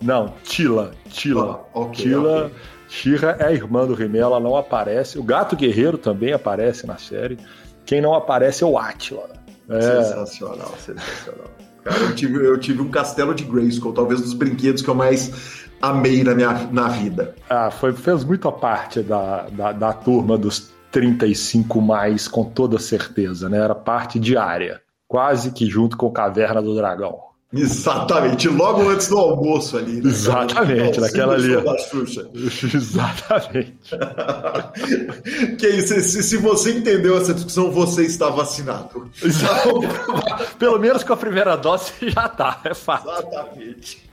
[0.00, 0.92] Não, Tila.
[1.08, 1.66] Tila.
[1.74, 2.46] Ah, okay, Tila.
[2.46, 2.56] Okay.
[2.90, 5.16] Shira é a irmã do Rimé, ela não aparece.
[5.16, 7.38] O Gato Guerreiro também aparece na série.
[7.86, 9.30] Quem não aparece é o Atila.
[9.68, 9.80] É...
[9.80, 11.50] Sensacional, sensacional.
[11.84, 15.64] Cara, eu tive, eu tive um castelo de Grayskull, talvez dos brinquedos que eu mais
[15.80, 17.34] amei na minha na vida.
[17.48, 23.48] Ah, foi, fez muito parte da, da, da turma dos 35 mais, com toda certeza,
[23.48, 23.58] né?
[23.58, 27.18] Era parte diária quase que junto com Caverna do Dragão.
[27.52, 30.00] Exatamente, logo antes do almoço ali.
[30.00, 30.08] Né?
[30.08, 31.48] Exatamente, naquela ali.
[32.72, 33.90] Exatamente.
[35.58, 39.10] que isso, se, se, você entendeu essa discussão, você está vacinado.
[40.60, 43.08] Pelo menos com a primeira dose já tá, é fato.
[43.10, 44.08] Exatamente.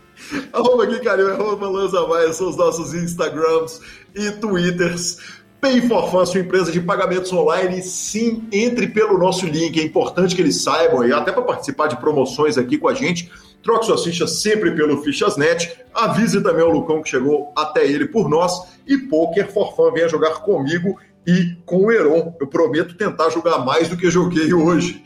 [0.52, 3.80] Arroba aqui, carinho, arroba Lanza Maia, são os nossos Instagrams
[4.16, 5.20] e Twitters.
[5.60, 9.80] Pay for Fun, sua empresa de pagamentos online, sim, entre pelo nosso link.
[9.80, 13.32] É importante que eles saibam, e até para participar de promoções aqui com a gente,
[13.64, 15.78] troque suas fichas sempre pelo Fichasnet.
[15.94, 18.54] Avise também ao Lucão que chegou até ele por nós.
[18.86, 22.36] E Poker for Fun, venha jogar comigo e com o Heron.
[22.40, 25.04] Eu prometo tentar jogar mais do que joguei hoje.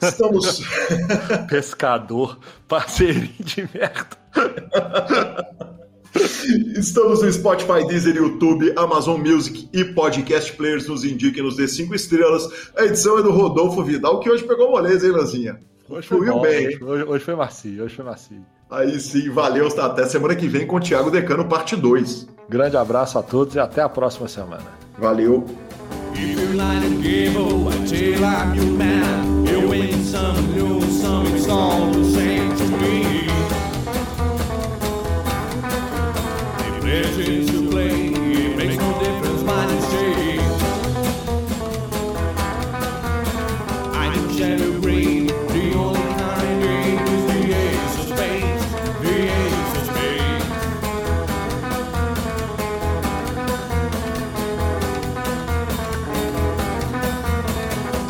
[0.00, 0.62] Estamos.
[1.50, 4.16] Pescador, parceirinho de merda.
[6.76, 10.88] Estamos no Spotify, Deezer, YouTube, Amazon Music e Podcast Players.
[10.88, 12.70] Nos indiquem, nos dê cinco estrelas.
[12.76, 15.60] A edição é do Rodolfo Vidal, que hoje pegou moleza, hein, Lanzinha?
[15.88, 16.66] Hoje foi bom, bem.
[16.82, 18.44] Hoje, hoje, foi macio, hoje foi macio.
[18.70, 19.68] Aí sim, valeu.
[19.80, 22.28] Até semana que vem com o Thiago Decano, parte 2.
[22.48, 24.66] Grande abraço a todos e até a próxima semana.
[24.98, 25.46] Valeu.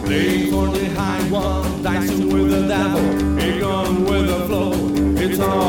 [0.09, 4.73] Playing for the high one, dicing with the devil, a gun with a flow.
[5.23, 5.68] It's all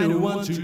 [0.00, 0.54] 9 who want to